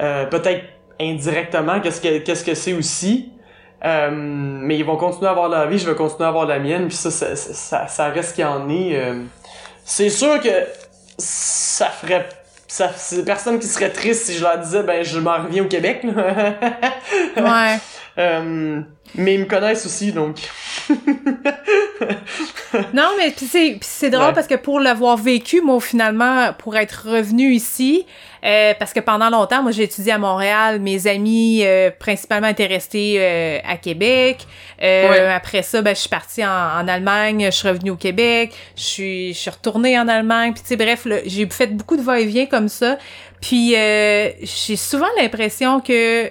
euh, 0.00 0.26
peut-être 0.26 0.64
indirectement 1.00 1.80
qu'est-ce 1.80 2.00
que 2.00 2.18
qu'est-ce 2.18 2.44
que 2.44 2.54
c'est 2.54 2.72
aussi. 2.72 3.32
Euh, 3.84 4.10
mais 4.12 4.76
ils 4.76 4.84
vont 4.84 4.96
continuer 4.96 5.28
à 5.28 5.30
avoir 5.30 5.48
la 5.48 5.66
vie, 5.66 5.78
je 5.78 5.88
vais 5.88 5.94
continuer 5.94 6.24
à 6.24 6.28
avoir 6.28 6.46
la 6.46 6.58
mienne, 6.58 6.88
puis 6.88 6.96
ça, 6.96 7.10
ça, 7.10 7.34
ça, 7.34 7.86
ça 7.86 8.08
reste 8.08 8.34
qu'il 8.34 8.42
y 8.42 8.46
en 8.46 8.68
est. 8.68 8.96
Euh. 8.96 9.22
c'est 9.84 10.10
sûr 10.10 10.40
que 10.40 10.66
ça 11.18 11.86
ferait 11.86 12.28
ça 12.68 12.92
c'est 12.94 13.24
personne 13.24 13.58
qui 13.58 13.66
serait 13.66 13.90
triste 13.90 14.26
si 14.26 14.34
je 14.34 14.42
leur 14.42 14.58
disais 14.58 14.84
ben 14.84 15.02
je 15.02 15.18
m'en 15.18 15.38
reviens 15.38 15.64
au 15.64 15.68
Québec. 15.68 16.02
ouais. 17.36 17.78
Euh, 18.18 18.80
mais 19.14 19.34
ils 19.34 19.40
me 19.40 19.46
connaissent 19.46 19.86
aussi 19.86 20.12
donc. 20.12 20.36
non 22.94 23.10
mais 23.18 23.32
c'est 23.36 23.78
c'est 23.80 24.10
drôle 24.10 24.32
parce 24.32 24.46
que 24.46 24.54
pour 24.54 24.80
l'avoir 24.80 25.16
vécu 25.16 25.60
moi 25.60 25.80
finalement 25.80 26.52
pour 26.54 26.76
être 26.76 27.08
revenu 27.08 27.52
ici 27.52 28.06
euh, 28.44 28.72
parce 28.78 28.92
que 28.92 29.00
pendant 29.00 29.28
longtemps, 29.30 29.62
moi, 29.62 29.72
j'ai 29.72 29.84
étudié 29.84 30.12
à 30.12 30.18
Montréal. 30.18 30.80
Mes 30.80 31.06
amis, 31.06 31.60
euh, 31.64 31.90
principalement, 31.96 32.48
étaient 32.48 32.66
restés 32.66 33.16
euh, 33.18 33.58
à 33.64 33.76
Québec. 33.76 34.46
Après 34.80 35.62
ça, 35.62 35.82
ben, 35.82 35.94
je 35.94 36.00
suis 36.00 36.08
partie 36.08 36.44
en, 36.44 36.88
Allemagne. 36.88 37.46
Je 37.46 37.50
suis 37.50 37.68
revenue 37.68 37.90
au 37.90 37.96
Québec. 37.96 38.52
Je 38.76 38.82
suis, 38.82 39.34
je 39.34 39.38
suis 39.38 39.50
retournée 39.50 39.98
en 39.98 40.08
Allemagne. 40.08 40.52
Puis, 40.54 40.62
tu 40.62 40.68
sais, 40.68 40.76
bref, 40.76 41.06
j'ai 41.26 41.46
fait 41.48 41.68
beaucoup 41.68 41.96
de 41.96 42.02
va-et-vient 42.02 42.46
comme 42.46 42.68
ça. 42.68 42.98
Puis, 43.40 43.72
j'ai 43.72 44.76
souvent 44.76 45.08
l'impression 45.18 45.80
que 45.80 46.30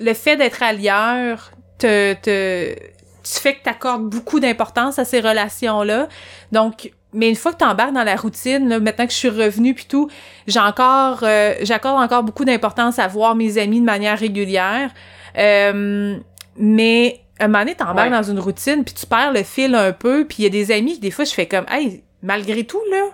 le 0.00 0.14
fait 0.14 0.36
d'être 0.36 0.62
ailleurs 0.62 1.52
te, 1.78 2.14
te, 2.14 2.74
tu 3.22 3.40
fais 3.40 3.54
que 3.54 3.62
tu 3.62 3.68
accordes 3.68 4.08
beaucoup 4.08 4.40
d'importance 4.40 4.98
à 4.98 5.04
ces 5.04 5.20
relations-là. 5.20 6.08
Donc, 6.52 6.90
mais 7.12 7.28
une 7.28 7.36
fois 7.36 7.52
que 7.52 7.58
tu 7.58 7.64
embarques 7.64 7.92
dans 7.92 8.04
la 8.04 8.16
routine, 8.16 8.68
là, 8.68 8.78
maintenant 8.78 9.06
que 9.06 9.12
je 9.12 9.16
suis 9.16 9.28
revenue 9.28 9.74
puis 9.74 9.86
tout, 9.86 10.08
j'ai 10.46 10.60
encore, 10.60 11.20
euh, 11.22 11.54
j'accorde 11.62 12.00
encore 12.00 12.22
beaucoup 12.22 12.44
d'importance 12.44 12.98
à 12.98 13.08
voir 13.08 13.34
mes 13.34 13.58
amis 13.58 13.80
de 13.80 13.84
manière 13.84 14.18
régulière. 14.18 14.90
Euh, 15.36 16.16
mais 16.56 17.20
un 17.40 17.48
moment 17.48 17.60
donné, 17.60 17.74
t'embarques 17.74 18.10
dans 18.10 18.22
une 18.22 18.38
routine 18.38 18.84
puis 18.84 18.94
tu 18.94 19.06
perds 19.06 19.32
le 19.32 19.42
fil 19.42 19.74
un 19.74 19.92
peu. 19.92 20.26
Puis 20.26 20.38
il 20.40 20.42
y 20.44 20.46
a 20.46 20.50
des 20.50 20.70
amis, 20.72 20.98
des 20.98 21.10
fois, 21.10 21.24
je 21.24 21.32
fais 21.32 21.46
comme, 21.46 21.66
hey, 21.68 22.04
malgré 22.22 22.64
tout 22.64 22.82
là, 22.90 23.04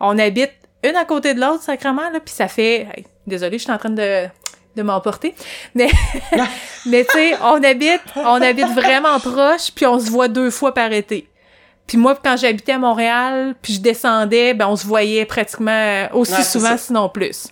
on 0.00 0.18
habite 0.18 0.52
une 0.84 0.96
à 0.96 1.04
côté 1.04 1.34
de 1.34 1.40
l'autre 1.40 1.62
sacrément 1.62 2.10
là, 2.10 2.20
puis 2.20 2.34
ça 2.34 2.48
fait, 2.48 2.88
hey, 2.94 3.06
désolé, 3.26 3.58
je 3.58 3.64
suis 3.64 3.72
en 3.72 3.78
train 3.78 3.90
de 3.90 4.26
de 4.76 4.82
m'emporter. 4.82 5.34
Mais, 5.74 5.88
mais 6.86 7.04
tu 7.04 7.12
sais, 7.12 7.34
on 7.42 7.62
habite, 7.62 8.02
on 8.14 8.40
habite 8.40 8.68
vraiment 8.68 9.18
proche, 9.18 9.72
puis 9.74 9.86
on 9.86 9.98
se 9.98 10.10
voit 10.10 10.28
deux 10.28 10.50
fois 10.50 10.72
par 10.72 10.92
été. 10.92 11.28
Puis 11.86 11.96
moi, 11.98 12.18
quand 12.22 12.36
j'habitais 12.36 12.72
à 12.72 12.78
Montréal, 12.78 13.54
puis 13.62 13.74
je 13.74 13.80
descendais, 13.80 14.54
ben 14.54 14.66
on 14.68 14.76
se 14.76 14.86
voyait 14.86 15.24
pratiquement 15.24 16.08
aussi 16.12 16.42
souvent, 16.44 16.76
sinon 16.76 17.08
plus. 17.08 17.48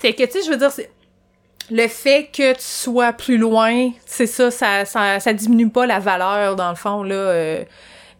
C'est 0.00 0.12
que, 0.12 0.24
tu 0.24 0.32
sais, 0.32 0.42
je 0.44 0.50
veux 0.50 0.56
dire, 0.56 0.70
le 1.70 1.88
fait 1.88 2.28
que 2.32 2.52
tu 2.52 2.62
sois 2.62 3.12
plus 3.12 3.38
loin, 3.38 3.90
c'est 4.04 4.26
ça, 4.26 4.50
ça, 4.50 4.84
ça, 4.84 5.20
ça 5.20 5.32
diminue 5.32 5.70
pas 5.70 5.86
la 5.86 5.98
valeur, 5.98 6.56
dans 6.56 6.70
le 6.70 6.76
fond, 6.76 7.02
là. 7.02 7.14
Euh, 7.14 7.64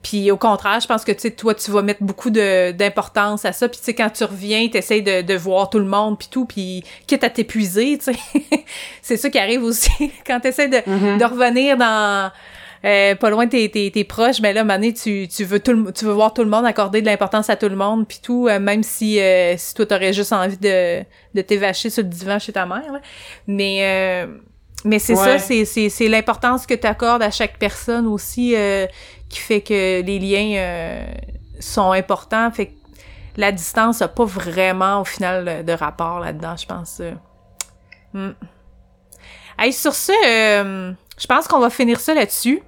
puis 0.06 0.30
au 0.30 0.36
contraire, 0.36 0.78
je 0.78 0.86
pense 0.86 1.04
que 1.04 1.10
tu 1.10 1.18
sais, 1.18 1.30
toi, 1.32 1.52
tu 1.52 1.68
vas 1.72 1.82
mettre 1.82 2.04
beaucoup 2.04 2.30
d'importance 2.30 3.44
à 3.44 3.52
ça. 3.52 3.68
Puis 3.68 3.80
tu 3.80 3.86
sais, 3.86 3.94
quand 3.94 4.08
tu 4.08 4.22
reviens, 4.22 4.68
tu 4.68 4.76
essaies 4.76 5.00
de, 5.00 5.22
de 5.22 5.34
voir 5.34 5.68
tout 5.68 5.80
le 5.80 5.84
monde 5.84 6.16
puis 6.16 6.28
tout, 6.30 6.44
puis 6.44 6.84
quitte 7.08 7.24
à 7.24 7.30
t'épuiser, 7.30 7.98
tu 7.98 8.12
sais. 8.12 8.44
c'est 9.02 9.16
ça 9.16 9.30
qui 9.30 9.38
arrive 9.40 9.64
aussi 9.64 9.90
quand 10.26 10.38
tu 10.38 10.46
essaies 10.46 10.68
de, 10.68 10.76
mm-hmm. 10.76 11.18
de 11.18 11.24
revenir 11.24 11.76
dans 11.76 12.30
euh, 12.84 13.16
pas 13.16 13.30
loin 13.30 13.46
de 13.46 13.66
tes, 13.66 13.90
tes, 13.90 14.04
proches, 14.04 14.40
mais 14.40 14.52
là, 14.52 14.62
mané, 14.62 14.94
tu, 14.94 15.26
tu 15.26 15.42
veux 15.42 15.58
tout 15.58 15.90
tu 15.90 16.04
veux 16.04 16.12
voir 16.12 16.32
tout 16.32 16.44
le 16.44 16.50
monde, 16.50 16.64
accorder 16.66 17.00
de 17.00 17.06
l'importance 17.06 17.50
à 17.50 17.56
tout 17.56 17.68
le 17.68 17.74
monde, 17.74 18.06
puis 18.06 18.20
tout, 18.22 18.46
euh, 18.46 18.60
même 18.60 18.84
si 18.84 19.18
euh, 19.18 19.56
si 19.56 19.74
toi 19.74 19.86
t'aurais 19.86 20.12
juste 20.12 20.32
envie 20.32 20.58
de, 20.58 21.02
de 21.34 21.40
t'évacher 21.40 21.90
sur 21.90 22.04
le 22.04 22.10
divan 22.10 22.38
chez 22.38 22.52
ta 22.52 22.64
mère. 22.64 22.92
Là. 22.92 23.00
Mais 23.48 24.28
mais 24.84 25.00
c'est 25.00 25.16
ça, 25.16 25.40
c'est 25.40 25.64
c'est 25.64 26.08
l'importance 26.08 26.64
que 26.64 26.74
tu 26.74 26.86
accordes 26.86 27.22
à 27.22 27.32
chaque 27.32 27.58
personne 27.58 28.06
aussi 28.06 28.54
qui 29.28 29.40
fait 29.40 29.60
que 29.60 30.02
les 30.02 30.18
liens 30.18 31.04
sont 31.60 31.92
importants. 31.92 32.50
Fait 32.50 32.66
que 32.66 32.72
la 33.36 33.52
distance 33.52 34.02
a 34.02 34.08
pas 34.08 34.24
vraiment 34.24 35.00
au 35.00 35.04
final 35.04 35.64
de 35.64 35.72
rapport 35.72 36.20
là-dedans, 36.20 36.56
je 36.56 36.66
pense. 36.66 37.02
Hmm. 38.12 38.32
sur 39.72 39.94
ce, 39.94 40.94
je 41.18 41.26
pense 41.26 41.48
qu'on 41.48 41.58
va 41.58 41.70
finir 41.70 42.00
ça 42.00 42.14
là-dessus 42.14 42.62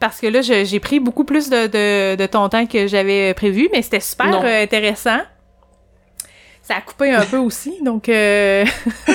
parce 0.00 0.20
que 0.20 0.26
là, 0.26 0.42
j'ai 0.42 0.80
pris 0.80 1.00
beaucoup 1.00 1.24
plus 1.24 1.48
de, 1.48 2.14
de, 2.14 2.26
ton 2.26 2.48
temps 2.48 2.66
que 2.66 2.86
j'avais 2.86 3.32
prévu, 3.34 3.68
mais 3.72 3.82
c'était 3.82 4.00
super 4.00 4.42
euh, 4.44 4.62
intéressant. 4.62 5.20
Ça 6.62 6.76
a 6.76 6.80
coupé 6.80 7.10
un 7.10 7.24
peu 7.24 7.36
aussi, 7.36 7.82
donc 7.82 8.08
euh, 8.08 8.64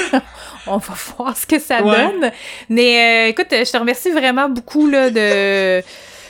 on 0.67 0.77
va 0.77 0.93
voir 1.17 1.37
ce 1.37 1.45
que 1.45 1.59
ça 1.59 1.81
donne. 1.81 2.31
Mais 2.69 3.27
euh, 3.27 3.29
écoute, 3.29 3.47
je 3.51 3.71
te 3.71 3.77
remercie 3.77 4.11
vraiment 4.11 4.49
beaucoup 4.49 4.87
là, 4.87 5.09
de 5.09 5.83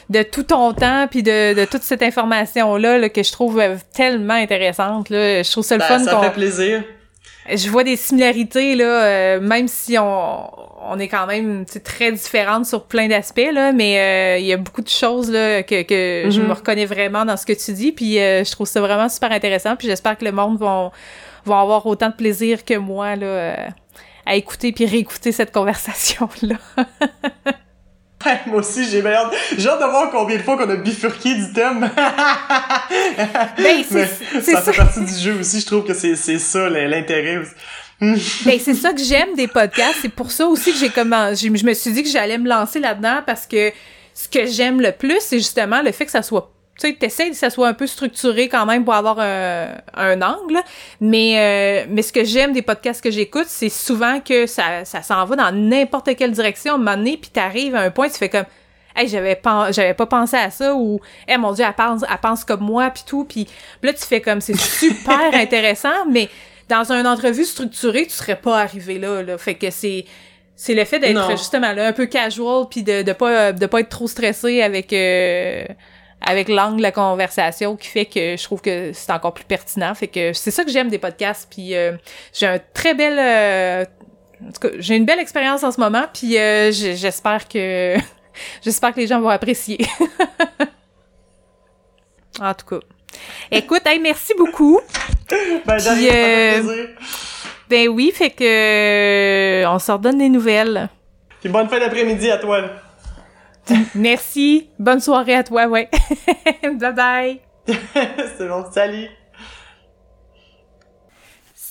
de 0.09 0.23
tout 0.23 0.43
ton 0.43 0.73
temps 0.73 1.07
puis 1.09 1.23
de, 1.23 1.53
de 1.53 1.65
toute 1.65 1.83
cette 1.83 2.01
information 2.01 2.75
là, 2.77 3.09
que 3.09 3.23
je 3.23 3.31
trouve 3.31 3.61
tellement 3.93 4.33
intéressante 4.33 5.09
là. 5.09 5.43
Je 5.43 5.51
trouve 5.51 5.63
ça 5.63 5.75
le 5.75 5.79
ben, 5.79 5.87
fun. 5.87 5.99
Ça 5.99 6.19
fait 6.21 6.31
plaisir 6.31 6.83
je 7.55 7.69
vois 7.69 7.83
des 7.83 7.95
similarités 7.95 8.75
là, 8.75 9.03
euh, 9.03 9.39
même 9.39 9.67
si 9.67 9.97
on, 9.97 10.49
on 10.91 10.99
est 10.99 11.07
quand 11.07 11.25
même 11.25 11.65
très 11.83 12.11
différentes 12.11 12.65
sur 12.65 12.85
plein 12.85 13.07
d'aspects 13.07 13.49
là, 13.51 13.71
mais 13.71 13.99
euh, 13.99 14.39
il 14.39 14.45
y 14.45 14.53
a 14.53 14.57
beaucoup 14.57 14.81
de 14.81 14.89
choses 14.89 15.31
là 15.31 15.63
que, 15.63 15.81
que 15.83 16.29
je 16.29 16.41
me 16.41 16.53
reconnais 16.53 16.85
vraiment 16.85 17.25
dans 17.25 17.37
ce 17.37 17.45
que 17.45 17.53
tu 17.53 17.73
dis, 17.73 17.91
puis 17.91 18.19
euh, 18.19 18.43
je 18.43 18.51
trouve 18.51 18.67
ça 18.67 18.81
vraiment 18.81 19.09
super 19.09 19.31
intéressant, 19.31 19.75
puis 19.75 19.87
j'espère 19.87 20.17
que 20.17 20.25
le 20.25 20.31
monde 20.31 20.59
vont 20.59 20.91
vont 21.45 21.57
avoir 21.57 21.85
autant 21.85 22.09
de 22.09 22.15
plaisir 22.15 22.65
que 22.65 22.75
moi 22.75 23.15
là 23.15 23.69
à 24.25 24.35
écouter 24.35 24.71
puis 24.71 24.85
réécouter 24.85 25.31
cette 25.31 25.51
conversation 25.51 26.29
là. 26.43 26.55
moi 28.47 28.59
aussi, 28.59 28.89
j'ai 28.89 29.05
hâte, 29.05 29.33
j'ai 29.57 29.69
hâte 29.69 29.79
de 29.79 29.85
voir 29.85 30.09
combien 30.11 30.37
de 30.37 30.41
fois 30.41 30.57
qu'on 30.57 30.69
a 30.69 30.75
bifurqué 30.75 31.35
du 31.35 31.53
thème. 31.53 31.79
ben, 33.57 33.83
c'est, 33.89 34.41
ça, 34.41 34.61
fait 34.61 34.77
partie 34.77 35.01
du 35.01 35.13
jeu 35.13 35.39
aussi. 35.39 35.61
Je 35.61 35.65
trouve 35.65 35.85
que 35.85 35.93
c'est, 35.93 36.15
c'est 36.15 36.39
ça 36.39 36.69
l'intérêt. 36.69 37.41
ben, 38.01 38.59
c'est 38.59 38.73
ça 38.73 38.93
que 38.93 39.01
j'aime 39.01 39.35
des 39.35 39.47
podcasts. 39.47 39.99
C'est 40.01 40.09
pour 40.09 40.31
ça 40.31 40.47
aussi 40.47 40.73
que 40.73 40.77
j'ai 40.77 40.89
commencé. 40.89 41.49
Je 41.53 41.65
me 41.65 41.73
suis 41.73 41.91
dit 41.91 42.03
que 42.03 42.09
j'allais 42.09 42.37
me 42.37 42.49
lancer 42.49 42.79
là-dedans 42.79 43.21
parce 43.25 43.45
que 43.47 43.71
ce 44.13 44.27
que 44.27 44.45
j'aime 44.45 44.81
le 44.81 44.91
plus, 44.91 45.19
c'est 45.21 45.37
justement 45.37 45.81
le 45.81 45.91
fait 45.91 46.05
que 46.05 46.11
ça 46.11 46.21
soit 46.21 46.51
tu 46.79 46.87
sais, 46.87 46.93
t'essayes 46.93 47.31
que 47.31 47.35
ça 47.35 47.49
soit 47.49 47.67
un 47.67 47.73
peu 47.73 47.87
structuré 47.87 48.47
quand 48.47 48.65
même 48.65 48.85
pour 48.85 48.93
avoir 48.93 49.19
un, 49.19 49.67
un 49.95 50.21
angle. 50.21 50.59
Mais, 51.01 51.85
euh, 51.85 51.87
mais 51.89 52.01
ce 52.01 52.13
que 52.13 52.23
j'aime 52.23 52.53
des 52.53 52.61
podcasts 52.61 53.03
que 53.03 53.11
j'écoute, 53.11 53.47
c'est 53.47 53.69
souvent 53.69 54.19
que 54.21 54.45
ça, 54.45 54.85
ça 54.85 55.01
s'en 55.01 55.25
va 55.25 55.35
dans 55.35 55.51
n'importe 55.51 56.15
quelle 56.15 56.31
direction 56.31 56.73
à 56.73 56.75
un 56.75 56.77
moment 56.77 56.97
donné, 56.97 57.17
puis 57.17 57.31
t'arrives 57.31 57.75
à 57.75 57.81
un 57.81 57.91
point, 57.91 58.07
tu 58.09 58.17
fais 58.17 58.29
comme 58.29 58.45
Hey, 58.95 59.07
j'avais 59.07 59.35
pas 59.35 59.71
j'avais 59.71 59.93
pas 59.93 60.07
pensé 60.07 60.35
à 60.35 60.49
ça 60.49 60.73
ou 60.75 60.99
Hey 61.27 61.37
mon 61.37 61.53
dieu, 61.53 61.63
elle 61.65 61.73
pense, 61.73 62.03
elle 62.09 62.17
pense 62.17 62.43
comme 62.43 62.61
moi 62.61 62.89
puis 62.89 63.03
tout 63.05 63.23
puis 63.23 63.47
là 63.83 63.93
tu 63.93 64.03
fais 64.03 64.19
comme 64.19 64.41
c'est 64.41 64.57
super 64.59 65.29
intéressant 65.33 66.05
mais 66.09 66.27
dans 66.67 66.91
une 66.91 67.07
entrevue 67.07 67.45
structurée, 67.45 68.07
tu 68.07 68.13
serais 68.13 68.35
pas 68.35 68.59
arrivé 68.59 68.97
là 68.99 69.21
là. 69.21 69.37
Fait 69.37 69.55
que 69.55 69.69
c'est 69.69 70.05
c'est 70.55 70.73
le 70.73 70.83
fait 70.85 70.99
d'être 70.99 71.31
justement 71.31 71.71
là 71.71 71.87
un 71.87 71.93
peu 71.93 72.07
casual 72.07 72.65
puis 72.69 72.83
de 72.83 73.03
de 73.03 73.13
pas 73.13 73.53
de 73.53 73.65
pas 73.67 73.79
être 73.79 73.89
trop 73.89 74.07
stressé 74.07 74.61
avec 74.61 74.91
euh, 74.91 75.65
avec 76.21 76.49
l'angle 76.49 76.77
de 76.77 76.81
la 76.81 76.91
conversation 76.91 77.75
qui 77.75 77.87
fait 77.87 78.05
que 78.05 78.37
je 78.37 78.43
trouve 78.43 78.61
que 78.61 78.91
c'est 78.93 79.11
encore 79.11 79.33
plus 79.33 79.45
pertinent. 79.45 79.93
Fait 79.95 80.07
que 80.07 80.33
c'est 80.33 80.51
ça 80.51 80.63
que 80.63 80.71
j'aime 80.71 80.89
des 80.89 80.99
podcasts. 80.99 81.47
Puis 81.49 81.75
euh, 81.75 81.93
j'ai 82.33 82.47
un 82.47 82.59
très 82.73 82.93
bel... 82.93 83.17
Euh, 83.17 83.85
en 84.45 84.51
tout 84.51 84.67
cas, 84.67 84.69
j'ai 84.79 84.95
une 84.95 85.05
belle 85.05 85.19
expérience 85.19 85.63
en 85.63 85.71
ce 85.71 85.79
moment. 85.79 86.05
Puis 86.13 86.37
euh, 86.37 86.71
j'espère 86.71 87.47
que... 87.47 87.95
j'espère 88.61 88.93
que 88.93 88.99
les 88.99 89.07
gens 89.07 89.21
vont 89.21 89.29
apprécier. 89.29 89.79
en 92.41 92.53
tout 92.53 92.65
cas. 92.65 92.85
Écoute, 93.51 93.81
hey, 93.85 93.99
merci 93.99 94.33
beaucoup. 94.37 94.79
Ben, 95.65 95.77
puis, 95.77 96.09
ben 97.69 97.87
oui, 97.87 98.11
fait 98.13 98.31
que 98.31 99.65
on 99.67 99.79
s'en 99.79 99.97
donne 99.97 100.17
des 100.17 100.29
nouvelles. 100.29 100.89
Puis 101.39 101.49
bonne 101.49 101.69
fin 101.69 101.79
d'après-midi 101.79 102.29
à 102.29 102.37
toi. 102.37 102.61
Merci. 103.95 104.69
Bonne 104.79 104.99
soirée 104.99 105.35
à 105.35 105.43
toi, 105.43 105.67
ouais. 105.67 105.89
bye 106.63 106.93
bye. 106.93 107.39
C'est 108.37 108.47
salut. 108.71 109.07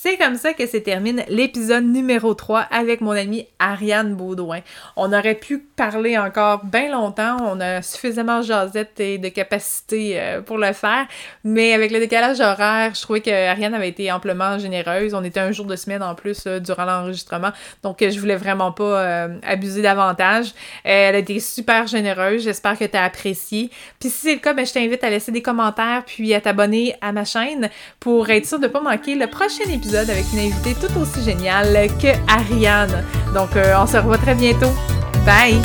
C'est 0.01 0.15
comme 0.15 0.37
ça 0.37 0.53
que 0.53 0.65
se 0.65 0.77
termine 0.77 1.25
l'épisode 1.27 1.83
numéro 1.83 2.33
3 2.33 2.61
avec 2.71 3.01
mon 3.01 3.11
amie 3.11 3.47
Ariane 3.59 4.15
Baudouin. 4.15 4.61
On 4.95 5.11
aurait 5.11 5.35
pu 5.35 5.57
parler 5.57 6.17
encore 6.17 6.63
bien 6.63 6.89
longtemps, 6.89 7.35
on 7.41 7.59
a 7.59 7.81
suffisamment 7.81 8.41
jasette 8.41 8.97
et 9.01 9.17
de 9.17 9.27
capacité 9.27 10.13
euh, 10.17 10.41
pour 10.41 10.57
le 10.57 10.71
faire, 10.71 11.05
mais 11.43 11.73
avec 11.73 11.91
le 11.91 11.99
décalage 11.99 12.39
horaire, 12.39 12.95
je 12.95 13.01
trouvais 13.01 13.19
que 13.19 13.49
Ariane 13.49 13.73
avait 13.73 13.89
été 13.89 14.09
amplement 14.09 14.57
généreuse. 14.57 15.13
On 15.13 15.23
était 15.25 15.41
un 15.41 15.51
jour 15.51 15.65
de 15.65 15.75
semaine 15.75 16.01
en 16.01 16.15
plus 16.15 16.45
euh, 16.47 16.61
durant 16.61 16.85
l'enregistrement, 16.85 17.51
donc 17.83 18.01
euh, 18.01 18.09
je 18.09 18.21
voulais 18.21 18.37
vraiment 18.37 18.71
pas 18.71 19.27
abuser 19.43 19.81
davantage. 19.81 20.53
elle 20.85 21.15
a 21.15 21.17
été 21.17 21.41
super 21.41 21.87
généreuse, 21.87 22.43
j'espère 22.43 22.79
que 22.79 22.85
tu 22.85 22.95
as 22.95 23.03
apprécié. 23.03 23.69
Puis 23.99 24.09
si 24.09 24.21
c'est 24.21 24.33
le 24.35 24.39
cas, 24.39 24.53
ben, 24.53 24.65
je 24.65 24.71
t'invite 24.71 25.03
à 25.03 25.09
laisser 25.09 25.33
des 25.33 25.41
commentaires 25.41 26.03
puis 26.05 26.33
à 26.33 26.39
t'abonner 26.39 26.95
à 27.01 27.11
ma 27.11 27.25
chaîne 27.25 27.69
pour 27.99 28.29
être 28.29 28.45
sûr 28.45 28.59
de 28.59 28.67
pas 28.67 28.79
manquer 28.79 29.15
le 29.15 29.27
prochain 29.27 29.69
avec 29.95 30.25
une 30.33 30.39
invitée 30.39 30.75
tout 30.75 30.99
aussi 30.99 31.23
géniale 31.23 31.89
que 32.01 32.07
Ariane. 32.27 33.03
Donc, 33.33 33.55
euh, 33.55 33.73
on 33.81 33.87
se 33.87 33.97
revoit 33.97 34.17
très 34.17 34.35
bientôt. 34.35 34.71
Bye! 35.25 35.59